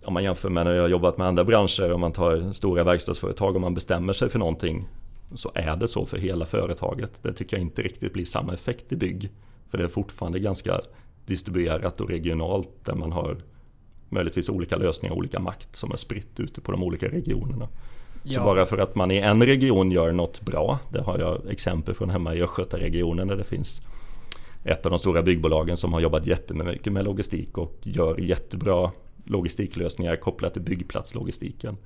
om 0.08 0.14
man 0.14 0.24
jämför 0.24 0.50
med 0.50 0.66
när 0.66 0.74
jag 0.74 0.82
har 0.82 0.90
jobbat 0.90 1.18
med 1.18 1.28
andra 1.28 1.44
branscher, 1.44 1.92
om 1.92 2.02
man 2.02 2.12
tar 2.12 2.54
stora 2.54 2.84
verkstadsföretag 2.84 3.56
och 3.56 3.62
man 3.62 3.74
bestämmer 3.74 4.14
sig 4.14 4.30
för 4.30 4.40
någonting 4.40 4.88
så 5.34 5.52
är 5.56 5.76
det 5.76 5.88
så 5.88 6.06
för 6.06 6.18
hela 6.18 6.46
företaget. 6.46 7.12
Det 7.24 7.34
tycker 7.34 7.58
jag 7.58 7.62
inte 7.62 7.82
riktigt 7.82 8.14
blir 8.14 8.26
samma 8.26 8.54
effekt 8.54 8.92
i 8.92 8.96
bygg. 8.96 9.30
För 9.70 9.78
det 9.78 9.84
är 9.84 9.88
fortfarande 9.88 10.40
ganska 10.40 10.82
distribuerat 11.26 12.02
och 12.02 12.10
regionalt 12.10 12.70
där 12.84 12.96
man 12.96 13.12
har 13.12 13.38
möjligtvis 14.10 14.50
olika 14.50 14.78
lösningar 14.78 15.14
och 15.14 15.18
olika 15.18 15.40
makt 15.40 15.76
som 15.76 15.92
är 15.92 15.96
spritt 15.96 16.40
ute 16.40 16.62
på 16.62 16.72
de 16.72 16.84
olika 16.84 17.08
regionerna. 17.08 17.68
Ja. 18.24 18.40
Så 18.40 18.46
bara 18.46 18.66
för 18.66 18.78
att 18.78 18.96
man 18.96 19.12
i 19.12 19.18
en 19.18 19.44
region 19.44 19.92
gör 19.92 20.12
något 20.12 20.42
bra, 20.42 20.80
det 20.90 21.02
har 21.02 21.20
jag 21.20 21.52
exempel 21.52 21.96
från 21.96 22.10
hemma 22.10 22.36
i 22.36 22.42
Östgötaregionen 22.42 23.28
där 23.28 23.36
det 23.36 23.44
finns 23.44 23.82
ett 24.64 24.86
av 24.86 24.90
de 24.90 25.00
stora 25.00 25.22
byggbolagen 25.22 25.78
som 25.78 25.94
har 25.94 26.00
jobbat 26.00 26.28
jättemycket 26.28 26.94
med 26.94 27.06
logistik 27.06 27.58
och 27.58 27.78
gör 27.84 28.18
jättebra 28.18 28.92
logistiklösningar 29.28 30.16
kopplat 30.16 30.54
till 30.54 30.62
byggplatslogistiken. 30.62 31.78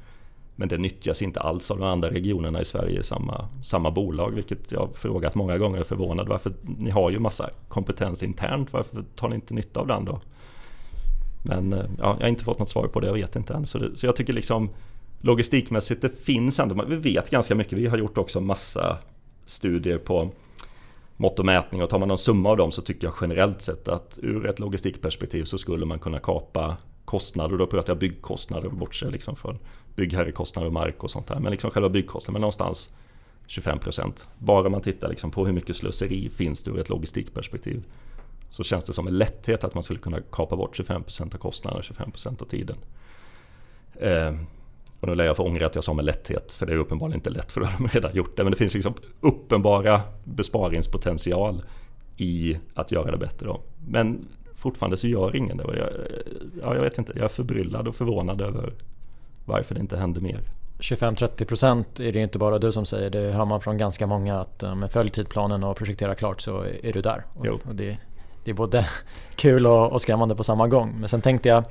Men 0.56 0.68
det 0.70 0.78
nyttjas 0.78 1.22
inte 1.22 1.40
alls 1.40 1.72
av 1.72 1.80
de 1.80 1.86
andra 1.86 2.10
regionerna 2.10 2.62
i 2.62 2.66
Sverige 2.66 3.00
i 3.00 3.04
samma, 3.04 3.50
samma 3.64 3.92
bolag, 3.92 4.32
vilket 4.32 4.72
jag 4.72 4.90
frågat 4.96 5.36
många 5.36 5.58
gånger 5.58 5.78
och 5.78 5.86
är 5.86 5.88
förvånad. 5.88 6.28
Varför? 6.28 6.54
Ni 6.78 6.90
har 6.90 7.10
ju 7.12 7.20
massa 7.20 7.50
kompetens 7.68 8.24
internt, 8.24 8.74
varför 8.74 9.04
tar 9.16 9.30
ni 9.30 9.36
inte 9.36 9.54
nytta 9.54 9.80
av 9.80 9.88
den 9.88 10.06
då? 10.06 10.22
Men 11.44 11.74
eh, 11.74 11.86
ja, 11.98 12.16
jag 12.20 12.26
har 12.26 12.30
inte 12.30 12.44
fått 12.44 12.60
något 12.60 12.70
svar 12.70 12.88
på 12.88 13.00
det, 13.00 13.08
jag 13.08 13.14
vet 13.14 13.36
inte 13.36 13.54
än. 13.54 13.66
Så, 13.66 13.78
det, 13.78 13.98
så 13.98 14.06
jag 14.06 14.16
tycker 14.16 14.34
liksom 14.34 14.70
logistikmässigt, 15.22 16.02
det 16.02 16.24
finns 16.24 16.60
ändå, 16.60 16.86
vi 16.86 16.96
vet 16.96 17.30
ganska 17.30 17.56
mycket. 17.56 17.74
Vi 17.74 17.88
har 17.88 17.98
gjort 17.98 18.18
också 18.18 18.42
massa 18.42 18.98
studier 19.46 19.98
på 19.98 20.32
mått 21.18 21.40
och 21.40 21.46
mätning 21.46 21.84
och 21.84 21.90
tar 21.90 22.00
man 22.00 22.08
någon 22.08 22.18
summa 22.18 22.50
av 22.50 22.58
dem 22.58 22.72
så 22.72 22.82
tycker 22.82 23.08
jag 23.08 23.14
generellt 23.22 23.62
sett 23.62 23.88
att 23.88 24.20
ur 24.22 24.46
ett 24.46 24.60
logistikperspektiv 24.60 25.44
så 25.44 25.58
skulle 25.58 25.86
man 25.86 26.00
kunna 26.00 26.20
kapa 26.20 26.78
kostnader, 27.12 27.58
då 27.58 27.68
pratar 27.68 27.94
jag 27.94 27.98
byggkostnader, 27.98 28.70
bortse 28.70 29.10
liksom 29.10 29.36
från 29.36 29.60
byggherrekostnader 29.96 30.68
och 30.68 30.74
mark 30.74 31.04
och 31.04 31.12
sånt 31.12 31.28
där. 31.28 31.40
Men 31.40 31.52
liksom 31.52 31.72
själva 31.72 31.90
byggkostnaden, 31.90 32.34
men 32.34 32.42
någonstans 32.42 32.92
25%. 33.48 34.28
Bara 34.38 34.70
man 34.70 34.82
tittar 34.82 35.10
liksom 35.10 35.32
på 35.32 35.46
hur 35.46 35.54
mycket 35.54 35.76
slöseri 35.76 36.30
finns 36.30 36.64
det 36.64 36.72
ur 36.72 36.80
ett 36.80 36.90
logistikperspektiv. 36.90 37.84
Så 38.50 38.64
känns 38.64 38.84
det 38.84 38.94
som 38.94 39.08
en 39.08 39.18
lätthet 39.18 39.64
att 39.64 39.74
man 39.74 39.84
skulle 39.84 40.00
kunna 40.00 40.22
kapa 40.32 40.56
bort 40.56 40.80
25% 40.80 41.36
av 41.36 41.38
kostnaderna 41.38 41.80
och 41.80 41.86
25% 41.86 42.42
av 42.42 42.46
tiden. 42.46 42.78
Eh, 43.96 44.36
och 45.00 45.08
nu 45.08 45.16
lär 45.16 45.26
jag 45.26 45.38
få 45.38 45.44
ångra 45.44 45.66
att 45.66 45.76
jag 45.76 45.84
sa 45.84 45.94
med 45.94 46.06
lätthet, 46.06 46.52
för 46.52 46.66
det 46.66 46.74
är 46.74 46.78
uppenbarligen 46.78 47.20
inte 47.20 47.30
lätt 47.30 47.52
för 47.52 47.62
då 47.62 47.68
har 47.68 47.78
de 47.78 47.88
redan 47.88 48.16
gjort 48.16 48.38
det. 48.38 48.44
Men 48.44 48.52
det 48.52 48.58
finns 48.58 48.74
liksom 48.74 48.94
uppenbara 49.22 50.02
besparingspotential 50.24 51.64
i 52.18 52.58
att 52.74 52.92
göra 52.92 53.12
det 53.12 53.18
bättre. 53.18 53.48
Då. 53.48 53.62
Men 53.88 54.28
fortfarande 54.62 54.98
så 54.98 55.08
gör 55.08 55.36
ingen 55.36 55.58
det. 55.58 55.64
Jag, 55.64 55.90
ja, 56.64 56.76
jag 56.76 56.82
vet 56.82 56.98
inte, 56.98 57.14
jag 57.16 57.24
är 57.24 57.28
förbryllad 57.28 57.88
och 57.88 57.96
förvånad 57.96 58.42
över 58.42 58.74
varför 59.46 59.76
det 59.76 59.82
inte 59.82 59.98
händer 59.98 60.22
mer. 60.22 60.40
25-30% 60.80 62.02
är 62.02 62.12
det 62.12 62.20
inte 62.20 62.38
bara 62.38 62.60
du 62.60 62.72
som 62.72 62.86
säger, 62.86 63.10
det 63.10 63.32
hör 63.32 63.46
man 63.46 63.62
från 63.62 63.78
ganska 63.78 64.08
många 64.08 64.40
att 64.40 64.78
med 64.78 64.92
följ 64.92 65.10
tidplanen 65.10 65.64
och 65.64 65.78
projektera 65.78 66.16
klart 66.16 66.42
så 66.42 66.66
är 66.84 66.94
du 66.94 67.02
där. 67.02 67.26
Och, 67.34 67.46
och 67.46 67.76
det, 67.76 67.98
det, 68.44 68.52
är 68.52 68.56
både 68.56 68.88
kul 69.36 69.68
och, 69.68 69.92
och, 69.92 70.02
skrämmande 70.02 70.36
på 70.36 70.44
samma 70.44 70.68
gång. 70.68 70.96
Men 71.00 71.10
sen 71.10 71.22
tänkte 71.22 71.50
jag, 71.50 71.64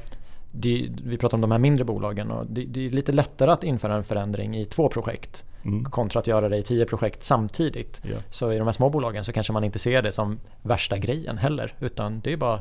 det, 0.53 0.89
vi 1.05 1.17
pratar 1.17 1.37
om 1.37 1.41
de 1.41 1.51
här 1.51 1.59
mindre 1.59 1.85
bolagen 1.85 2.31
och 2.31 2.47
det, 2.47 2.65
det, 2.65 2.87
är 2.87 2.91
lite 2.91 3.13
lättare 3.13 3.51
att 3.51 3.65
införa 3.65 3.95
en 3.95 4.05
förändring 4.05 4.57
i 4.57 4.65
två 4.65 4.89
projekt 4.89 5.45
mm. 5.65 5.85
kontra 5.85 6.21
att 6.21 6.27
göra 6.27 6.49
det 6.49 6.57
i 6.57 6.63
tio 6.63 6.87
projekt 6.87 7.23
samtidigt. 7.23 8.03
Yeah. 8.05 8.23
Så 8.31 8.53
i 8.53 8.59
de 8.59 8.65
här 8.65 8.73
små 8.73 8.91
bolagen 8.91 9.25
så 9.25 9.33
kanske 9.33 9.53
man 9.53 9.65
inte 9.65 9.79
ser 9.79 10.03
det 10.03 10.13
som 10.13 10.39
värsta 10.63 10.99
grejen 10.99 11.39
heller 11.39 11.75
utan 11.81 12.21
det 12.21 12.33
är 12.33 12.37
bara 12.37 12.61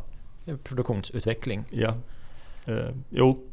produktionsutveckling. 0.58 1.64
Ja, 1.70 1.94
eh, 2.68 2.90
jo. 3.10 3.44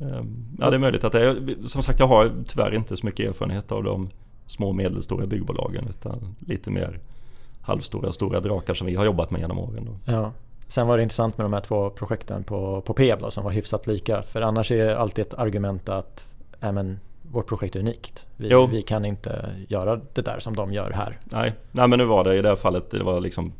Eh, 0.00 0.22
ja, 0.58 0.70
det 0.70 0.76
är 0.76 0.78
möjligt 0.78 1.04
att 1.04 1.12
det 1.12 1.24
är. 1.24 1.66
Som 1.66 1.82
sagt, 1.82 1.98
jag 1.98 2.06
har 2.06 2.32
tyvärr 2.48 2.74
inte 2.74 2.96
så 2.96 3.06
mycket 3.06 3.28
erfarenhet 3.28 3.72
av 3.72 3.84
de 3.84 4.10
små 4.46 4.68
och 4.68 4.74
medelstora 4.74 5.26
byggbolagen 5.26 5.86
utan 5.88 6.36
lite 6.40 6.70
mer 6.70 7.00
halvstora 7.62 8.08
och 8.08 8.14
stora 8.14 8.40
drakar 8.40 8.74
som 8.74 8.86
vi 8.86 8.94
har 8.94 9.04
jobbat 9.04 9.30
med 9.30 9.40
genom 9.40 9.58
åren. 9.58 9.84
Då. 9.84 10.12
Ja. 10.12 10.32
Sen 10.66 10.86
var 10.86 10.96
det 10.96 11.02
intressant 11.02 11.38
med 11.38 11.44
de 11.44 11.52
här 11.52 11.60
två 11.60 11.90
projekten 11.90 12.44
på, 12.44 12.80
på 12.80 12.94
Peab 12.94 13.20
då, 13.20 13.30
som 13.30 13.44
var 13.44 13.50
hyfsat 13.50 13.86
lika. 13.86 14.22
För 14.22 14.42
annars 14.42 14.72
är 14.72 14.94
alltid 14.94 15.26
ett 15.26 15.34
argument 15.34 15.88
att 15.88 16.36
äh, 16.60 16.72
men, 16.72 17.00
vårt 17.22 17.46
projekt 17.46 17.76
är 17.76 17.80
unikt. 17.80 18.26
Vi, 18.36 18.66
vi, 18.70 18.82
kan 18.82 19.04
inte 19.04 19.50
göra 19.68 20.00
det 20.14 20.22
där 20.22 20.38
som 20.38 20.56
de 20.56 20.72
gör 20.72 20.90
här. 20.90 21.18
Nej, 21.24 21.54
Nej 21.72 21.88
men 21.88 21.98
nu 21.98 22.04
var 22.04 22.24
det 22.24 22.36
i 22.36 22.42
det 22.42 22.48
här 22.48 22.56
fallet, 22.56 22.90
det 22.90 23.02
var 23.02 23.20
liksom 23.20 23.52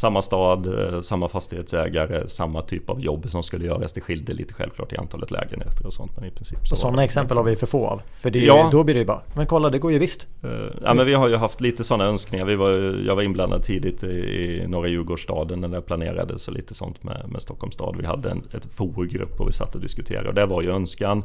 samma 0.00 0.22
stad, 0.22 0.66
eh, 0.66 1.00
samma 1.00 1.28
fastighetsägare, 1.28 2.28
samma 2.28 2.62
typ 2.62 2.90
av 2.90 3.00
jobb 3.00 3.30
som 3.30 3.42
skulle 3.42 3.66
göras. 3.66 3.92
Det 3.92 4.00
skilde 4.00 4.32
lite 4.32 4.54
självklart 4.54 4.92
i 4.92 4.96
antalet 4.96 5.30
lägenheter 5.30 5.86
och 5.86 5.92
sånt. 5.92 6.12
Men 6.16 6.24
i 6.28 6.30
princip 6.30 6.58
så 6.66 6.74
och 6.74 6.78
sådana 6.78 7.04
exempel 7.04 7.36
har 7.36 7.44
vi 7.44 7.56
för 7.56 7.66
få 7.66 7.86
av. 7.86 8.02
För 8.14 8.30
det, 8.30 8.38
ja. 8.38 8.68
då 8.72 8.84
blir 8.84 8.94
det 8.94 9.00
ju 9.00 9.06
bara, 9.06 9.20
men 9.36 9.46
kolla 9.46 9.70
det 9.70 9.78
går 9.78 9.92
ju 9.92 9.98
visst. 9.98 10.26
Uh, 10.44 10.50
ja 10.84 10.94
men 10.94 11.06
vi 11.06 11.14
har 11.14 11.28
ju 11.28 11.36
haft 11.36 11.60
lite 11.60 11.84
sådana 11.84 12.04
önskningar. 12.04 12.44
Vi 12.44 12.56
var, 12.56 12.70
jag 13.06 13.16
var 13.16 13.22
inblandad 13.22 13.62
tidigt 13.62 14.02
i, 14.02 14.64
norra 14.68 14.88
Djurgårdsstaden 14.88 15.60
när 15.60 15.68
det 15.68 15.80
planerades 15.80 16.48
och 16.48 16.54
lite 16.54 16.74
sånt 16.74 17.02
med, 17.02 17.24
med 17.28 17.42
Stockholms 17.42 17.74
stad. 17.74 17.96
Vi 18.00 18.06
hade 18.06 18.30
en 18.30 18.42
ett 18.52 18.66
FOR-grupp 18.72 19.40
och 19.40 19.48
vi 19.48 19.52
satt 19.52 19.74
och 19.74 19.80
diskuterade 19.80 20.28
och 20.28 20.34
det 20.34 20.46
var 20.46 20.62
ju 20.62 20.70
önskan 20.70 21.22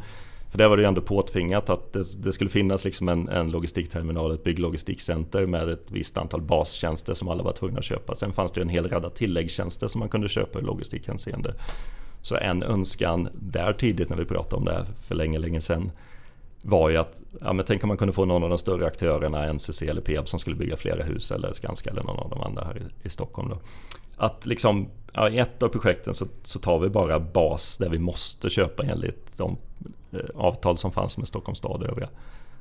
för 0.49 0.57
där 0.57 0.67
var 0.67 0.77
det 0.77 0.83
ju 0.83 0.87
ändå 0.87 1.01
påtvingat 1.01 1.69
att 1.69 1.93
det, 1.93 2.23
det 2.23 2.31
skulle 2.31 2.49
finnas 2.49 2.85
liksom 2.85 3.09
en, 3.09 3.29
en 3.29 3.51
logistikterminal, 3.51 4.33
ett 4.33 4.43
bygglogistikcenter 4.43 5.45
med 5.45 5.69
ett 5.69 5.85
visst 5.87 6.17
antal 6.17 6.41
bastjänster 6.41 7.13
som 7.13 7.29
alla 7.29 7.43
var 7.43 7.53
tvungna 7.53 7.79
att 7.79 7.85
köpa. 7.85 8.15
Sen 8.15 8.33
fanns 8.33 8.51
det 8.51 8.59
ju 8.59 8.61
en 8.61 8.69
hel 8.69 8.89
radda 8.89 9.09
tilläggstjänster 9.09 9.87
som 9.87 9.99
man 9.99 10.09
kunde 10.09 10.29
köpa 10.29 10.59
i 10.59 10.61
logistikhänseende. 10.61 11.53
Så 12.21 12.35
en 12.35 12.63
önskan 12.63 13.29
där 13.33 13.73
tidigt 13.73 14.09
när 14.09 14.17
vi 14.17 14.25
pratade 14.25 14.55
om 14.55 14.65
det 14.65 14.73
här 14.73 14.85
för 15.01 15.15
länge, 15.15 15.39
länge 15.39 15.61
sedan 15.61 15.91
var 16.65 16.89
ju 16.89 16.97
att, 16.97 17.21
ja 17.41 17.53
men 17.53 17.65
tänk 17.65 17.83
om 17.83 17.87
man 17.87 17.97
kunde 17.97 18.13
få 18.13 18.25
någon 18.25 18.43
av 18.43 18.49
de 18.49 18.57
större 18.57 18.85
aktörerna, 18.85 19.53
NCC 19.53 19.81
eller 19.81 20.01
Peab 20.01 20.27
som 20.29 20.39
skulle 20.39 20.55
bygga 20.55 20.77
flera 20.77 21.03
hus 21.03 21.31
eller 21.31 21.53
Skanska 21.53 21.89
eller 21.89 22.03
någon 22.03 22.19
av 22.19 22.29
de 22.29 22.41
andra 22.41 22.63
här 22.63 22.77
i, 22.77 23.07
i 23.07 23.09
Stockholm 23.09 23.49
då. 23.49 23.57
Att 24.17 24.45
liksom, 24.45 24.87
ja, 25.13 25.29
i 25.29 25.37
ett 25.37 25.63
av 25.63 25.69
projekten 25.69 26.13
så, 26.13 26.25
så 26.43 26.59
tar 26.59 26.79
vi 26.79 26.89
bara 26.89 27.19
bas 27.19 27.77
där 27.77 27.89
vi 27.89 27.99
måste 27.99 28.49
köpa 28.49 28.83
enligt 28.83 29.37
de 29.37 29.57
eh, 30.11 30.19
avtal 30.35 30.77
som 30.77 30.91
fanns 30.91 31.17
med 31.17 31.27
Stockholms 31.27 31.57
stad 31.57 31.81
och 31.81 31.89
övriga. 31.89 32.09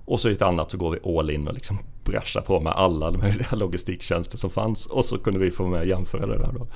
Och 0.05 0.21
så 0.21 0.29
i 0.29 0.33
ett 0.33 0.43
annat 0.43 0.71
så 0.71 0.77
går 0.77 0.91
vi 0.91 1.19
all 1.19 1.31
in 1.31 1.49
och 1.49 1.55
liksom 1.55 1.79
brashar 2.05 2.41
på 2.41 2.61
med 2.61 2.73
alla 2.73 3.11
möjliga 3.11 3.49
logistiktjänster 3.53 4.39
som 4.39 4.51
fanns. 4.51 4.87
Och 4.87 5.05
så 5.05 5.19
kunde 5.19 5.39
vi 5.39 5.51
få 5.51 5.67
med 5.67 5.81
och 5.81 5.87
jämföra 5.87 6.27
det 6.27 6.39
där 6.39 6.53
då. 6.59 6.67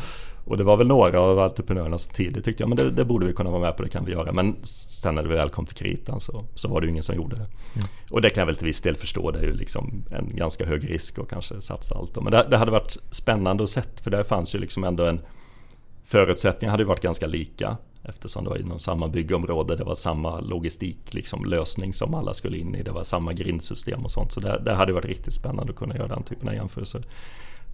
Och 0.44 0.56
det 0.56 0.64
var 0.64 0.76
väl 0.76 0.86
några 0.86 1.20
av 1.20 1.38
entreprenörerna 1.38 1.98
som 1.98 2.12
tidigt 2.12 2.44
tyckte 2.44 2.62
ja, 2.62 2.66
men 2.66 2.78
det, 2.78 2.90
det, 2.90 3.04
borde 3.04 3.26
vi 3.26 3.32
kunna 3.32 3.50
vara 3.50 3.60
med 3.60 3.76
på, 3.76 3.82
det 3.82 3.88
kan 3.88 4.04
vi 4.04 4.12
göra. 4.12 4.32
Men 4.32 4.56
sen 4.62 5.14
när 5.14 5.22
det 5.22 5.28
väl 5.28 5.50
kom 5.50 5.66
till 5.66 5.76
kritan 5.76 6.20
så, 6.20 6.44
så 6.54 6.68
var 6.68 6.80
det 6.80 6.84
ju 6.84 6.90
ingen 6.90 7.02
som 7.02 7.16
gjorde 7.16 7.36
det. 7.36 7.42
Mm. 7.42 7.88
Och 8.10 8.22
det 8.22 8.30
kan 8.30 8.40
jag 8.40 8.46
väl 8.46 8.56
till 8.56 8.66
viss 8.66 8.80
del 8.80 8.96
förstå, 8.96 9.30
det 9.30 9.38
är 9.38 9.42
ju 9.42 9.52
liksom 9.52 10.04
en 10.10 10.36
ganska 10.36 10.66
hög 10.66 10.90
risk 10.90 11.18
att 11.18 11.28
kanske 11.28 11.60
satsa 11.60 11.94
allt. 11.94 12.14
Då. 12.14 12.20
Men 12.20 12.32
det, 12.32 12.46
det 12.50 12.56
hade 12.56 12.70
varit 12.70 12.96
spännande 13.10 13.64
att 13.64 13.70
se, 13.70 13.82
för 14.02 14.10
där 14.10 14.22
fanns 14.22 14.54
ju 14.54 14.58
liksom 14.58 14.84
ändå 14.84 15.04
en 15.04 15.20
Förutsättningarna 16.08 16.72
hade 16.72 16.82
ju 16.82 16.86
varit 16.86 17.00
ganska 17.00 17.26
lika 17.26 17.76
eftersom 18.02 18.44
det 18.44 18.50
var 18.50 18.56
inom 18.56 18.78
samma 18.78 19.08
byggområde. 19.08 19.76
Det 19.76 19.84
var 19.84 19.94
samma 19.94 20.40
logistik 20.40 21.14
liksom, 21.14 21.44
lösning 21.44 21.92
som 21.92 22.14
alla 22.14 22.34
skulle 22.34 22.58
in 22.58 22.74
i. 22.74 22.82
Det 22.82 22.90
var 22.90 23.02
samma 23.02 23.32
grindsystem 23.32 24.04
och 24.04 24.10
sånt. 24.10 24.32
Så 24.32 24.40
det, 24.40 24.62
det 24.64 24.72
hade 24.72 24.92
varit 24.92 25.04
riktigt 25.04 25.34
spännande 25.34 25.72
att 25.72 25.78
kunna 25.78 25.96
göra 25.96 26.08
den 26.08 26.22
typen 26.22 26.48
av 26.48 26.54
jämförelser. 26.54 27.04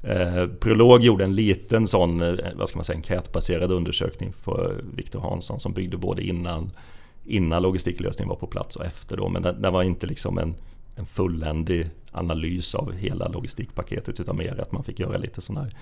Eh, 0.02 0.46
Prolog 0.46 1.02
gjorde 1.02 1.24
en 1.24 1.34
liten 1.34 1.86
sån, 1.86 2.22
eh, 2.22 2.34
vad 2.54 2.68
ska 2.68 2.78
man 2.78 2.84
säga, 2.84 2.96
enkätbaserad 2.96 3.72
undersökning 3.72 4.32
för 4.32 4.84
Viktor 4.94 5.20
Hansson 5.20 5.60
som 5.60 5.72
byggde 5.72 5.96
både 5.96 6.22
innan, 6.22 6.70
innan 7.24 7.62
logistiklösningen 7.62 8.28
var 8.28 8.36
på 8.36 8.46
plats 8.46 8.76
och 8.76 8.84
efter 8.84 9.16
då. 9.16 9.28
Men 9.28 9.42
det, 9.42 9.52
det 9.52 9.70
var 9.70 9.82
inte 9.82 10.06
liksom 10.06 10.38
en, 10.38 10.54
en 10.96 11.06
fulländig 11.06 11.90
analys 12.12 12.74
av 12.74 12.92
hela 12.92 13.28
logistikpaketet 13.28 14.20
utan 14.20 14.36
mer 14.36 14.60
att 14.60 14.72
man 14.72 14.84
fick 14.84 15.00
göra 15.00 15.16
lite 15.16 15.40
sån 15.40 15.56
här 15.56 15.74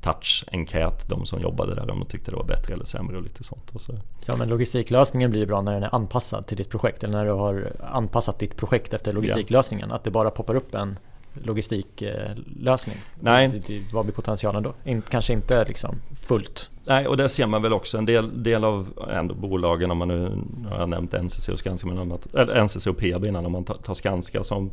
touch-enkät, 0.00 1.08
de 1.08 1.26
som 1.26 1.40
jobbade 1.40 1.74
där, 1.74 1.90
om 1.90 1.98
de 1.98 2.06
tyckte 2.06 2.30
det 2.30 2.36
var 2.36 2.44
bättre 2.44 2.74
eller 2.74 2.84
sämre 2.84 3.16
och 3.16 3.22
lite 3.22 3.44
sånt. 3.44 3.70
Och 3.74 3.80
så. 3.80 3.92
Ja 4.26 4.36
men 4.36 4.48
logistiklösningen 4.48 5.30
blir 5.30 5.46
bra 5.46 5.60
när 5.60 5.72
den 5.72 5.82
är 5.82 5.94
anpassad 5.94 6.46
till 6.46 6.56
ditt 6.56 6.70
projekt 6.70 7.04
eller 7.04 7.18
när 7.18 7.24
du 7.24 7.32
har 7.32 7.72
anpassat 7.80 8.38
ditt 8.38 8.56
projekt 8.56 8.94
efter 8.94 9.12
logistiklösningen. 9.12 9.88
Ja. 9.88 9.96
Att 9.96 10.04
det 10.04 10.10
bara 10.10 10.30
poppar 10.30 10.54
upp 10.54 10.74
en 10.74 10.98
logistiklösning? 11.34 12.96
Nej. 13.20 13.62
Vad 13.92 14.04
blir 14.04 14.14
potentialen 14.14 14.62
då? 14.62 14.74
In, 14.84 15.02
kanske 15.02 15.32
inte 15.32 15.64
liksom 15.64 15.96
fullt? 16.16 16.70
Nej, 16.84 17.06
och 17.06 17.16
där 17.16 17.28
ser 17.28 17.46
man 17.46 17.62
väl 17.62 17.72
också 17.72 17.98
en 17.98 18.06
del, 18.06 18.42
del 18.42 18.64
av 18.64 18.88
ändå 19.10 19.34
bolagen, 19.34 19.90
om 19.90 19.98
man 19.98 20.08
nu 20.08 20.42
har 20.70 20.86
nämnt 20.86 21.12
NCC 21.12 21.48
och 21.48 21.58
Skanska, 21.58 21.88
men 21.88 22.12
att, 22.12 22.34
eller 22.34 22.64
NCC 22.64 22.86
och 22.86 22.98
Peab 22.98 23.24
innan, 23.24 23.46
om 23.46 23.52
man 23.52 23.64
tar, 23.64 23.74
tar 23.74 23.94
Skanska 23.94 24.44
som, 24.44 24.70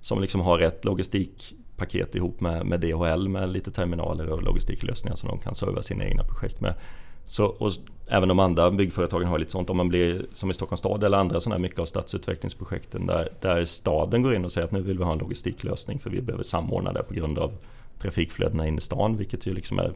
som 0.00 0.20
liksom 0.20 0.40
har 0.40 0.58
ett 0.58 0.84
paket 1.76 2.14
ihop 2.14 2.40
med, 2.40 2.66
med 2.66 2.80
DHL 2.80 3.28
med 3.28 3.48
lite 3.48 3.70
terminaler 3.70 4.28
och 4.28 4.42
logistiklösningar 4.42 5.16
som 5.16 5.28
de 5.28 5.38
kan 5.38 5.54
serva 5.54 5.82
sina 5.82 6.04
egna 6.04 6.24
projekt 6.24 6.60
med. 6.60 6.74
Så, 7.24 7.44
och 7.46 7.70
även 8.06 8.28
de 8.28 8.38
andra 8.38 8.70
byggföretagen 8.70 9.28
har 9.28 9.38
lite 9.38 9.50
sånt. 9.50 9.70
Om 9.70 9.76
man 9.76 9.88
blir 9.88 10.26
som 10.32 10.50
i 10.50 10.54
Stockholms 10.54 10.78
stad 10.78 11.04
eller 11.04 11.18
andra 11.18 11.40
sådana 11.40 11.56
här 11.56 11.62
mycket 11.62 11.78
av 11.78 11.84
stadsutvecklingsprojekten 11.84 13.06
där, 13.06 13.28
där 13.40 13.64
staden 13.64 14.22
går 14.22 14.34
in 14.34 14.44
och 14.44 14.52
säger 14.52 14.64
att 14.64 14.72
nu 14.72 14.80
vill 14.80 14.98
vi 14.98 15.04
ha 15.04 15.12
en 15.12 15.18
logistiklösning 15.18 15.98
för 15.98 16.10
vi 16.10 16.22
behöver 16.22 16.44
samordna 16.44 16.92
det 16.92 17.02
på 17.02 17.14
grund 17.14 17.38
av 17.38 17.52
trafikflödena 17.98 18.66
in 18.66 18.78
i 18.78 18.80
stan, 18.80 19.16
vilket 19.16 19.46
ju 19.46 19.54
liksom 19.54 19.78
är 19.78 19.92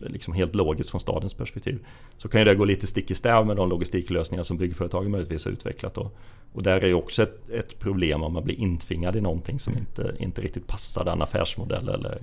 liksom 0.00 0.34
helt 0.34 0.54
logiskt 0.54 0.90
från 0.90 1.00
stadens 1.00 1.34
perspektiv. 1.34 1.78
Så 2.18 2.28
kan 2.28 2.40
ju 2.40 2.44
det 2.44 2.54
gå 2.54 2.64
lite 2.64 2.86
stick 2.86 3.10
i 3.10 3.14
stäv 3.14 3.46
med 3.46 3.56
de 3.56 3.68
logistiklösningar 3.68 4.42
som 4.42 4.58
byggföretagen 4.58 5.10
möjligtvis 5.10 5.44
har 5.44 5.52
utvecklat. 5.52 5.94
Då. 5.94 6.10
Och 6.52 6.62
där 6.62 6.80
är 6.80 6.86
ju 6.86 6.94
också 6.94 7.22
ett, 7.22 7.50
ett, 7.50 7.78
problem 7.78 8.22
om 8.22 8.32
man 8.32 8.44
blir 8.44 8.60
intvingad 8.60 9.16
i 9.16 9.20
någonting 9.20 9.58
som 9.58 9.72
inte, 9.78 10.14
inte 10.18 10.40
riktigt 10.40 10.66
passar 10.66 11.04
den 11.04 11.22
affärsmodell 11.22 11.88
eller, 11.88 12.18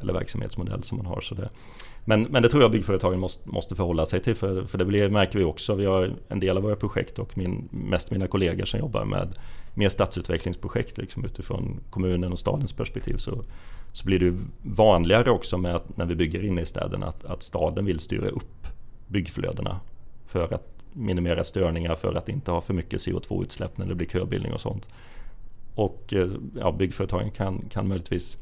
eller 0.00 0.12
verksamhetsmodell 0.12 0.82
som 0.82 0.98
man 0.98 1.06
har. 1.06 1.20
Så 1.20 1.34
det, 1.34 1.48
men, 2.04 2.22
men 2.22 2.42
det 2.42 2.48
tror 2.48 2.62
jag 2.62 2.70
byggföretagen 2.70 3.20
måste, 3.20 3.48
måste 3.48 3.74
förhålla 3.74 4.06
sig 4.06 4.20
till 4.20 4.34
för, 4.34 4.64
för 4.64 4.78
det 4.78 4.84
blir, 4.84 5.08
märker 5.08 5.38
vi 5.38 5.44
också. 5.44 5.74
Vi 5.74 5.84
har 5.84 6.14
en 6.28 6.40
del 6.40 6.56
av 6.56 6.62
våra 6.62 6.76
projekt 6.76 7.18
och 7.18 7.38
min, 7.38 7.68
mest 7.70 8.10
mina 8.10 8.26
kollegor 8.26 8.64
som 8.64 8.80
jobbar 8.80 9.04
med 9.04 9.38
mer 9.74 9.88
stadsutvecklingsprojekt 9.88 10.98
liksom 10.98 11.24
utifrån 11.24 11.80
kommunen 11.90 12.32
och 12.32 12.38
stadens 12.38 12.72
perspektiv. 12.72 13.16
Så, 13.16 13.44
så 13.92 14.04
blir 14.06 14.18
det 14.18 14.38
vanligare 14.62 15.30
också 15.30 15.58
med 15.58 15.76
att 15.76 15.96
när 15.96 16.06
vi 16.06 16.14
bygger 16.14 16.44
inne 16.44 16.60
i 16.60 16.66
städerna 16.66 17.06
att, 17.06 17.24
att 17.24 17.42
staden 17.42 17.84
vill 17.84 17.98
styra 17.98 18.28
upp 18.28 18.66
byggflödena 19.06 19.80
för 20.26 20.54
att 20.54 20.68
minimera 20.92 21.44
störningar, 21.44 21.94
för 21.94 22.14
att 22.14 22.28
inte 22.28 22.50
ha 22.50 22.60
för 22.60 22.74
mycket 22.74 23.00
CO2-utsläpp 23.00 23.78
när 23.78 23.86
det 23.86 23.94
blir 23.94 24.06
köbildning 24.06 24.52
och 24.52 24.60
sånt. 24.60 24.88
Och 25.74 26.14
eh, 26.14 26.28
ja, 26.58 26.72
byggföretagen 26.72 27.30
kan, 27.30 27.64
kan 27.70 27.88
möjligtvis 27.88 28.38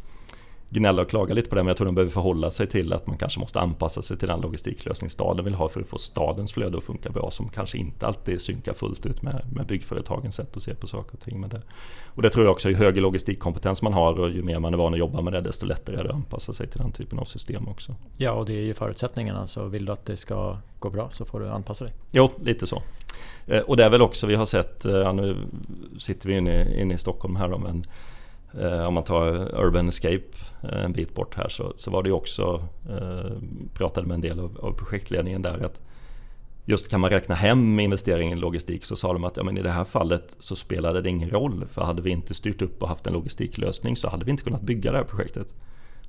gnälla 0.70 1.02
och 1.02 1.10
klaga 1.10 1.34
lite 1.34 1.48
på 1.48 1.54
det 1.54 1.62
men 1.62 1.68
jag 1.68 1.76
tror 1.76 1.86
de 1.86 1.94
behöver 1.94 2.12
förhålla 2.12 2.50
sig 2.50 2.66
till 2.66 2.92
att 2.92 3.06
man 3.06 3.16
kanske 3.16 3.40
måste 3.40 3.60
anpassa 3.60 4.02
sig 4.02 4.18
till 4.18 4.28
den 4.28 4.40
logistiklösning 4.40 5.10
staden 5.10 5.44
vill 5.44 5.54
ha 5.54 5.68
för 5.68 5.80
att 5.80 5.86
få 5.86 5.98
stadens 5.98 6.52
flöde 6.52 6.78
att 6.78 6.84
funka 6.84 7.10
bra 7.10 7.30
som 7.30 7.48
kanske 7.48 7.78
inte 7.78 8.06
alltid 8.06 8.40
synkar 8.40 8.72
fullt 8.72 9.06
ut 9.06 9.22
med, 9.22 9.42
med 9.52 9.66
byggföretagens 9.66 10.34
sätt 10.34 10.56
att 10.56 10.62
se 10.62 10.74
på 10.74 10.86
saker 10.86 11.12
och 11.12 11.20
ting. 11.20 11.40
Med 11.40 11.50
det. 11.50 11.62
Och 12.04 12.22
det 12.22 12.30
tror 12.30 12.44
jag 12.44 12.52
också, 12.52 12.68
ju 12.68 12.74
högre 12.74 13.00
logistikkompetens 13.00 13.82
man 13.82 13.92
har 13.92 14.20
och 14.20 14.30
ju 14.30 14.42
mer 14.42 14.58
man 14.58 14.74
är 14.74 14.78
van 14.78 14.92
att 14.92 14.98
jobba 14.98 15.20
med 15.20 15.32
det 15.32 15.40
desto 15.40 15.66
lättare 15.66 15.96
är 15.96 16.04
det 16.04 16.10
att 16.10 16.16
anpassa 16.16 16.52
sig 16.52 16.66
till 16.66 16.80
den 16.80 16.92
typen 16.92 17.18
av 17.18 17.24
system 17.24 17.68
också. 17.68 17.94
Ja 18.16 18.32
och 18.32 18.46
det 18.46 18.52
är 18.52 18.62
ju 18.62 18.74
förutsättningarna 18.74 19.46
så 19.46 19.66
vill 19.66 19.84
du 19.84 19.92
att 19.92 20.06
det 20.06 20.16
ska 20.16 20.56
gå 20.78 20.90
bra 20.90 21.10
så 21.10 21.24
får 21.24 21.40
du 21.40 21.48
anpassa 21.48 21.84
dig. 21.84 21.94
Jo, 22.12 22.30
lite 22.42 22.66
så. 22.66 22.82
Eh, 23.46 23.60
och 23.60 23.76
det 23.76 23.84
är 23.84 23.90
väl 23.90 24.02
också 24.02 24.26
vi 24.26 24.34
har 24.34 24.44
sett, 24.44 24.84
eh, 24.84 24.92
ja, 24.92 25.12
nu 25.12 25.36
sitter 25.98 26.28
vi 26.28 26.36
inne, 26.36 26.80
inne 26.80 26.94
i 26.94 26.98
Stockholm 26.98 27.36
här 27.36 27.48
då, 27.48 27.58
men 27.58 27.86
om 28.86 28.94
man 28.94 29.04
tar 29.04 29.54
Urban 29.64 29.88
Escape 29.88 30.24
eh, 30.62 30.84
en 30.84 30.92
bit 30.92 31.14
bort 31.14 31.34
här 31.34 31.48
så, 31.48 31.72
så 31.76 31.90
var 31.90 32.02
det 32.02 32.12
också, 32.12 32.64
eh, 32.88 33.32
pratade 33.74 34.06
med 34.06 34.14
en 34.14 34.20
del 34.20 34.40
av, 34.40 34.58
av, 34.62 34.72
projektledningen 34.72 35.42
där 35.42 35.64
att 35.64 35.82
just 36.64 36.88
kan 36.88 37.00
man 37.00 37.10
räkna 37.10 37.34
hem 37.34 37.80
investeringen 37.80 38.38
i 38.38 38.40
logistik 38.40 38.84
så 38.84 38.96
sa 38.96 39.12
de 39.12 39.24
att 39.24 39.36
ja, 39.36 39.42
men 39.42 39.58
i 39.58 39.62
det 39.62 39.70
här 39.70 39.84
fallet 39.84 40.36
så 40.38 40.56
spelade 40.56 41.02
det 41.02 41.08
ingen 41.08 41.30
roll 41.30 41.64
för 41.72 41.82
hade 41.82 42.02
vi 42.02 42.10
inte 42.10 42.34
styrt 42.34 42.62
upp 42.62 42.82
och 42.82 42.88
haft 42.88 43.06
en 43.06 43.12
logistiklösning 43.12 43.96
så 43.96 44.08
hade 44.08 44.24
vi 44.24 44.30
inte 44.30 44.42
kunnat 44.42 44.62
bygga 44.62 44.92
det 44.92 44.98
här 44.98 45.04
projektet. 45.04 45.54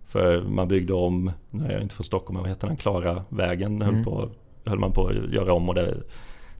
För 0.04 0.42
man 0.42 0.68
byggde 0.68 0.94
om, 0.94 1.32
nu 1.50 1.66
är 1.66 1.72
jag 1.72 1.82
inte 1.82 1.96
från 1.96 2.06
Stockholm, 2.06 2.34
men 2.34 2.44
vad 2.44 2.50
heter 2.50 2.68
den, 2.68 2.78
Klara 2.78 3.24
vägen 3.30 3.82
mm. 3.82 3.96
höll, 3.96 4.04
på, 4.04 4.30
höll 4.66 4.80
man 4.80 4.92
på 4.92 5.08
att 5.08 5.34
göra 5.34 5.54
om 5.54 5.70
och 5.70 5.76
det 5.76 5.98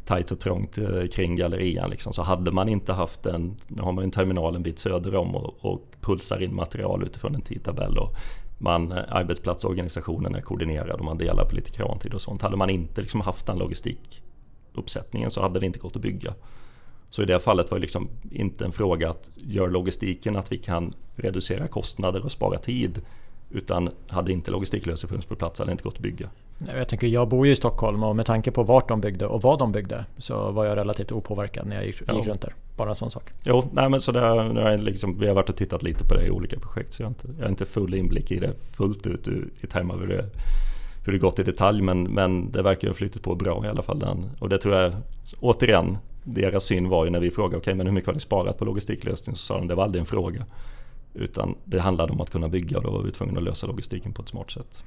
tajt 0.06 0.32
och 0.32 0.40
trångt 0.40 0.78
eh, 0.78 1.06
kring 1.14 1.36
gallerian. 1.36 1.90
Liksom. 1.90 2.14
Så 2.14 2.22
hade 2.22 2.52
man 2.52 2.70
inte 2.70 2.94
haft 2.94 3.26
en, 3.26 3.56
nu 3.68 3.82
har 3.82 3.92
man 3.92 4.04
en 4.04 4.12
terminal 4.12 4.56
en 4.56 4.64
bit 4.64 4.80
söder 4.80 5.16
om 5.16 5.36
och, 5.36 5.66
och 5.66 5.82
pulsar 6.02 6.44
in 6.44 6.56
material 6.56 7.04
utifrån 7.04 7.36
en 7.36 7.42
tidtabell. 7.42 7.98
Och 7.98 8.16
man, 8.58 8.92
eh, 8.92 9.04
arbetsplatsorganisationen 9.10 10.36
är 10.36 10.42
koordinerad 10.42 11.00
och 11.00 11.06
man 11.06 11.18
delar 11.18 11.46
på 11.46 11.56
lite 11.56 11.72
krantid 11.72 12.14
och 12.14 12.22
sånt. 12.22 12.42
Hade 12.42 12.58
man 12.58 12.70
inte 12.70 13.02
liksom 13.02 13.22
haft 13.22 13.46
den 13.46 13.58
logistikuppsättningen 13.58 15.32
så 15.32 15.42
hade 15.42 15.60
det 15.60 15.66
inte 15.66 15.80
gått 15.80 15.96
att 15.96 16.02
bygga. 16.02 16.34
Så 17.10 17.24
i 17.24 17.26
det 17.26 17.40
fallet 17.40 17.72
var 17.72 17.78
det 17.78 17.82
liksom 17.82 18.10
inte 18.32 18.66
en 18.66 18.72
fråga 18.72 19.10
att 19.10 19.32
gör 19.36 19.70
logistiken 19.70 20.36
att 20.36 20.52
vi 20.52 20.58
kan 20.58 20.94
reducera 21.16 21.68
kostnader 21.68 22.26
och 22.26 22.32
spara 22.32 22.58
tid. 22.58 23.02
Utan 23.50 23.90
hade 24.08 24.32
inte 24.32 24.52
logistiklösningen 24.52 25.10
funnits 25.10 25.28
på 25.28 25.36
plats 25.36 25.60
hade 25.60 25.70
det 25.70 25.72
inte 25.72 25.84
gått 25.84 25.96
att 25.96 26.02
bygga. 26.02 26.30
Jag 26.68 26.88
tänker, 26.88 27.08
jag 27.08 27.28
bor 27.28 27.46
ju 27.46 27.52
i 27.52 27.56
Stockholm 27.56 28.04
och 28.04 28.16
med 28.16 28.26
tanke 28.26 28.52
på 28.52 28.64
vart 28.64 28.88
de 28.88 29.02
byggde 29.02 29.26
och 29.26 29.42
vad 29.42 29.60
de 29.60 29.72
byggde 29.72 30.06
så 30.18 30.52
var 30.52 30.66
jag 30.66 30.78
relativt 30.78 31.12
opåverkad 31.12 31.68
när 31.68 31.76
jag 31.76 31.86
gick, 31.86 32.02
gick 32.02 32.28
runt 32.28 32.42
där. 32.42 32.56
Bara 32.78 32.90
en 32.90 32.96
sån 32.96 33.12
sak. 33.12 33.30
Jo, 33.44 33.70
nej 33.72 33.90
men 33.90 34.02
så 34.02 34.12
där, 34.12 34.54
nu 34.54 34.62
har 34.62 34.78
liksom, 34.78 35.20
vi 35.20 35.28
har 35.28 35.36
varit 35.36 35.50
och 35.50 35.56
tittat 35.56 35.84
lite 35.84 36.04
på 36.04 36.14
det 36.14 36.26
i 36.26 36.32
olika 36.32 36.60
projekt 36.60 36.94
så 36.94 37.04
jag 37.04 37.08
har 37.08 37.12
inte, 37.12 37.28
jag 37.38 37.46
har 37.46 37.50
inte 37.50 37.66
full 37.66 37.94
inblick 37.94 38.32
i 38.32 38.40
det 38.40 38.54
fullt 38.72 39.08
ut 39.08 39.28
i 39.62 39.68
termer 39.68 39.94
av 39.94 40.00
hur 40.00 40.08
det, 40.08 40.26
hur 41.06 41.14
det 41.14 41.20
gått 41.20 41.40
i 41.40 41.44
detalj 41.44 41.82
men, 41.82 42.04
men 42.04 42.52
det 42.52 42.62
verkar 42.62 42.82
ju 42.82 42.90
ha 42.90 42.96
flyttat 42.96 43.22
på 43.22 43.36
bra 43.36 43.66
i 43.66 43.68
alla 43.68 43.82
fall. 43.82 44.00
Den. 44.00 44.30
Och 44.40 44.50
det 44.50 44.58
tror 44.58 44.76
jag, 44.76 44.94
återigen, 45.40 45.98
deras 46.24 46.64
syn 46.64 46.90
var 46.90 47.06
ju 47.06 47.12
när 47.12 47.20
vi 47.20 47.32
frågade 47.32 47.58
okay, 47.58 47.74
men 47.74 47.86
hur 47.86 47.94
mycket 47.94 48.08
har 48.08 48.14
ni 48.14 48.20
sparat 48.20 48.58
på 48.58 48.66
logistiklösning 48.66 49.36
så 49.36 49.46
sa 49.46 49.58
de 49.58 49.68
det 49.68 49.76
var 49.76 49.84
aldrig 49.84 50.00
en 50.00 50.06
fråga. 50.06 50.46
Utan 51.14 51.56
det 51.66 51.80
handlade 51.80 52.14
om 52.14 52.22
att 52.22 52.30
kunna 52.30 52.50
bygga 52.50 52.78
och 52.78 52.84
då 52.84 52.92
var 52.92 53.02
vi 53.02 53.12
tvungna 53.12 53.38
att 53.38 53.44
lösa 53.44 53.68
logistiken 53.68 54.14
på 54.14 54.22
ett 54.22 54.30
smart 54.30 54.52
sätt. 54.52 54.84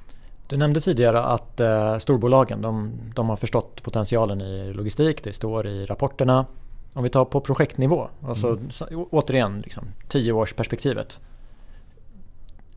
Du 0.47 0.57
nämnde 0.57 0.79
tidigare 0.79 1.21
att 1.21 1.59
eh, 1.59 1.97
storbolagen 1.97 2.61
de, 2.61 2.91
de, 3.15 3.29
har 3.29 3.35
förstått 3.35 3.83
potentialen 3.83 4.41
i 4.41 4.73
logistik. 4.73 5.23
Det 5.23 5.33
står 5.33 5.67
i 5.67 5.85
rapporterna. 5.85 6.45
Om 6.93 7.03
vi 7.03 7.09
tar 7.09 7.25
på 7.25 7.41
projektnivå, 7.41 8.07
alltså 8.27 8.47
mm. 8.47 9.05
återigen 9.11 9.61
liksom, 9.61 9.83
tioårsperspektivet. 10.07 11.21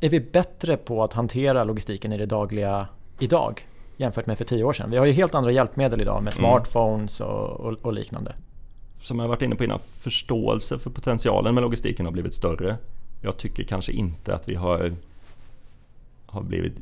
Är 0.00 0.08
vi 0.08 0.20
bättre 0.20 0.76
på 0.76 1.02
att 1.04 1.12
hantera 1.12 1.64
logistiken 1.64 2.12
i 2.12 2.18
det 2.18 2.26
dagliga 2.26 2.88
idag 3.18 3.66
jämfört 3.96 4.26
med 4.26 4.38
för 4.38 4.44
tio 4.44 4.64
år 4.64 4.72
sedan? 4.72 4.90
Vi 4.90 4.96
har 4.96 5.06
ju 5.06 5.12
helt 5.12 5.34
andra 5.34 5.50
hjälpmedel 5.50 6.00
idag 6.00 6.14
med 6.14 6.20
mm. 6.20 6.32
smartphones 6.32 7.20
och, 7.20 7.60
och, 7.60 7.72
och 7.82 7.92
liknande. 7.92 8.34
Som 9.00 9.18
jag 9.18 9.28
varit 9.28 9.42
inne 9.42 9.54
på 9.54 9.64
innan, 9.64 9.78
förståelse 9.78 10.78
för 10.78 10.90
potentialen 10.90 11.54
med 11.54 11.62
logistiken 11.62 12.06
har 12.06 12.12
blivit 12.12 12.34
större. 12.34 12.76
Jag 13.20 13.36
tycker 13.36 13.64
kanske 13.64 13.92
inte 13.92 14.34
att 14.34 14.48
vi 14.48 14.54
har, 14.54 14.96
har 16.26 16.42
blivit 16.42 16.74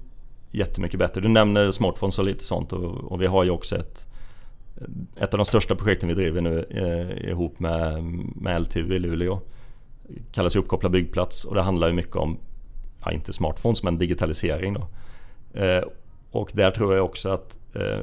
jättemycket 0.56 0.98
bättre. 0.98 1.20
Du 1.20 1.28
nämner 1.28 1.70
smartphones 1.70 2.18
och 2.18 2.24
lite 2.24 2.44
sånt 2.44 2.72
och, 2.72 3.12
och 3.12 3.22
vi 3.22 3.26
har 3.26 3.44
ju 3.44 3.50
också 3.50 3.76
ett 3.76 4.08
ett 5.16 5.34
av 5.34 5.38
de 5.38 5.44
största 5.44 5.74
projekten 5.74 6.08
vi 6.08 6.14
driver 6.14 6.40
nu 6.40 6.66
eh, 6.70 7.30
ihop 7.30 7.58
med, 7.58 8.04
med 8.36 8.62
LTU 8.62 8.94
i 8.94 8.98
Luleå 8.98 9.40
kallas 10.32 10.56
ju 10.56 10.62
byggplats 10.90 11.44
och 11.44 11.54
det 11.54 11.62
handlar 11.62 11.88
ju 11.88 11.94
mycket 11.94 12.16
om, 12.16 12.38
ja, 13.04 13.12
inte 13.12 13.32
smartphones 13.32 13.82
men 13.82 13.98
digitalisering 13.98 14.74
då. 14.74 14.88
Eh, 15.60 15.84
och 16.30 16.50
där 16.54 16.70
tror 16.70 16.94
jag 16.94 17.04
också 17.04 17.28
att 17.28 17.58
eh, 17.74 18.00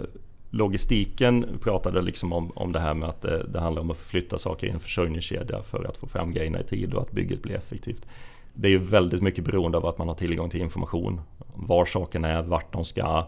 logistiken 0.49 1.45
pratade 1.61 2.01
liksom 2.01 2.33
om, 2.33 2.51
om 2.55 2.71
det 2.71 2.79
här 2.79 2.93
med 2.93 3.09
att 3.09 3.21
det, 3.21 3.43
det 3.47 3.59
handlar 3.59 3.81
om 3.81 3.91
att 3.91 3.97
förflytta 3.97 4.37
saker 4.37 4.67
i 4.67 4.69
en 4.69 4.79
försörjningskedja 4.79 5.61
för 5.61 5.83
att 5.83 5.97
få 5.97 6.07
fram 6.07 6.33
grejerna 6.33 6.59
i 6.59 6.63
tid 6.63 6.93
och 6.93 7.01
att 7.01 7.11
bygget 7.11 7.41
blir 7.41 7.55
effektivt. 7.55 8.05
Det 8.53 8.67
är 8.67 8.71
ju 8.71 8.77
väldigt 8.77 9.21
mycket 9.21 9.45
beroende 9.45 9.77
av 9.77 9.85
att 9.85 9.97
man 9.97 10.07
har 10.07 10.15
tillgång 10.15 10.49
till 10.49 10.61
information. 10.61 11.21
Var 11.53 11.85
sakerna 11.85 12.27
är, 12.27 12.41
vart 12.41 12.73
de 12.73 12.85
ska, 12.85 13.27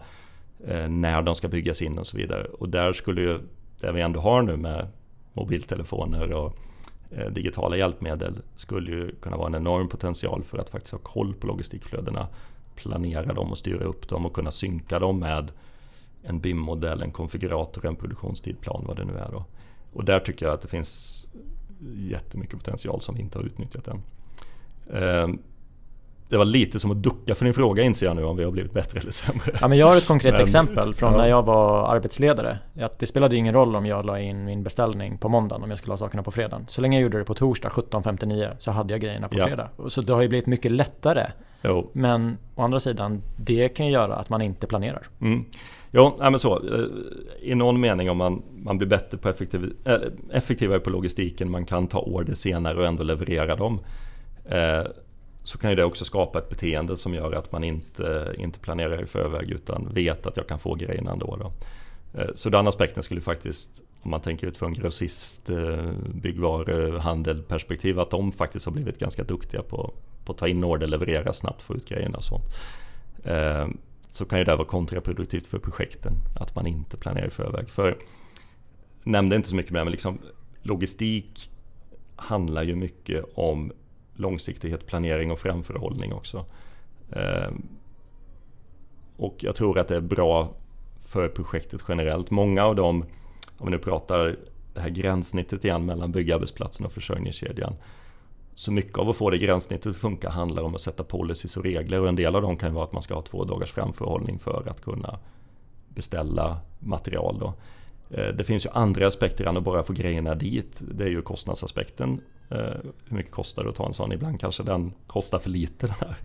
eh, 0.66 0.88
när 0.88 1.22
de 1.22 1.34
ska 1.34 1.48
byggas 1.48 1.82
in 1.82 1.98
och 1.98 2.06
så 2.06 2.16
vidare. 2.16 2.44
Och 2.44 2.68
där 2.68 2.92
skulle 2.92 3.20
ju, 3.20 3.38
det 3.80 3.92
vi 3.92 4.00
ändå 4.00 4.20
har 4.20 4.42
nu 4.42 4.56
med 4.56 4.88
mobiltelefoner 5.32 6.32
och 6.32 6.56
eh, 7.10 7.26
digitala 7.26 7.76
hjälpmedel 7.76 8.34
skulle 8.54 8.90
ju 8.90 9.14
kunna 9.14 9.36
vara 9.36 9.46
en 9.46 9.54
enorm 9.54 9.88
potential 9.88 10.42
för 10.44 10.58
att 10.58 10.70
faktiskt 10.70 10.92
ha 10.92 10.98
koll 10.98 11.34
på 11.34 11.46
logistikflödena, 11.46 12.26
planera 12.74 13.32
dem 13.32 13.50
och 13.50 13.58
styra 13.58 13.84
upp 13.84 14.08
dem 14.08 14.26
och 14.26 14.32
kunna 14.32 14.50
synka 14.50 14.98
dem 14.98 15.18
med 15.18 15.52
en 16.22 16.40
BIM-modell, 16.40 17.02
en 17.02 17.12
konfigurator, 17.12 17.86
en 17.86 17.96
produktionstidplan, 17.96 18.84
vad 18.86 18.96
det 18.96 19.04
nu 19.04 19.18
är. 19.18 19.28
Då. 19.32 19.44
Och 19.92 20.04
där 20.04 20.20
tycker 20.20 20.46
jag 20.46 20.54
att 20.54 20.60
det 20.60 20.68
finns 20.68 21.26
jättemycket 21.94 22.58
potential 22.58 23.00
som 23.00 23.14
vi 23.14 23.20
inte 23.20 23.38
har 23.38 23.44
utnyttjat 23.44 23.88
än. 23.88 24.02
Ehm, 24.94 25.38
det 26.28 26.36
var 26.36 26.44
lite 26.44 26.80
som 26.80 26.90
att 26.90 27.02
ducka 27.02 27.34
för 27.34 27.44
din 27.44 27.54
fråga 27.54 27.82
inser 27.82 28.06
jag 28.06 28.16
nu 28.16 28.24
om 28.24 28.36
vi 28.36 28.44
har 28.44 28.50
blivit 28.50 28.72
bättre 28.72 29.00
eller 29.00 29.10
sämre. 29.10 29.52
Ja, 29.60 29.68
men 29.68 29.78
jag 29.78 29.86
har 29.86 29.96
ett 29.96 30.06
konkret 30.06 30.32
men, 30.32 30.42
exempel 30.42 30.94
från 30.94 31.12
ja. 31.12 31.18
när 31.18 31.28
jag 31.28 31.42
var 31.42 31.94
arbetsledare. 31.94 32.58
Att 32.80 32.98
det 32.98 33.06
spelade 33.06 33.36
ingen 33.36 33.54
roll 33.54 33.76
om 33.76 33.86
jag 33.86 34.06
la 34.06 34.20
in 34.20 34.44
min 34.44 34.62
beställning 34.62 35.18
på 35.18 35.28
måndagen 35.28 35.62
om 35.62 35.70
jag 35.70 35.78
skulle 35.78 35.92
ha 35.92 35.98
sakerna 35.98 36.22
på 36.22 36.30
fredagen. 36.30 36.64
Så 36.68 36.80
länge 36.80 36.96
jag 36.96 37.02
gjorde 37.02 37.18
det 37.18 37.24
på 37.24 37.34
torsdag 37.34 37.68
17.59 37.68 38.50
så 38.58 38.70
hade 38.70 38.94
jag 38.94 39.00
grejerna 39.00 39.28
på 39.28 39.38
ja. 39.38 39.46
fredag. 39.46 39.68
Så 39.88 40.02
det 40.02 40.12
har 40.12 40.22
ju 40.22 40.28
blivit 40.28 40.46
mycket 40.46 40.72
lättare. 40.72 41.26
Jo. 41.62 41.90
Men 41.92 42.38
å 42.54 42.62
andra 42.62 42.80
sidan, 42.80 43.22
det 43.36 43.68
kan 43.68 43.86
ju 43.86 43.92
göra 43.92 44.14
att 44.14 44.28
man 44.28 44.42
inte 44.42 44.66
planerar. 44.66 45.02
Mm. 45.20 45.44
Jo, 45.90 46.16
men 46.18 46.38
så. 46.38 46.56
Eh, 46.56 46.84
I 47.40 47.54
någon 47.54 47.80
mening 47.80 48.10
om 48.10 48.16
man, 48.16 48.42
man 48.56 48.78
blir 48.78 48.88
bättre 48.88 49.18
på 49.18 49.28
effektiv, 49.28 49.72
äh, 49.84 49.94
effektivare 50.32 50.80
på 50.80 50.90
logistiken, 50.90 51.50
man 51.50 51.64
kan 51.64 51.86
ta 51.86 51.98
order 51.98 52.34
senare 52.34 52.78
och 52.78 52.86
ändå 52.86 53.02
leverera 53.02 53.56
dem. 53.56 53.80
Eh, 54.48 54.86
så 55.42 55.58
kan 55.58 55.70
ju 55.70 55.76
det 55.76 55.84
också 55.84 56.04
skapa 56.04 56.38
ett 56.38 56.48
beteende 56.48 56.96
som 56.96 57.14
gör 57.14 57.32
att 57.32 57.52
man 57.52 57.64
inte, 57.64 58.34
inte 58.38 58.58
planerar 58.58 59.02
i 59.02 59.06
förväg 59.06 59.50
utan 59.50 59.88
vet 59.94 60.26
att 60.26 60.36
jag 60.36 60.46
kan 60.46 60.58
få 60.58 60.74
grejerna 60.74 61.12
ändå. 61.12 61.36
Då. 61.36 61.52
Eh, 62.20 62.28
så 62.34 62.50
den 62.50 62.68
aspekten 62.68 63.02
skulle 63.02 63.20
faktiskt, 63.20 63.82
om 64.02 64.10
man 64.10 64.20
tänker 64.20 64.46
utifrån 64.46 64.72
grossist, 64.72 65.50
eh, 65.50 65.90
byggvaruhandel 66.14 67.42
perspektiv, 67.42 68.00
att 68.00 68.10
de 68.10 68.32
faktiskt 68.32 68.66
har 68.66 68.72
blivit 68.72 68.98
ganska 68.98 69.24
duktiga 69.24 69.62
på, 69.62 69.94
på 70.24 70.32
att 70.32 70.38
ta 70.38 70.48
in 70.48 70.64
order, 70.64 70.86
leverera 70.86 71.32
snabbt, 71.32 71.62
få 71.62 71.74
ut 71.74 71.88
grejerna 71.88 72.18
och 72.18 72.24
sånt. 72.24 72.44
Så 74.10 74.24
kan 74.24 74.38
ju 74.38 74.44
det 74.44 74.56
vara 74.56 74.68
kontraproduktivt 74.68 75.46
för 75.46 75.58
projekten, 75.58 76.12
att 76.40 76.54
man 76.54 76.66
inte 76.66 76.96
planerar 76.96 77.26
i 77.26 77.30
förväg. 77.30 77.68
För, 77.68 77.96
nämnde 79.02 79.36
inte 79.36 79.48
så 79.48 79.56
mycket 79.56 79.72
mer, 79.72 79.84
men 79.84 79.90
liksom, 79.90 80.18
logistik 80.62 81.50
handlar 82.16 82.62
ju 82.62 82.74
mycket 82.74 83.24
om 83.34 83.72
långsiktighet, 84.16 84.86
planering 84.86 85.30
och 85.30 85.38
framförhållning 85.38 86.12
också. 86.12 86.44
Eh, 87.12 87.50
och 89.16 89.36
jag 89.38 89.56
tror 89.56 89.78
att 89.78 89.88
det 89.88 89.96
är 89.96 90.00
bra 90.00 90.54
för 91.00 91.28
projektet 91.28 91.84
generellt. 91.88 92.30
Många 92.30 92.64
av 92.64 92.76
dem, 92.76 93.04
om 93.58 93.66
vi 93.66 93.70
nu 93.70 93.78
pratar 93.78 94.36
det 94.74 94.80
här 94.80 94.90
gränssnittet 94.90 95.64
igen 95.64 95.86
mellan 95.86 96.12
byggarbetsplatsen 96.12 96.86
och 96.86 96.92
försörjningskedjan. 96.92 97.74
Så 98.54 98.72
mycket 98.72 98.98
av 98.98 99.08
att 99.08 99.16
få 99.16 99.30
det 99.30 99.38
gränssnittet 99.38 99.86
att 99.86 99.96
funka 99.96 100.30
handlar 100.30 100.62
om 100.62 100.74
att 100.74 100.80
sätta 100.80 101.04
policies 101.04 101.56
och 101.56 101.64
regler 101.64 102.00
och 102.00 102.08
en 102.08 102.16
del 102.16 102.36
av 102.36 102.42
dem 102.42 102.56
kan 102.56 102.74
vara 102.74 102.84
att 102.84 102.92
man 102.92 103.02
ska 103.02 103.14
ha 103.14 103.22
två 103.22 103.44
dagars 103.44 103.72
framförhållning 103.72 104.38
för 104.38 104.68
att 104.68 104.80
kunna 104.80 105.18
beställa 105.88 106.58
material. 106.78 107.38
Då. 107.38 107.54
Eh, 108.10 108.28
det 108.28 108.44
finns 108.44 108.66
ju 108.66 108.70
andra 108.72 109.06
aspekter 109.06 109.44
än 109.44 109.56
att 109.56 109.62
bara 109.62 109.82
få 109.82 109.92
grejerna 109.92 110.34
dit. 110.34 110.82
Det 110.94 111.04
är 111.04 111.08
ju 111.08 111.22
kostnadsaspekten. 111.22 112.20
Eh, 112.50 112.58
hur 113.04 113.16
mycket 113.16 113.32
kostar 113.32 113.64
det 113.64 113.70
att 113.70 113.76
ta 113.76 113.86
en 113.86 113.94
sån? 113.94 114.12
Ibland 114.12 114.40
kanske 114.40 114.62
den 114.62 114.92
kostar 115.06 115.38
för 115.38 115.50
lite 115.50 115.86
den 115.86 115.96
här 116.00 116.16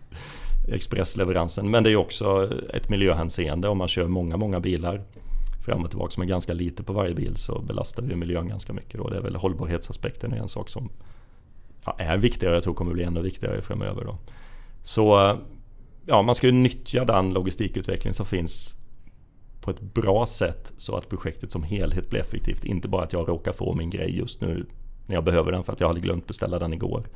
expressleveransen. 0.68 1.70
Men 1.70 1.84
det 1.84 1.90
är 1.90 1.96
också 1.96 2.50
ett 2.74 2.88
miljöhänseende 2.88 3.68
om 3.68 3.78
man 3.78 3.88
kör 3.88 4.08
många, 4.08 4.36
många 4.36 4.60
bilar 4.60 5.02
fram 5.64 5.84
och 5.84 5.90
tillbaka 5.90 6.14
med 6.20 6.28
ganska 6.28 6.52
lite 6.52 6.82
på 6.82 6.92
varje 6.92 7.14
bil 7.14 7.36
så 7.36 7.58
belastar 7.58 8.02
vi 8.02 8.16
miljön 8.16 8.48
ganska 8.48 8.72
mycket. 8.72 9.00
Då. 9.00 9.08
Det 9.08 9.16
är 9.16 9.20
väl 9.20 9.36
hållbarhetsaspekten 9.36 10.32
är 10.32 10.36
en 10.36 10.48
sak 10.48 10.68
som 10.68 10.90
är 11.98 12.18
viktigare 12.18 12.52
och 12.52 12.56
jag 12.56 12.62
tror 12.62 12.74
kommer 12.74 12.92
bli 12.92 13.04
ännu 13.04 13.22
viktigare 13.22 13.62
framöver. 13.62 14.04
Då. 14.04 14.18
Så 14.82 15.30
eh, 15.30 15.36
ja, 16.06 16.22
man 16.22 16.34
ska 16.34 16.46
ju 16.46 16.52
nyttja 16.52 17.04
den 17.04 17.34
logistikutveckling 17.34 18.14
som 18.14 18.26
finns 18.26 18.76
på 19.60 19.70
ett 19.70 19.80
bra 19.80 20.26
sätt 20.26 20.72
så 20.76 20.96
att 20.96 21.08
projektet 21.08 21.50
som 21.50 21.62
helhet 21.62 22.10
blir 22.10 22.20
effektivt. 22.20 22.64
Inte 22.64 22.88
bara 22.88 23.04
att 23.04 23.12
jag 23.12 23.28
råkar 23.28 23.52
få 23.52 23.74
min 23.74 23.90
grej 23.90 24.18
just 24.18 24.40
nu 24.40 24.66
när 25.12 25.16
jag 25.16 25.24
behöver 25.24 25.52
den 25.52 25.62
för 25.62 25.72
att 25.72 25.80
jag 25.80 25.88
hade 25.88 26.00
glömt 26.00 26.26
beställa 26.26 26.58
den 26.58 26.72
igår. 26.72 27.08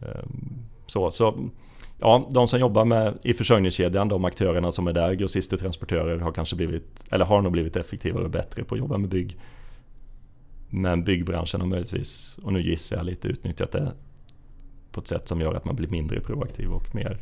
Ehm, 0.00 0.58
så, 0.86 1.10
så 1.10 1.50
ja, 1.98 2.28
de 2.30 2.48
som 2.48 2.60
jobbar 2.60 2.84
med, 2.84 3.18
i 3.22 3.34
försörjningskedjan, 3.34 4.08
de 4.08 4.24
aktörerna 4.24 4.72
som 4.72 4.86
är 4.86 4.92
där, 4.92 5.12
grossister, 5.12 5.56
transportörer, 5.56 6.18
har 6.18 6.32
kanske 6.32 6.56
blivit, 6.56 7.04
eller 7.10 7.24
har 7.24 7.42
nog 7.42 7.52
blivit 7.52 7.76
effektivare 7.76 8.24
och 8.24 8.30
bättre 8.30 8.64
på 8.64 8.74
att 8.74 8.78
jobba 8.78 8.98
med 8.98 9.10
bygg. 9.10 9.38
Men 10.68 11.04
byggbranschen 11.04 11.60
har 11.60 11.68
möjligtvis, 11.68 12.38
och 12.42 12.52
nu 12.52 12.62
gissar 12.62 12.96
jag 12.96 13.06
lite, 13.06 13.28
utnyttjat 13.28 13.72
det 13.72 13.92
på 14.92 15.00
ett 15.00 15.06
sätt 15.06 15.28
som 15.28 15.40
gör 15.40 15.54
att 15.54 15.64
man 15.64 15.76
blir 15.76 15.88
mindre 15.88 16.20
proaktiv 16.20 16.68
och 16.72 16.94
mer 16.94 17.18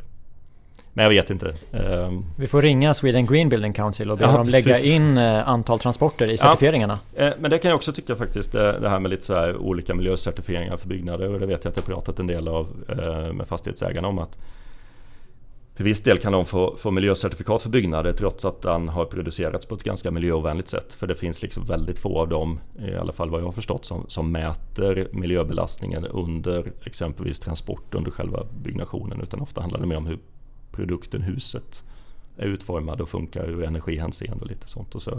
men 1.01 1.15
jag 1.15 1.23
vet 1.23 1.31
inte. 1.31 1.55
Ehm. 1.73 2.25
Vi 2.37 2.47
får 2.47 2.63
ringa 2.63 2.95
Sweden 2.95 3.27
Green 3.27 3.49
Building 3.49 3.73
Council 3.73 4.11
och 4.11 4.19
be 4.19 4.25
ja, 4.25 4.37
dem 4.37 4.49
lägga 4.49 4.79
in 4.79 5.19
eh, 5.19 5.49
antal 5.49 5.79
transporter 5.79 6.31
i 6.31 6.37
certifieringarna. 6.37 6.99
Ja, 7.15 7.23
eh, 7.23 7.33
men 7.39 7.51
det 7.51 7.59
kan 7.59 7.69
jag 7.69 7.77
också 7.77 7.93
tycka 7.93 8.17
faktiskt, 8.17 8.55
eh, 8.55 8.73
det 8.73 8.89
här 8.89 8.99
med 8.99 9.11
lite 9.11 9.25
så 9.25 9.35
här 9.35 9.57
olika 9.57 9.95
miljöcertifieringar 9.95 10.77
för 10.77 10.89
byggnader. 10.89 11.29
Och 11.29 11.41
det 11.41 11.47
vet 11.47 11.65
jag 11.65 11.71
att 11.71 11.77
jag 11.77 11.87
pratat 11.87 12.19
en 12.19 12.27
del 12.27 12.49
av 12.49 12.67
med 13.35 13.49
fastighetsägarna 13.49 14.09
om 14.09 14.19
att 14.19 14.39
till 15.77 15.85
viss 15.85 16.03
del 16.03 16.19
kan 16.19 16.33
de 16.33 16.47
få, 16.47 16.77
få 16.77 16.91
miljöcertifikat 16.91 17.63
för 17.63 17.71
byggnader 17.71 18.13
trots 18.13 18.45
att 18.45 18.63
den 18.63 18.89
har 18.89 19.05
producerats 19.05 19.67
på 19.67 19.75
ett 19.75 19.83
ganska 19.83 20.11
miljöovänligt 20.11 20.69
sätt. 20.69 20.93
För 20.93 21.07
det 21.07 21.15
finns 21.15 21.43
liksom 21.43 21.65
väldigt 21.65 21.99
få 21.99 22.19
av 22.19 22.29
dem, 22.29 22.61
i 22.79 22.95
alla 22.95 23.13
fall 23.13 23.31
vad 23.31 23.41
jag 23.41 23.45
har 23.45 23.53
förstått, 23.53 23.85
som, 23.85 24.05
som 24.09 24.33
mäter 24.33 25.09
miljöbelastningen 25.13 26.07
under 26.07 26.73
exempelvis 26.85 27.41
transport 27.41 27.95
under 27.95 28.11
själva 28.11 28.47
byggnationen. 28.63 29.21
Utan 29.21 29.41
ofta 29.41 29.61
handlar 29.61 29.81
det 29.81 29.87
mer 29.87 29.97
om 29.97 30.07
hur 30.07 30.19
produkten, 30.73 31.23
huset, 31.23 31.85
är 32.37 32.47
utformad 32.47 33.01
och 33.01 33.09
funkar 33.09 33.49
ur 33.49 33.65
energihänseende 33.65 34.45
och 34.45 34.51
lite 34.51 34.69
sånt. 34.69 34.95
Och 34.95 35.03
så. 35.03 35.11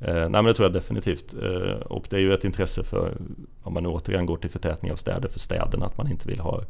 Eh, 0.00 0.14
nej 0.14 0.30
men 0.30 0.44
det 0.44 0.54
tror 0.54 0.66
jag 0.66 0.72
definitivt. 0.72 1.34
Eh, 1.34 1.86
och 1.86 2.06
det 2.10 2.16
är 2.16 2.20
ju 2.20 2.34
ett 2.34 2.44
intresse 2.44 2.84
för, 2.84 3.16
om 3.62 3.74
man 3.74 3.86
återigen 3.86 4.26
går 4.26 4.36
till 4.36 4.50
förtätning 4.50 4.92
av 4.92 4.96
städer, 4.96 5.28
för 5.28 5.38
städerna 5.38 5.86
att 5.86 5.98
man 5.98 6.10
inte 6.10 6.28
vill 6.28 6.40
ha 6.40 6.64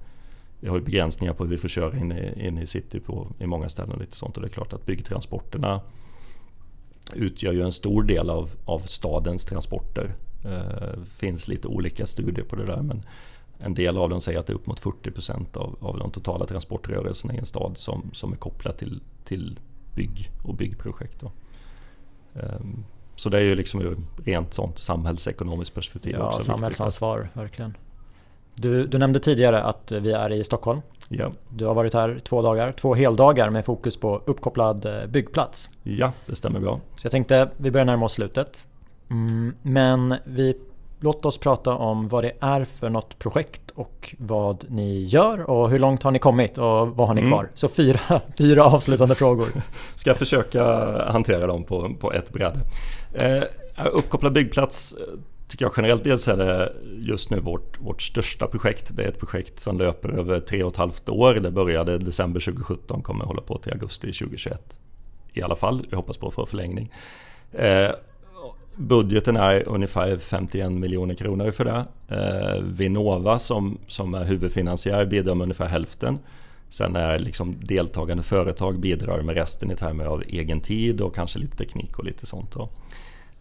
vi 0.62 0.68
har 0.68 0.76
ju 0.76 0.82
begränsningar 0.82 1.32
på 1.32 1.44
hur 1.44 1.50
vi 1.50 1.58
får 1.58 1.68
köra 1.68 1.98
in 1.98 2.12
i, 2.12 2.46
in 2.46 2.58
i 2.58 2.66
city 2.66 3.00
på, 3.00 3.26
i 3.38 3.46
många 3.46 3.68
ställen. 3.68 3.92
Och 3.92 4.00
lite 4.00 4.16
sånt. 4.16 4.36
Och 4.36 4.42
det 4.42 4.48
är 4.48 4.52
klart 4.52 4.72
att 4.72 4.86
byggtransporterna 4.86 5.80
utgör 7.14 7.52
ju 7.52 7.62
en 7.62 7.72
stor 7.72 8.02
del 8.02 8.30
av, 8.30 8.50
av 8.64 8.78
stadens 8.78 9.44
transporter. 9.44 10.14
Det 10.42 10.48
eh, 10.48 11.04
finns 11.04 11.48
lite 11.48 11.68
olika 11.68 12.06
studier 12.06 12.44
på 12.44 12.56
det 12.56 12.66
där 12.66 12.82
men 12.82 13.02
en 13.64 13.74
del 13.74 13.98
av 13.98 14.08
dem 14.08 14.20
säger 14.20 14.38
att 14.38 14.46
det 14.46 14.52
är 14.52 14.54
upp 14.54 14.66
mot 14.66 14.80
40% 14.80 15.56
av, 15.56 15.76
av 15.80 15.98
de 15.98 16.10
totala 16.10 16.46
transportrörelserna 16.46 17.34
i 17.34 17.38
en 17.38 17.46
stad 17.46 17.78
som, 17.78 18.10
som 18.12 18.32
är 18.32 18.36
kopplat 18.36 18.78
till, 18.78 19.00
till 19.24 19.58
bygg 19.94 20.30
och 20.42 20.54
byggprojekt. 20.54 21.20
Då. 21.20 21.32
Um, 22.34 22.84
så 23.16 23.28
det 23.28 23.38
är 23.38 23.42
ju 23.42 23.54
liksom 23.54 23.80
ur 23.80 23.96
rent 24.24 24.54
sånt 24.54 24.78
samhällsekonomiskt 24.78 25.74
perspektiv. 25.74 26.16
Ja, 26.18 26.40
samhällsansvar, 26.40 27.28
verkligen. 27.34 27.76
Du, 28.54 28.86
du 28.86 28.98
nämnde 28.98 29.20
tidigare 29.20 29.62
att 29.62 29.92
vi 29.92 30.12
är 30.12 30.30
i 30.32 30.44
Stockholm. 30.44 30.80
Ja. 31.08 31.32
Du 31.48 31.64
har 31.64 31.74
varit 31.74 31.94
här 31.94 32.20
två 32.24 32.42
dagar, 32.42 32.72
två 32.72 32.94
heldagar 32.94 33.50
med 33.50 33.64
fokus 33.64 33.96
på 33.96 34.22
uppkopplad 34.26 34.86
eh, 34.86 35.06
byggplats. 35.06 35.70
Ja, 35.82 36.12
det 36.26 36.36
stämmer 36.36 36.60
bra. 36.60 36.80
Så 36.96 37.06
jag 37.06 37.12
tänkte 37.12 37.50
vi 37.56 37.70
börjar 37.70 37.84
närma 37.84 38.04
oss 38.04 38.12
slutet. 38.12 38.66
Mm, 39.10 39.54
men 39.62 40.14
vi, 40.24 40.54
låt 41.02 41.24
oss 41.24 41.38
prata 41.38 41.74
om 41.74 42.06
vad 42.06 42.24
det 42.24 42.32
är 42.40 42.64
för 42.64 42.90
något 42.90 43.18
projekt 43.18 43.70
och 43.74 44.14
vad 44.18 44.64
ni 44.68 45.04
gör 45.04 45.50
och 45.50 45.70
hur 45.70 45.78
långt 45.78 46.02
har 46.02 46.10
ni 46.10 46.18
kommit 46.18 46.58
och 46.58 46.88
vad 46.88 47.08
har 47.08 47.14
ni 47.14 47.20
mm. 47.20 47.32
kvar? 47.32 47.48
Så 47.54 47.68
fyra, 47.68 48.00
fyra 48.38 48.64
avslutande 48.64 49.14
frågor. 49.14 49.48
Ska 49.94 50.14
försöka 50.14 50.64
hantera 51.12 51.46
dem 51.46 51.64
på, 51.64 51.94
på 52.00 52.12
ett 52.12 52.32
bräde. 52.32 52.60
Eh, 53.14 53.42
uppkopplad 53.92 54.32
byggplats 54.32 54.94
tycker 55.52 55.64
jag 55.64 55.72
generellt 55.76 56.04
dels 56.04 56.28
är 56.28 56.36
det 56.36 56.72
just 56.98 57.30
nu 57.30 57.40
vårt, 57.40 57.80
vårt 57.80 58.02
största 58.02 58.46
projekt. 58.46 58.96
Det 58.96 59.04
är 59.04 59.08
ett 59.08 59.18
projekt 59.18 59.60
som 59.60 59.78
löper 59.78 60.08
över 60.08 60.40
tre 60.40 60.62
och 60.62 60.72
ett 60.72 60.76
halvt 60.76 61.08
år. 61.08 61.34
Det 61.34 61.50
började 61.50 61.98
december 61.98 62.40
2017, 62.40 63.02
kommer 63.02 63.24
hålla 63.24 63.42
på 63.42 63.58
till 63.58 63.72
augusti 63.72 64.12
2021. 64.12 64.78
I 65.32 65.42
alla 65.42 65.56
fall, 65.56 65.86
jag 65.90 65.96
hoppas 65.96 66.16
på 66.16 66.28
att 66.28 66.34
få 66.34 66.46
förlängning. 66.46 66.92
Eh, 67.52 67.90
budgeten 68.76 69.36
är 69.36 69.68
ungefär 69.68 70.16
51 70.16 70.72
miljoner 70.72 71.14
kronor 71.14 71.50
för 71.50 71.64
det. 71.64 71.84
Eh, 72.08 72.62
Vinnova 72.62 73.38
som, 73.38 73.78
som 73.88 74.14
är 74.14 74.24
huvudfinansiär 74.24 75.04
bidrar 75.04 75.34
med 75.34 75.42
ungefär 75.42 75.66
hälften. 75.66 76.18
Sen 76.68 76.96
är 76.96 77.18
liksom 77.18 77.56
deltagande 77.60 78.22
företag 78.22 78.78
bidrar 78.78 79.22
med 79.22 79.34
resten 79.34 79.70
i 79.70 79.76
termer 79.76 80.04
av 80.04 80.22
egen 80.28 80.60
tid 80.60 81.00
och 81.00 81.14
kanske 81.14 81.38
lite 81.38 81.56
teknik 81.56 81.98
och 81.98 82.04
lite 82.04 82.26
sånt. 82.26 82.52
Då. 82.52 82.68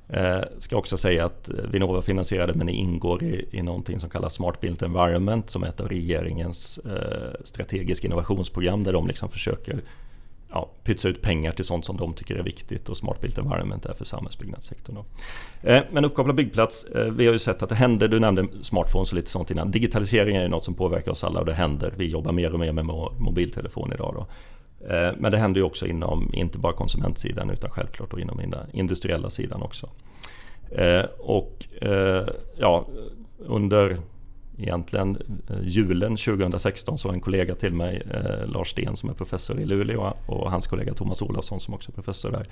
Eh, 0.10 0.42
ska 0.58 0.78
också 0.78 0.98
säga 0.98 1.26
att 1.26 1.50
Vinnova 1.72 2.02
finansierade 2.02 2.54
men 2.54 2.70
ingår 2.70 3.24
i, 3.24 3.46
i 3.52 3.62
någonting 3.62 4.00
som 4.00 4.10
kallas 4.10 4.34
Smart 4.34 4.62
Built 4.62 4.82
Environment 4.82 5.50
som 5.50 5.64
är 5.64 5.68
ett 5.68 5.82
av 5.82 5.88
regeringens 5.88 6.78
eh, 6.78 7.42
strategiska 7.44 8.08
innovationsprogram 8.08 8.84
där 8.84 8.94
de 8.94 9.08
liksom 9.08 9.30
försöker 9.30 9.82
ja, 10.52 10.70
pytsa 10.84 11.10
ut 11.10 11.22
pengar 11.22 11.52
till 11.52 11.66
sånt 11.66 11.86
som 11.86 11.98
de 11.98 12.14
tycker 12.14 12.36
är 12.36 12.44
viktigt 12.44 12.90
och 12.90 12.98
Smart 12.98 13.22
Built 13.22 13.38
Environment 13.38 13.86
är 13.86 13.94
för 13.94 14.06
samhällsbyggnadssektorn. 14.06 14.98
Eh, 15.62 15.82
men 15.92 16.06
uppkopplad 16.06 16.36
byggplats, 16.36 16.86
eh, 16.86 17.12
vi 17.12 17.26
har 17.26 17.34
ju 17.34 17.40
sett 17.40 17.64
att 17.64 17.70
det 17.70 17.76
händer, 17.76 18.08
du 18.08 18.20
nämnde 18.20 18.48
smartphones 18.62 19.12
och 19.12 19.16
lite 19.16 19.30
sånt 19.30 19.52
innan. 19.52 19.72
Digitalisering 19.72 20.36
är 20.36 20.42
ju 20.42 20.48
något 20.48 20.64
som 20.64 20.74
påverkar 20.74 21.12
oss 21.12 21.24
alla 21.24 21.40
och 21.40 21.46
det 21.46 21.54
händer. 21.54 21.94
Vi 21.98 22.06
jobbar 22.06 22.32
mer 22.32 22.54
och 22.54 22.60
mer 22.60 22.72
med 22.72 22.86
mobiltelefon 23.18 23.94
idag. 23.94 24.14
Då. 24.16 24.28
Eh, 24.90 25.14
men 25.18 25.32
det 25.32 25.38
händer 25.38 25.60
ju 25.60 25.66
också 25.66 25.88
inom, 25.88 26.34
inte 26.34 26.58
bara 26.58 26.74
konsumentsidan 26.74 27.50
utan 27.50 27.70
självklart 27.70 28.14
och 28.14 28.20
inom 28.20 28.38
den 28.38 28.56
industriella 28.74 29.30
sidan 29.30 29.62
också. 29.62 29.90
Eh, 30.72 31.06
och 31.20 31.66
eh, 31.82 32.28
ja, 32.58 32.88
under 33.38 33.98
egentligen 34.62 35.18
eh, 35.50 35.56
julen 35.62 36.18
2016 36.18 36.98
så 36.98 37.08
var 37.08 37.16
en 37.16 37.22
kollega 37.22 37.56
till 37.56 37.74
mig, 37.74 38.04
eh, 38.14 38.48
Lars 38.48 38.70
Sten 38.70 38.96
som 38.96 39.10
är 39.10 39.14
professor 39.14 39.60
i 39.60 39.66
Luleå 39.66 40.14
och 40.26 40.52
hans 40.52 40.68
kollega 40.68 40.94
Thomas 40.94 41.22
Olofsson 41.22 41.60
som 41.60 41.74
också 41.74 41.92
är 41.92 41.94
professor 41.94 42.32
där. 42.32 42.46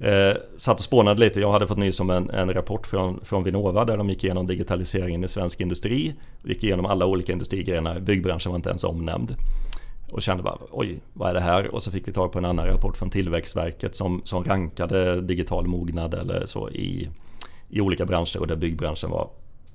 Eh, 0.00 0.36
satt 0.56 0.78
och 0.78 0.84
spånade 0.84 1.20
lite. 1.20 1.40
Jag 1.40 1.52
hade 1.52 1.66
fått 1.66 1.78
nys 1.78 2.00
om 2.00 2.10
en, 2.10 2.30
en, 2.30 2.54
rapport 2.54 2.86
från, 2.86 3.20
från 3.24 3.44
Vinnova 3.44 3.84
där 3.84 3.96
de 3.96 4.10
gick 4.10 4.24
igenom 4.24 4.46
digitaliseringen 4.46 5.24
i 5.24 5.28
svensk 5.28 5.60
industri. 5.60 6.14
Gick 6.44 6.64
igenom 6.64 6.86
alla 6.86 7.06
olika 7.06 7.32
industrigrenar. 7.32 8.00
Byggbranschen 8.00 8.52
var 8.52 8.56
inte 8.56 8.68
ens 8.68 8.84
omnämnd. 8.84 9.34
Och 10.10 10.22
kände 10.22 10.42
bara 10.42 10.58
oj, 10.70 11.00
vad 11.12 11.30
är 11.30 11.34
det 11.34 11.40
här? 11.40 11.74
Och 11.74 11.82
så 11.82 11.90
fick 11.90 12.08
vi 12.08 12.12
tag 12.12 12.32
på 12.32 12.38
en 12.38 12.44
annan 12.44 12.66
rapport 12.66 12.96
från 12.96 13.10
Tillväxtverket 13.10 13.94
som, 13.94 14.22
som 14.24 14.44
rankade 14.44 15.20
digital 15.20 15.66
mognad 15.66 16.14
eller 16.14 16.46
så 16.46 16.70
i, 16.70 17.08
i 17.68 17.80
olika 17.80 18.06
branscher 18.06 18.38
och 18.38 18.46
där 18.46 18.56
byggbranschen 18.56 19.10
var 19.10 19.30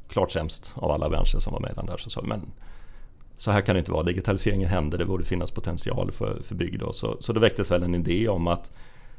klart 0.10 0.32
sämst 0.32 0.74
av 0.76 0.92
alla 0.92 1.10
branscher 1.10 1.40
som 1.40 1.54
var 1.54 1.60
med 1.60 1.72
i 1.72 1.76
den 1.76 1.86
där. 1.86 1.98
Så 1.98 2.10
sa 2.10 2.22
vi, 2.22 2.28
men 2.28 2.42
så 3.38 3.52
här 3.52 3.62
kan 3.62 3.76
det 3.76 3.80
inte 3.80 3.92
vara, 3.92 4.04
digitaliseringen 4.04 4.70
händer, 4.70 4.98
det 4.98 5.06
borde 5.06 5.26
finnas 5.26 5.52
potential 5.52 6.12
för, 6.12 6.42
för 6.44 6.56
bygg. 6.56 6.80
Då. 6.80 6.94
Så, 6.94 7.18
så 7.20 7.34
det 7.34 7.40
väcktes 7.40 7.72
väl 7.72 7.84
en 7.84 7.96
idé 7.96 8.30
om 8.30 8.48
att 8.48 8.72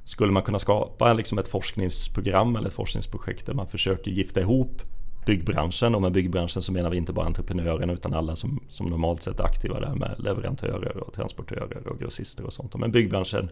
skulle 0.05 0.33
man 0.33 0.43
kunna 0.43 0.59
skapa 0.59 1.13
liksom 1.13 1.39
ett 1.39 1.49
forskningsprogram 1.49 2.57
eller 2.57 2.69
ett 2.69 2.75
forskningsprojekt 2.75 3.47
där 3.47 3.55
man 3.55 3.67
försöker 3.67 4.11
gifta 4.11 4.41
ihop 4.41 4.83
byggbranschen 5.27 5.95
och 5.95 6.03
med 6.03 6.13
byggbranschen 6.13 6.63
så 6.63 6.73
menar 6.73 6.91
vi 6.91 6.97
inte 6.97 7.13
bara 7.13 7.27
entreprenörerna 7.27 7.93
utan 7.93 8.15
alla 8.15 8.37
som, 8.37 8.61
som 8.69 8.87
normalt 8.87 9.23
sett 9.23 9.41
är 9.41 9.45
aktiva 9.45 9.81
där 9.81 9.95
med 9.95 10.15
leverantörer 10.19 10.97
och 10.97 11.15
transportörer 11.15 11.89
och 11.89 11.99
grossister 11.99 12.45
och 12.45 12.53
sånt. 12.53 12.75
Men 12.77 12.93
byggbranschen 12.93 13.51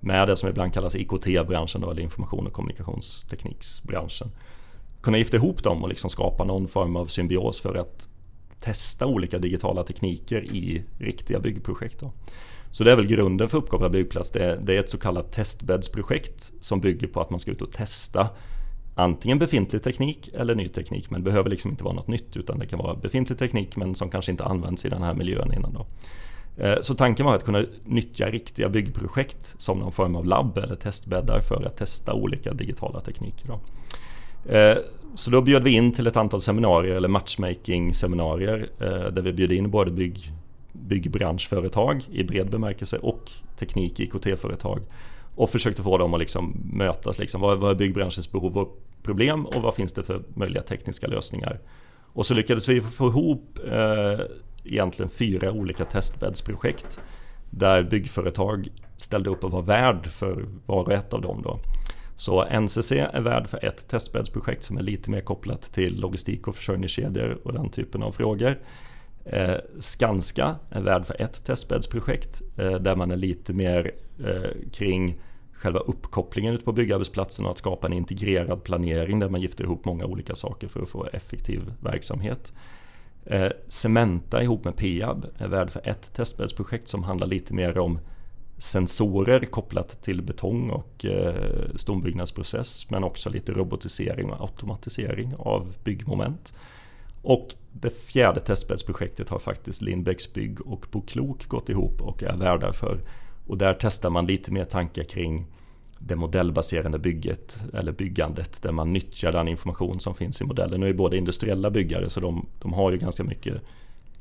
med 0.00 0.28
det 0.28 0.36
som 0.36 0.48
ibland 0.48 0.74
kallas 0.74 0.96
IKT-branschen 0.96 1.82
eller 1.82 2.00
information 2.00 2.46
och 2.46 2.52
kommunikationstekniksbranschen. 2.52 4.30
Kunna 5.02 5.18
gifta 5.18 5.36
ihop 5.36 5.62
dem 5.62 5.82
och 5.82 5.88
liksom 5.88 6.10
skapa 6.10 6.44
någon 6.44 6.68
form 6.68 6.96
av 6.96 7.06
symbios 7.06 7.60
för 7.60 7.74
att 7.74 8.08
testa 8.60 9.06
olika 9.06 9.38
digitala 9.38 9.84
tekniker 9.84 10.44
i 10.44 10.84
riktiga 10.98 11.40
byggprojekt. 11.40 12.00
Då. 12.00 12.12
Så 12.70 12.84
det 12.84 12.92
är 12.92 12.96
väl 12.96 13.06
grunden 13.06 13.48
för 13.48 13.58
uppkopplad 13.58 13.92
byggplats. 13.92 14.30
Det 14.30 14.44
är, 14.44 14.56
det 14.56 14.76
är 14.76 14.80
ett 14.80 14.88
så 14.88 14.98
kallat 14.98 15.32
testbäddsprojekt 15.32 16.52
som 16.60 16.80
bygger 16.80 17.06
på 17.06 17.20
att 17.20 17.30
man 17.30 17.40
ska 17.40 17.50
ut 17.50 17.62
och 17.62 17.72
testa 17.72 18.28
antingen 18.94 19.38
befintlig 19.38 19.82
teknik 19.82 20.30
eller 20.34 20.54
ny 20.54 20.68
teknik. 20.68 21.10
Men 21.10 21.20
det 21.20 21.24
behöver 21.24 21.50
liksom 21.50 21.70
inte 21.70 21.84
vara 21.84 21.94
något 21.94 22.08
nytt 22.08 22.36
utan 22.36 22.58
det 22.58 22.66
kan 22.66 22.78
vara 22.78 22.94
befintlig 22.94 23.38
teknik 23.38 23.76
men 23.76 23.94
som 23.94 24.10
kanske 24.10 24.32
inte 24.32 24.44
används 24.44 24.84
i 24.84 24.88
den 24.88 25.02
här 25.02 25.14
miljön 25.14 25.52
innan. 25.52 25.72
Då. 25.72 25.86
Eh, 26.56 26.82
så 26.82 26.94
tanken 26.94 27.26
var 27.26 27.36
att 27.36 27.44
kunna 27.44 27.64
nyttja 27.84 28.30
riktiga 28.30 28.68
byggprojekt 28.68 29.54
som 29.58 29.78
någon 29.78 29.92
form 29.92 30.16
av 30.16 30.26
labb 30.26 30.58
eller 30.58 30.76
testbäddar 30.76 31.40
för 31.40 31.64
att 31.64 31.76
testa 31.76 32.14
olika 32.14 32.52
digitala 32.52 33.00
tekniker. 33.00 33.48
Då. 33.48 33.60
Eh, 34.48 34.76
så 35.14 35.30
då 35.30 35.42
bjöd 35.42 35.62
vi 35.62 35.70
in 35.70 35.92
till 35.92 36.06
ett 36.06 36.16
antal 36.16 36.40
seminarier 36.40 36.94
eller 36.94 37.08
matchmaking-seminarier 37.08 38.68
eh, 38.80 39.12
där 39.12 39.22
vi 39.22 39.32
bjöd 39.32 39.52
in 39.52 39.70
både 39.70 39.90
bygg, 39.90 40.32
byggbranschföretag 40.72 42.04
i 42.10 42.24
bred 42.24 42.50
bemärkelse 42.50 42.98
och 42.98 43.30
teknik 43.58 44.00
IKT-företag 44.00 44.80
och 45.34 45.50
försökte 45.50 45.82
få 45.82 45.98
dem 45.98 46.14
att 46.14 46.20
liksom 46.20 46.56
mötas. 46.72 47.18
Liksom. 47.18 47.40
Vad, 47.40 47.58
vad 47.58 47.70
är 47.70 47.74
byggbranschens 47.74 48.32
behov 48.32 48.58
och 48.58 48.80
problem 49.02 49.46
och 49.46 49.62
vad 49.62 49.74
finns 49.74 49.92
det 49.92 50.02
för 50.02 50.22
möjliga 50.34 50.62
tekniska 50.62 51.06
lösningar? 51.06 51.60
Och 52.12 52.26
så 52.26 52.34
lyckades 52.34 52.68
vi 52.68 52.80
få 52.80 53.08
ihop 53.08 53.58
eh, 53.66 54.20
egentligen 54.64 55.10
fyra 55.10 55.52
olika 55.52 55.84
testbäddsprojekt 55.84 57.00
där 57.50 57.82
byggföretag 57.82 58.68
ställde 58.96 59.30
upp 59.30 59.44
och 59.44 59.50
var 59.50 59.62
värd 59.62 60.06
för 60.06 60.46
var 60.66 60.82
och 60.82 60.92
ett 60.92 61.12
av 61.12 61.20
dem. 61.20 61.42
Då. 61.42 61.58
Så 62.22 62.44
NCC 62.60 62.92
är 62.92 63.20
värd 63.20 63.46
för 63.46 63.64
ett 63.64 63.88
testbäddsprojekt 63.88 64.64
som 64.64 64.76
är 64.76 64.82
lite 64.82 65.10
mer 65.10 65.20
kopplat 65.20 65.62
till 65.62 66.00
logistik 66.00 66.48
och 66.48 66.56
försörjningskedjor 66.56 67.40
och 67.44 67.52
den 67.52 67.70
typen 67.70 68.02
av 68.02 68.12
frågor. 68.12 68.58
Eh, 69.24 69.54
Skanska 69.78 70.56
är 70.70 70.82
värd 70.82 71.06
för 71.06 71.22
ett 71.22 71.44
testbäddsprojekt 71.44 72.42
eh, 72.56 72.74
där 72.74 72.96
man 72.96 73.10
är 73.10 73.16
lite 73.16 73.52
mer 73.52 73.92
eh, 74.26 74.70
kring 74.72 75.20
själva 75.52 75.80
uppkopplingen 75.80 76.54
ute 76.54 76.64
på 76.64 76.72
byggarbetsplatsen 76.72 77.44
och 77.44 77.50
att 77.50 77.58
skapa 77.58 77.86
en 77.86 77.92
integrerad 77.92 78.64
planering 78.64 79.18
där 79.18 79.28
man 79.28 79.40
gifter 79.40 79.64
ihop 79.64 79.84
många 79.84 80.04
olika 80.04 80.34
saker 80.34 80.68
för 80.68 80.82
att 80.82 80.88
få 80.88 81.08
effektiv 81.12 81.72
verksamhet. 81.80 82.52
Eh, 83.26 83.50
Cementa 83.66 84.42
ihop 84.42 84.64
med 84.64 84.76
Peab 84.76 85.26
är 85.38 85.48
värd 85.48 85.70
för 85.70 85.88
ett 85.88 86.14
testbäddsprojekt 86.14 86.88
som 86.88 87.02
handlar 87.02 87.26
lite 87.26 87.54
mer 87.54 87.78
om 87.78 87.98
sensorer 88.62 89.44
kopplat 89.44 90.02
till 90.02 90.22
betong 90.22 90.70
och 90.70 91.04
eh, 91.04 91.76
stombyggnadsprocess 91.76 92.90
men 92.90 93.04
också 93.04 93.30
lite 93.30 93.52
robotisering 93.52 94.30
och 94.30 94.40
automatisering 94.40 95.34
av 95.38 95.74
byggmoment. 95.84 96.54
Och 97.22 97.54
det 97.72 97.90
fjärde 97.90 98.40
testbäddsprojektet 98.40 99.28
har 99.28 99.38
faktiskt 99.38 99.82
Lindbäcks 99.82 100.32
bygg 100.32 100.60
och 100.60 100.86
Boklok 100.90 101.48
gått 101.48 101.68
ihop 101.68 102.02
och 102.02 102.22
är 102.22 102.36
värdar 102.36 102.72
för. 102.72 103.00
Och 103.46 103.58
där 103.58 103.76
testar 103.80 104.10
man 104.10 104.26
lite 104.26 104.52
mer 104.52 104.64
tankar 104.64 105.04
kring 105.04 105.46
det 105.98 106.16
modellbaserade 106.16 106.98
bygget 106.98 107.64
eller 107.74 107.92
byggandet 107.92 108.62
där 108.62 108.72
man 108.72 108.92
nyttjar 108.92 109.32
den 109.32 109.48
information 109.48 110.00
som 110.00 110.14
finns 110.14 110.40
i 110.40 110.44
modellen. 110.44 110.80
Nu 110.80 110.88
är 110.88 110.92
båda 110.92 111.16
industriella 111.16 111.70
byggare 111.70 112.10
så 112.10 112.20
de, 112.20 112.46
de 112.58 112.72
har 112.72 112.92
ju 112.92 112.98
ganska 112.98 113.24
mycket 113.24 113.62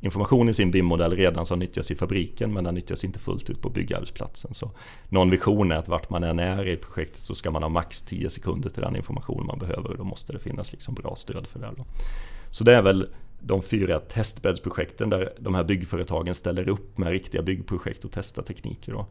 information 0.01 0.49
i 0.49 0.53
sin 0.53 0.71
BIM-modell 0.71 1.15
redan 1.15 1.45
som 1.45 1.59
nyttjas 1.59 1.91
i 1.91 1.95
fabriken 1.95 2.53
men 2.53 2.63
den 2.63 2.75
nyttjas 2.75 3.03
inte 3.03 3.19
fullt 3.19 3.49
ut 3.49 3.61
på 3.61 3.69
byggarbetsplatsen. 3.69 4.53
Så 4.53 4.71
någon 5.09 5.29
vision 5.29 5.71
är 5.71 5.75
att 5.75 5.87
vart 5.87 6.09
man 6.09 6.23
än 6.23 6.39
är 6.39 6.67
i 6.67 6.77
projektet 6.77 7.21
så 7.21 7.35
ska 7.35 7.51
man 7.51 7.63
ha 7.63 7.69
max 7.69 8.01
10 8.01 8.29
sekunder 8.29 8.69
till 8.69 8.81
den 8.81 8.95
information 8.95 9.45
man 9.45 9.59
behöver 9.59 9.91
och 9.91 9.97
då 9.97 10.03
måste 10.03 10.33
det 10.33 10.39
finnas 10.39 10.71
liksom 10.71 10.93
bra 10.93 11.15
stöd 11.15 11.47
för 11.47 11.59
det. 11.59 11.69
Då. 11.77 11.85
Så 12.49 12.63
det 12.63 12.75
är 12.75 12.81
väl 12.81 13.07
de 13.39 13.61
fyra 13.61 13.99
testbäddsprojekten 13.99 15.09
där 15.09 15.33
de 15.39 15.55
här 15.55 15.63
byggföretagen 15.63 16.35
ställer 16.35 16.69
upp 16.69 16.97
med 16.97 17.11
riktiga 17.11 17.41
byggprojekt 17.41 18.05
och 18.05 18.11
testar 18.13 18.43
tekniker. 18.43 18.91
Då. 18.91 19.05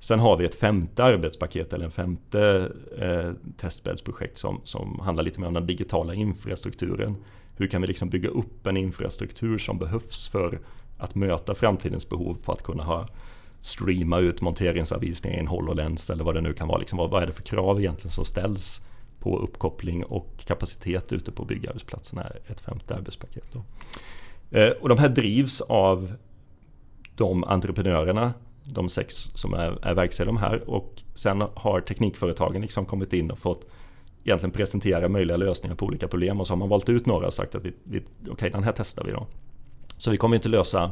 Sen 0.00 0.18
har 0.20 0.36
vi 0.36 0.44
ett 0.44 0.54
femte 0.54 1.04
arbetspaket 1.04 1.72
eller 1.72 1.84
en 1.84 1.90
femte 1.90 2.72
eh, 2.98 3.32
testbäddsprojekt 3.56 4.38
som, 4.38 4.60
som 4.64 5.00
handlar 5.00 5.24
lite 5.24 5.40
mer 5.40 5.48
om 5.48 5.54
den 5.54 5.66
digitala 5.66 6.14
infrastrukturen. 6.14 7.16
Hur 7.56 7.66
kan 7.66 7.80
vi 7.80 7.86
liksom 7.86 8.10
bygga 8.10 8.28
upp 8.28 8.66
en 8.66 8.76
infrastruktur 8.76 9.58
som 9.58 9.78
behövs 9.78 10.28
för 10.28 10.60
att 10.98 11.14
möta 11.14 11.54
framtidens 11.54 12.08
behov 12.08 12.38
på 12.44 12.52
att 12.52 12.62
kunna 12.62 12.84
ha 12.84 13.08
streama 13.60 14.18
ut 14.18 14.40
monteringsanvisningar 14.40 15.36
i 15.36 15.40
en 15.40 15.48
HoloLens 15.48 16.10
eller 16.10 16.24
vad 16.24 16.34
det 16.34 16.40
nu 16.40 16.52
kan 16.52 16.68
vara. 16.68 16.78
Liksom, 16.78 16.98
vad 16.98 17.22
är 17.22 17.26
det 17.26 17.32
för 17.32 17.42
krav 17.42 17.80
egentligen 17.80 18.10
som 18.10 18.24
ställs 18.24 18.80
på 19.18 19.38
uppkoppling 19.38 20.04
och 20.04 20.44
kapacitet 20.46 21.12
ute 21.12 21.32
på 21.32 21.44
byggarbetsplatserna? 21.44 22.26
Ett 22.46 22.60
femte 22.60 22.94
arbetspaket. 22.94 23.44
Då. 23.52 23.62
Eh, 24.58 24.70
och 24.70 24.88
de 24.88 24.98
här 24.98 25.08
drivs 25.08 25.60
av 25.60 26.12
de 27.14 27.44
entreprenörerna, 27.44 28.34
de 28.64 28.88
sex 28.88 29.14
som 29.34 29.54
är, 29.54 29.86
är 29.86 29.94
verksamma 29.94 30.40
här 30.40 30.70
och 30.70 31.02
sen 31.14 31.44
har 31.54 31.80
teknikföretagen 31.80 32.62
liksom 32.62 32.86
kommit 32.86 33.12
in 33.12 33.30
och 33.30 33.38
fått 33.38 33.66
egentligen 34.26 34.52
presentera 34.52 35.08
möjliga 35.08 35.36
lösningar 35.36 35.76
på 35.76 35.86
olika 35.86 36.08
problem 36.08 36.40
och 36.40 36.46
så 36.46 36.52
har 36.52 36.58
man 36.58 36.68
valt 36.68 36.88
ut 36.88 37.06
några 37.06 37.26
och 37.26 37.34
sagt 37.34 37.54
att 37.54 37.64
vi, 37.64 37.72
vi, 37.84 37.98
okej 37.98 38.32
okay, 38.32 38.50
den 38.50 38.64
här 38.64 38.72
testar 38.76 39.04
vi 39.04 39.12
då. 39.12 39.26
Så 39.96 40.10
vi 40.10 40.16
kommer 40.16 40.36
inte 40.36 40.48
lösa 40.48 40.90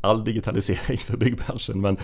all 0.00 0.24
digitalisering 0.24 0.98
för 0.98 1.16
byggbranschen 1.16 1.80
men 1.80 1.96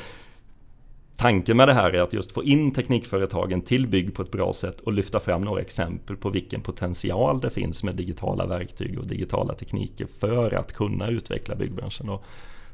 tanken 1.16 1.56
med 1.56 1.68
det 1.68 1.74
här 1.74 1.92
är 1.92 2.00
att 2.00 2.12
just 2.12 2.32
få 2.32 2.44
in 2.44 2.72
teknikföretagen 2.72 3.62
till 3.62 3.86
bygg 3.86 4.14
på 4.14 4.22
ett 4.22 4.30
bra 4.30 4.52
sätt 4.52 4.80
och 4.80 4.92
lyfta 4.92 5.20
fram 5.20 5.42
några 5.42 5.60
exempel 5.60 6.16
på 6.16 6.30
vilken 6.30 6.60
potential 6.60 7.40
det 7.40 7.50
finns 7.50 7.84
med 7.84 7.94
digitala 7.94 8.46
verktyg 8.46 8.98
och 8.98 9.06
digitala 9.06 9.54
tekniker 9.54 10.06
för 10.06 10.54
att 10.54 10.72
kunna 10.72 11.08
utveckla 11.08 11.54
byggbranschen. 11.54 12.08
Och 12.08 12.24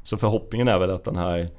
så 0.03 0.17
förhoppningen 0.17 0.67
är 0.67 0.79
väl 0.79 0.91
att 0.91 1.03
den 1.03 1.15
här 1.15 1.49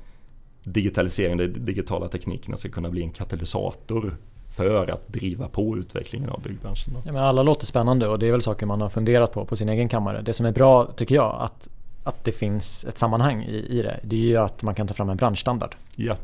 digitaliseringen, 0.65 1.39
de 1.39 1.47
digitala 1.47 2.09
teknikerna 2.09 2.57
ska 2.57 2.69
kunna 2.69 2.91
bli 2.91 3.03
en 3.03 3.11
katalysator 3.11 4.17
för 4.59 4.91
att 4.91 5.09
driva 5.09 5.49
på 5.49 5.77
utvecklingen 5.77 6.31
av 6.31 6.43
byggbranschen. 6.43 6.93
Ja, 7.05 7.13
men 7.13 7.23
alla 7.23 7.43
låter 7.43 7.67
spännande 7.67 8.09
och 8.09 8.19
det 8.19 8.27
är 8.27 8.33
väl 8.33 8.43
saker 8.43 8.67
man 8.67 8.81
har 8.81 8.89
funderat 8.89 9.33
på 9.33 9.45
på 9.45 9.57
sin 9.57 9.69
egen 9.69 9.89
kammare. 9.89 10.23
Det 10.23 10.33
som 10.33 10.47
är 10.47 10.53
bra 10.53 10.85
tycker 10.97 11.15
jag 11.15 11.37
att, 11.41 11.69
att 12.05 12.25
det 12.25 12.33
finns 12.33 12.85
ett 12.85 12.99
sammanhang 12.99 13.45
i, 13.45 13.79
i 13.79 13.83
det. 13.83 14.01
Det 14.03 14.17
är 14.17 14.21
ju 14.21 14.37
att 14.37 14.63
man 14.63 14.75
kan 14.75 14.87
ta 14.87 14.95
fram 14.95 15.09
en 15.09 15.17
branschstandard. 15.17 15.75
Ja. 15.97 16.17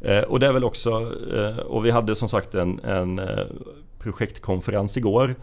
Eh, 0.00 0.20
och 0.22 0.40
det 0.40 0.46
är 0.46 0.52
väl 0.52 0.64
också, 0.64 0.90
eh, 1.36 1.58
och 1.58 1.84
vi 1.84 1.90
hade 1.90 2.16
som 2.16 2.28
sagt 2.28 2.54
en, 2.54 2.80
en 2.84 3.18
eh, 3.18 3.46
projektkonferens 3.98 4.96
igår 4.96 5.34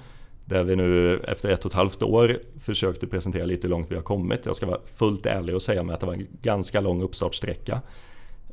där 0.46 0.64
vi 0.64 0.76
nu 0.76 1.18
efter 1.18 1.50
ett 1.50 1.66
och 1.66 1.72
ett 1.72 1.76
halvt 1.76 2.04
år 2.04 2.40
försökte 2.62 3.08
presentera 3.08 3.46
lite 3.46 3.68
hur 3.68 3.70
långt 3.70 3.92
vi 3.92 3.96
har 3.96 4.04
kommit. 4.04 4.46
Jag 4.46 4.56
ska 4.56 4.66
vara 4.66 4.80
fullt 4.96 5.26
ärlig 5.26 5.56
och 5.56 5.62
säga 5.62 5.84
med 5.84 5.94
att 5.94 6.00
det 6.00 6.06
var 6.06 6.14
en 6.14 6.28
ganska 6.42 6.80
lång 6.80 7.02
uppstartsträcka. 7.02 7.82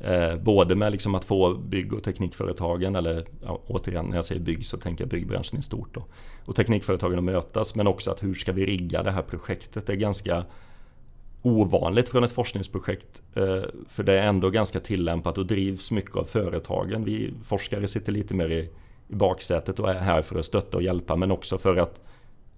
Eh, 0.01 0.37
både 0.37 0.75
med 0.75 0.93
liksom 0.93 1.15
att 1.15 1.25
få 1.25 1.55
bygg 1.55 1.93
och 1.93 2.03
teknikföretagen, 2.03 2.97
eller 2.97 3.25
ja, 3.45 3.61
återigen 3.67 4.05
när 4.05 4.17
jag 4.17 4.25
säger 4.25 4.41
bygg 4.41 4.67
så 4.67 4.77
tänker 4.77 5.05
jag 5.05 5.09
byggbranschen 5.09 5.59
i 5.59 5.63
stort 5.63 5.95
då. 5.95 6.05
Och 6.45 6.57
teknikföretagen 6.57 7.19
att 7.19 7.25
mötas, 7.25 7.75
men 7.75 7.87
också 7.87 8.11
att 8.11 8.23
hur 8.23 8.35
ska 8.35 8.53
vi 8.53 8.67
rigga 8.67 9.03
det 9.03 9.11
här 9.11 9.23
projektet? 9.23 9.87
Det 9.87 9.93
är 9.93 9.97
ganska 9.97 10.45
ovanligt 11.43 12.09
från 12.09 12.25
ett 12.25 12.33
forskningsprojekt, 12.33 13.23
eh, 13.35 13.63
för 13.89 14.03
det 14.03 14.13
är 14.13 14.27
ändå 14.27 14.51
ganska 14.51 14.81
tillämpat 14.81 15.39
och 15.39 15.47
drivs 15.47 15.91
mycket 15.91 16.17
av 16.17 16.25
företagen. 16.25 17.05
Vi 17.05 17.35
forskare 17.45 17.89
sitter 17.89 18.13
lite 18.13 18.35
mer 18.35 18.49
i, 18.49 18.71
i 19.09 19.15
baksätet 19.15 19.81
och 19.81 19.91
är 19.91 19.95
här 19.95 20.23
för 20.23 20.39
att 20.39 20.45
stötta 20.45 20.77
och 20.77 20.83
hjälpa, 20.83 21.17
men 21.17 21.31
också 21.31 21.59
för 21.59 21.77
att 21.77 22.01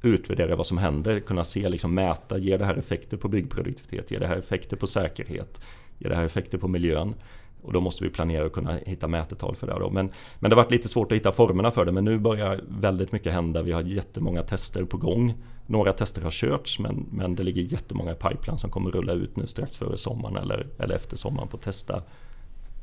utvärdera 0.03 0.57
vad 0.57 0.67
som 0.67 0.79
händer, 0.79 1.21
kunna 1.21 1.45
se, 1.45 1.69
liksom 1.69 1.95
mäta, 1.95 2.39
ger 2.39 2.59
det 2.59 2.65
här 2.65 2.77
effekter 2.77 3.17
på 3.17 3.29
byggproduktivitet, 3.29 4.11
ger 4.11 4.21
det 4.21 4.27
här 4.27 4.37
effekter 4.37 4.77
på 4.77 4.87
säkerhet, 4.87 5.61
ger 6.01 6.09
det 6.09 6.17
här 6.17 6.25
effekter 6.25 6.59
på 6.59 6.69
miljön? 6.69 7.15
Och 7.63 7.73
då 7.73 7.81
måste 7.81 8.05
vi 8.05 8.11
planera 8.11 8.47
och 8.47 8.53
kunna 8.53 8.79
hitta 8.87 9.09
mätetal 9.09 9.57
för 9.57 9.67
det. 9.67 9.79
Då. 9.79 9.91
Men, 9.91 10.11
men 10.39 10.51
det 10.51 10.57
har 10.57 10.63
varit 10.63 10.73
lite 10.73 10.89
svårt 10.89 11.13
att 11.13 11.17
hitta 11.17 11.33
formerna 11.33 11.71
för 11.71 11.85
det. 11.85 11.93
Men 11.93 12.05
nu 12.05 12.19
börjar 12.19 12.61
väldigt 12.69 13.13
mycket 13.13 13.33
hända. 13.33 13.63
Vi 13.63 13.73
har 13.73 13.83
jättemånga 13.83 14.43
tester 14.43 14.85
på 14.85 14.97
gång. 14.97 15.35
Några 15.67 15.93
tester 15.93 16.23
har 16.23 16.31
körts 16.31 16.79
men, 16.79 17.07
men 17.11 17.35
det 17.35 17.43
ligger 17.43 17.63
jättemånga 17.63 18.15
pipeline 18.15 18.59
som 18.59 18.71
kommer 18.71 18.91
rulla 18.91 19.13
ut 19.13 19.37
nu 19.37 19.47
strax 19.47 19.77
före 19.77 19.99
sommaren 19.99 20.37
eller, 20.37 20.67
eller 20.79 20.95
efter 20.95 21.17
sommaren 21.17 21.49
på 21.49 21.57
att 21.57 21.63
testa 21.63 22.03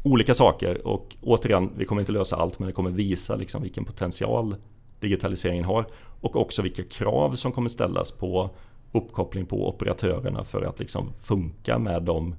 olika 0.03 0.33
saker. 0.33 0.87
Och 0.87 1.15
återigen, 1.21 1.71
vi 1.77 1.85
kommer 1.85 2.01
inte 2.01 2.11
lösa 2.11 2.35
allt 2.35 2.59
men 2.59 2.67
det 2.67 2.73
kommer 2.73 2.89
visa 2.89 3.35
liksom 3.35 3.61
vilken 3.61 3.85
potential 3.85 4.55
digitaliseringen 4.99 5.65
har. 5.65 5.85
Och 6.21 6.35
också 6.35 6.61
vilka 6.61 6.83
krav 6.83 7.35
som 7.35 7.51
kommer 7.51 7.69
ställas 7.69 8.11
på 8.11 8.49
uppkoppling 8.91 9.45
på 9.45 9.69
operatörerna 9.69 10.43
för 10.43 10.61
att 10.61 10.79
liksom 10.79 11.13
funka 11.21 11.79
med 11.79 12.03
de 12.03 12.35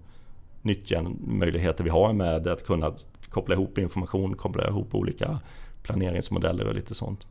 nyttjandemöjligheter 0.63 1.85
vi 1.85 1.91
har 1.91 2.13
med 2.13 2.47
att 2.47 2.67
kunna 2.67 2.95
koppla 3.29 3.55
ihop 3.55 3.79
information, 3.79 4.35
koppla 4.35 4.69
ihop 4.69 4.95
olika 4.95 5.41
planeringsmodeller 5.83 6.67
och 6.67 6.75
lite 6.75 6.95
sånt. 6.95 7.27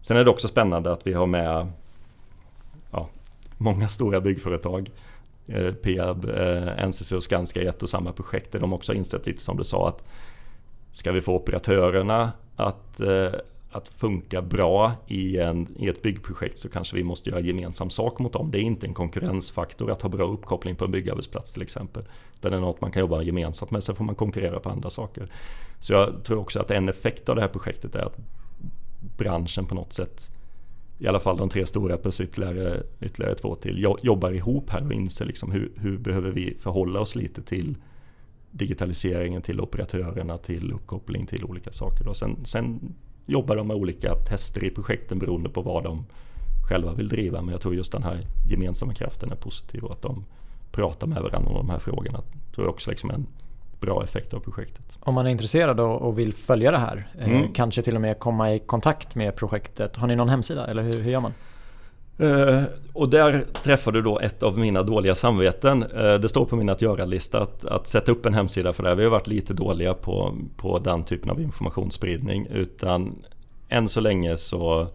Sen 0.00 0.16
är 0.16 0.24
det 0.24 0.30
också 0.30 0.48
spännande 0.48 0.92
att 0.92 1.06
vi 1.06 1.12
har 1.12 1.26
med 1.26 1.72
ja, 2.90 3.08
många 3.58 3.88
stora 3.88 4.20
byggföretag. 4.20 4.90
Eh, 5.46 5.72
Peab, 5.72 6.24
eh, 6.24 6.86
NCC 6.86 7.12
och 7.12 7.22
Skanska 7.22 7.62
i 7.62 7.66
ett 7.66 7.82
och 7.82 7.90
samma 7.90 8.12
projekt 8.12 8.52
där 8.52 8.60
de 8.60 8.72
också 8.72 8.92
har 8.92 8.96
insett 8.96 9.26
lite 9.26 9.42
som 9.42 9.56
du 9.56 9.64
sa 9.64 9.88
att 9.88 10.04
ska 10.92 11.12
vi 11.12 11.20
få 11.20 11.34
operatörerna 11.34 12.32
att, 12.56 13.00
eh, 13.00 13.32
att 13.76 13.88
funka 13.88 14.42
bra 14.42 14.92
i, 15.06 15.38
en, 15.38 15.68
i 15.76 15.88
ett 15.88 16.02
byggprojekt 16.02 16.58
så 16.58 16.68
kanske 16.68 16.96
vi 16.96 17.02
måste 17.02 17.30
göra 17.30 17.40
gemensam 17.40 17.90
sak 17.90 18.18
mot 18.18 18.32
dem. 18.32 18.50
Det 18.50 18.58
är 18.58 18.62
inte 18.62 18.86
en 18.86 18.94
konkurrensfaktor 18.94 19.90
att 19.90 20.02
ha 20.02 20.08
bra 20.08 20.26
uppkoppling 20.26 20.76
på 20.76 20.84
en 20.84 20.90
byggarbetsplats 20.90 21.52
till 21.52 21.62
exempel. 21.62 22.04
Det 22.40 22.48
är 22.48 22.60
något 22.60 22.80
man 22.80 22.90
kan 22.90 23.00
jobba 23.00 23.22
gemensamt 23.22 23.70
med, 23.70 23.84
sen 23.84 23.94
får 23.94 24.04
man 24.04 24.14
konkurrera 24.14 24.60
på 24.60 24.70
andra 24.70 24.90
saker. 24.90 25.28
Så 25.80 25.92
jag 25.92 26.24
tror 26.24 26.38
också 26.38 26.60
att 26.60 26.70
en 26.70 26.88
effekt 26.88 27.28
av 27.28 27.36
det 27.36 27.42
här 27.42 27.48
projektet 27.48 27.94
är 27.94 28.02
att 28.02 28.16
branschen 29.16 29.66
på 29.66 29.74
något 29.74 29.92
sätt 29.92 30.30
i 30.98 31.06
alla 31.06 31.20
fall 31.20 31.36
de 31.36 31.48
tre 31.48 31.66
stora 31.66 31.96
plus 31.96 32.20
ytterligare, 32.20 32.82
ytterligare 33.00 33.34
två 33.34 33.54
till 33.54 33.96
jobbar 34.02 34.32
ihop 34.32 34.70
här 34.70 34.86
och 34.86 34.92
inser 34.92 35.24
liksom 35.24 35.52
hur, 35.52 35.72
hur 35.76 35.98
behöver 35.98 36.30
vi 36.30 36.54
förhålla 36.54 37.00
oss 37.00 37.16
lite 37.16 37.42
till 37.42 37.76
digitaliseringen, 38.50 39.42
till 39.42 39.60
operatörerna, 39.60 40.38
till 40.38 40.72
uppkoppling 40.72 41.26
till 41.26 41.44
olika 41.44 41.72
saker. 41.72 42.08
Och 42.08 42.16
sen, 42.16 42.44
sen 42.44 42.94
jobbar 43.26 43.56
de 43.56 43.68
med 43.68 43.76
olika 43.76 44.14
tester 44.14 44.64
i 44.64 44.70
projekten 44.70 45.18
beroende 45.18 45.48
på 45.48 45.62
vad 45.62 45.84
de 45.84 46.06
själva 46.68 46.92
vill 46.92 47.08
driva. 47.08 47.42
Men 47.42 47.52
jag 47.52 47.60
tror 47.60 47.74
just 47.74 47.92
den 47.92 48.02
här 48.02 48.20
gemensamma 48.50 48.94
kraften 48.94 49.32
är 49.32 49.36
positiv 49.36 49.84
och 49.84 49.92
att 49.92 50.02
de 50.02 50.24
pratar 50.72 51.06
med 51.06 51.22
varandra 51.22 51.50
om 51.50 51.56
de 51.56 51.70
här 51.70 51.78
frågorna. 51.78 52.20
Jag 52.46 52.54
tror 52.54 52.68
också 52.68 52.90
liksom 52.90 53.10
en 53.10 53.26
bra 53.80 54.04
effekt 54.04 54.34
av 54.34 54.40
projektet. 54.40 54.98
Om 55.00 55.14
man 55.14 55.26
är 55.26 55.30
intresserad 55.30 55.80
och 55.80 56.18
vill 56.18 56.32
följa 56.32 56.70
det 56.70 56.78
här, 56.78 57.08
eh, 57.18 57.28
mm. 57.28 57.52
kanske 57.52 57.82
till 57.82 57.94
och 57.94 58.00
med 58.00 58.18
komma 58.18 58.54
i 58.54 58.58
kontakt 58.58 59.14
med 59.14 59.36
projektet. 59.36 59.96
Har 59.96 60.06
ni 60.06 60.16
någon 60.16 60.28
hemsida 60.28 60.66
eller 60.66 60.82
hur, 60.82 61.02
hur 61.02 61.10
gör 61.10 61.20
man? 61.20 61.34
Uh, 62.20 62.62
och 62.92 63.08
där 63.10 63.44
träffar 63.52 63.92
du 63.92 64.02
då 64.02 64.18
ett 64.18 64.42
av 64.42 64.58
mina 64.58 64.82
dåliga 64.82 65.14
samveten. 65.14 65.82
Uh, 65.82 66.14
det 66.14 66.28
står 66.28 66.44
på 66.44 66.56
min 66.56 66.68
att 66.68 66.82
göra-lista 66.82 67.42
att, 67.42 67.64
att, 67.64 67.86
sätta 67.86 68.12
upp 68.12 68.26
en 68.26 68.34
hemsida 68.34 68.72
för 68.72 68.82
det 68.82 68.88
här. 68.88 68.96
Vi 68.96 69.04
har 69.04 69.10
varit 69.10 69.26
lite 69.26 69.52
dåliga 69.52 69.94
på, 69.94 70.34
på 70.56 70.78
den 70.78 71.04
typen 71.04 71.30
av 71.30 71.40
informationsspridning. 71.40 72.46
Utan 72.46 73.24
än 73.68 73.88
så 73.88 74.00
länge 74.00 74.36
så 74.36 74.88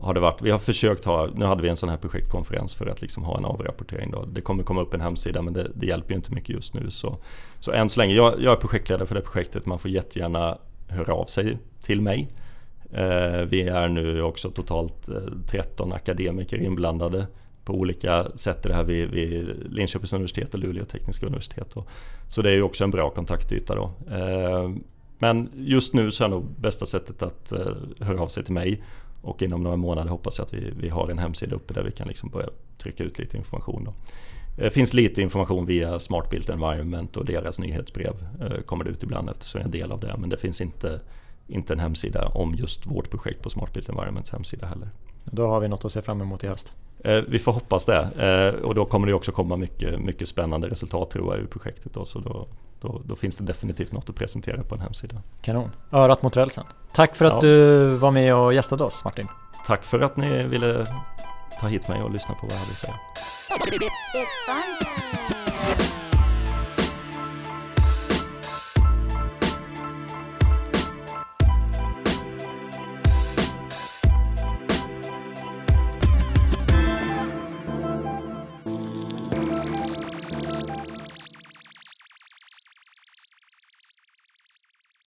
har 0.00 0.14
det 0.14 0.20
varit, 0.20 0.42
vi 0.42 0.50
har 0.50 0.58
försökt 0.58 1.04
ha, 1.04 1.28
nu 1.34 1.44
hade 1.44 1.62
vi 1.62 1.68
en 1.68 1.76
sån 1.76 1.88
här 1.88 1.96
projektkonferens 1.96 2.74
för 2.74 2.86
att 2.86 3.02
liksom 3.02 3.24
ha 3.24 3.38
en 3.38 3.44
avrapportering. 3.44 4.10
Då. 4.10 4.24
Det 4.24 4.40
kommer 4.40 4.62
komma 4.62 4.82
upp 4.82 4.94
en 4.94 5.00
hemsida 5.00 5.42
men 5.42 5.52
det, 5.52 5.70
det 5.74 5.86
hjälper 5.86 6.10
ju 6.10 6.16
inte 6.16 6.32
mycket 6.32 6.48
just 6.48 6.74
nu. 6.74 6.90
Så, 6.90 7.16
så 7.60 7.72
än 7.72 7.88
så 7.88 8.00
länge, 8.00 8.14
jag, 8.14 8.40
jag 8.40 8.52
är 8.52 8.56
projektledare 8.56 9.06
för 9.06 9.14
det 9.14 9.20
projektet. 9.20 9.66
Man 9.66 9.78
får 9.78 9.90
jättegärna 9.90 10.58
höra 10.88 11.14
av 11.14 11.24
sig 11.24 11.58
till 11.82 12.00
mig. 12.00 12.28
Eh, 12.94 13.40
vi 13.40 13.62
är 13.62 13.88
nu 13.88 14.22
också 14.22 14.50
totalt 14.50 15.08
eh, 15.08 15.16
13 15.46 15.92
akademiker 15.92 16.66
inblandade 16.66 17.26
på 17.64 17.72
olika 17.72 18.26
sätt 18.36 18.66
i 18.66 18.68
det 18.68 18.74
här 18.74 18.84
vid, 18.84 19.10
vid 19.10 19.46
Linköpings 19.70 20.12
universitet 20.12 20.54
och 20.54 20.60
Luleå 20.60 20.84
tekniska 20.84 21.26
universitet. 21.26 21.74
Så 22.28 22.42
det 22.42 22.50
är 22.50 22.54
ju 22.54 22.62
också 22.62 22.84
en 22.84 22.90
bra 22.90 23.10
kontaktyta 23.10 23.74
då. 23.74 23.92
Eh, 24.10 24.70
men 25.18 25.50
just 25.56 25.94
nu 25.94 26.10
så 26.10 26.24
är 26.24 26.28
nog 26.28 26.44
bästa 26.60 26.86
sättet 26.86 27.22
att 27.22 27.52
höra 28.00 28.20
av 28.20 28.28
sig 28.28 28.44
till 28.44 28.54
mig 28.54 28.82
och 29.22 29.42
inom 29.42 29.62
några 29.62 29.76
månader 29.76 30.10
hoppas 30.10 30.38
jag 30.38 30.44
att 30.44 30.54
vi, 30.54 30.72
vi 30.80 30.88
har 30.88 31.08
en 31.08 31.18
hemsida 31.18 31.56
uppe 31.56 31.74
där 31.74 31.82
vi 31.82 31.92
kan 31.92 32.08
liksom 32.08 32.30
börja 32.30 32.48
trycka 32.78 33.04
ut 33.04 33.18
lite 33.18 33.36
information. 33.36 33.84
Då. 33.84 33.94
Det 34.56 34.70
finns 34.70 34.94
lite 34.94 35.22
information 35.22 35.66
via 35.66 35.98
Smart 35.98 36.30
Built 36.30 36.48
Environment 36.48 37.16
och 37.16 37.24
deras 37.24 37.58
nyhetsbrev 37.58 38.14
kommer 38.66 38.84
det 38.84 38.90
ut 38.90 39.02
ibland 39.02 39.30
eftersom 39.30 39.58
jag 39.58 39.62
är 39.62 39.74
en 39.74 39.80
del 39.80 39.92
av 39.92 40.00
det. 40.00 40.16
Men 40.18 40.30
det 40.30 40.36
finns 40.36 40.60
inte 40.60 41.00
inte 41.46 41.72
en 41.72 41.80
hemsida 41.80 42.28
om 42.28 42.54
just 42.54 42.86
vårt 42.86 43.10
projekt 43.10 43.42
på 43.42 43.50
Smart 43.50 43.72
Built 43.72 43.88
Environments 43.88 44.30
hemsida 44.30 44.66
heller. 44.66 44.88
Då 45.24 45.46
har 45.46 45.60
vi 45.60 45.68
något 45.68 45.84
att 45.84 45.92
se 45.92 46.02
fram 46.02 46.20
emot 46.20 46.44
i 46.44 46.48
höst. 46.48 46.76
Eh, 47.04 47.16
vi 47.28 47.38
får 47.38 47.52
hoppas 47.52 47.86
det. 47.86 48.00
Eh, 48.00 48.64
och 48.64 48.74
då 48.74 48.84
kommer 48.84 49.06
det 49.06 49.14
också 49.14 49.32
komma 49.32 49.56
mycket, 49.56 50.00
mycket 50.00 50.28
spännande 50.28 50.68
resultat 50.68 51.10
tror 51.10 51.34
jag 51.34 51.42
ur 51.42 51.46
projektet. 51.46 51.94
Då, 51.94 52.04
så 52.04 52.18
då, 52.18 52.46
då, 52.80 53.02
då, 53.04 53.16
finns 53.16 53.38
det 53.38 53.44
definitivt 53.44 53.92
något 53.92 54.10
att 54.10 54.16
presentera 54.16 54.62
på 54.62 54.74
en 54.74 54.80
hemsida. 54.80 55.22
Kanon. 55.42 55.70
Örat 55.92 56.22
mot 56.22 56.36
rälsen. 56.36 56.64
Tack 56.94 57.16
för 57.16 57.24
att 57.24 57.32
ja. 57.32 57.40
du 57.40 57.86
var 57.86 58.10
med 58.10 58.34
och 58.34 58.54
gästade 58.54 58.84
oss 58.84 59.04
Martin. 59.04 59.28
Tack 59.66 59.84
för 59.84 60.00
att 60.00 60.16
ni 60.16 60.44
ville 60.44 60.86
ta 61.60 61.66
hit 61.66 61.88
mig 61.88 62.02
och 62.02 62.10
lyssna 62.10 62.34
på 62.34 62.46
vad 62.46 62.52
jag 62.52 62.58
hade 62.58 62.70
att 62.70 62.78
säga. 62.78 62.94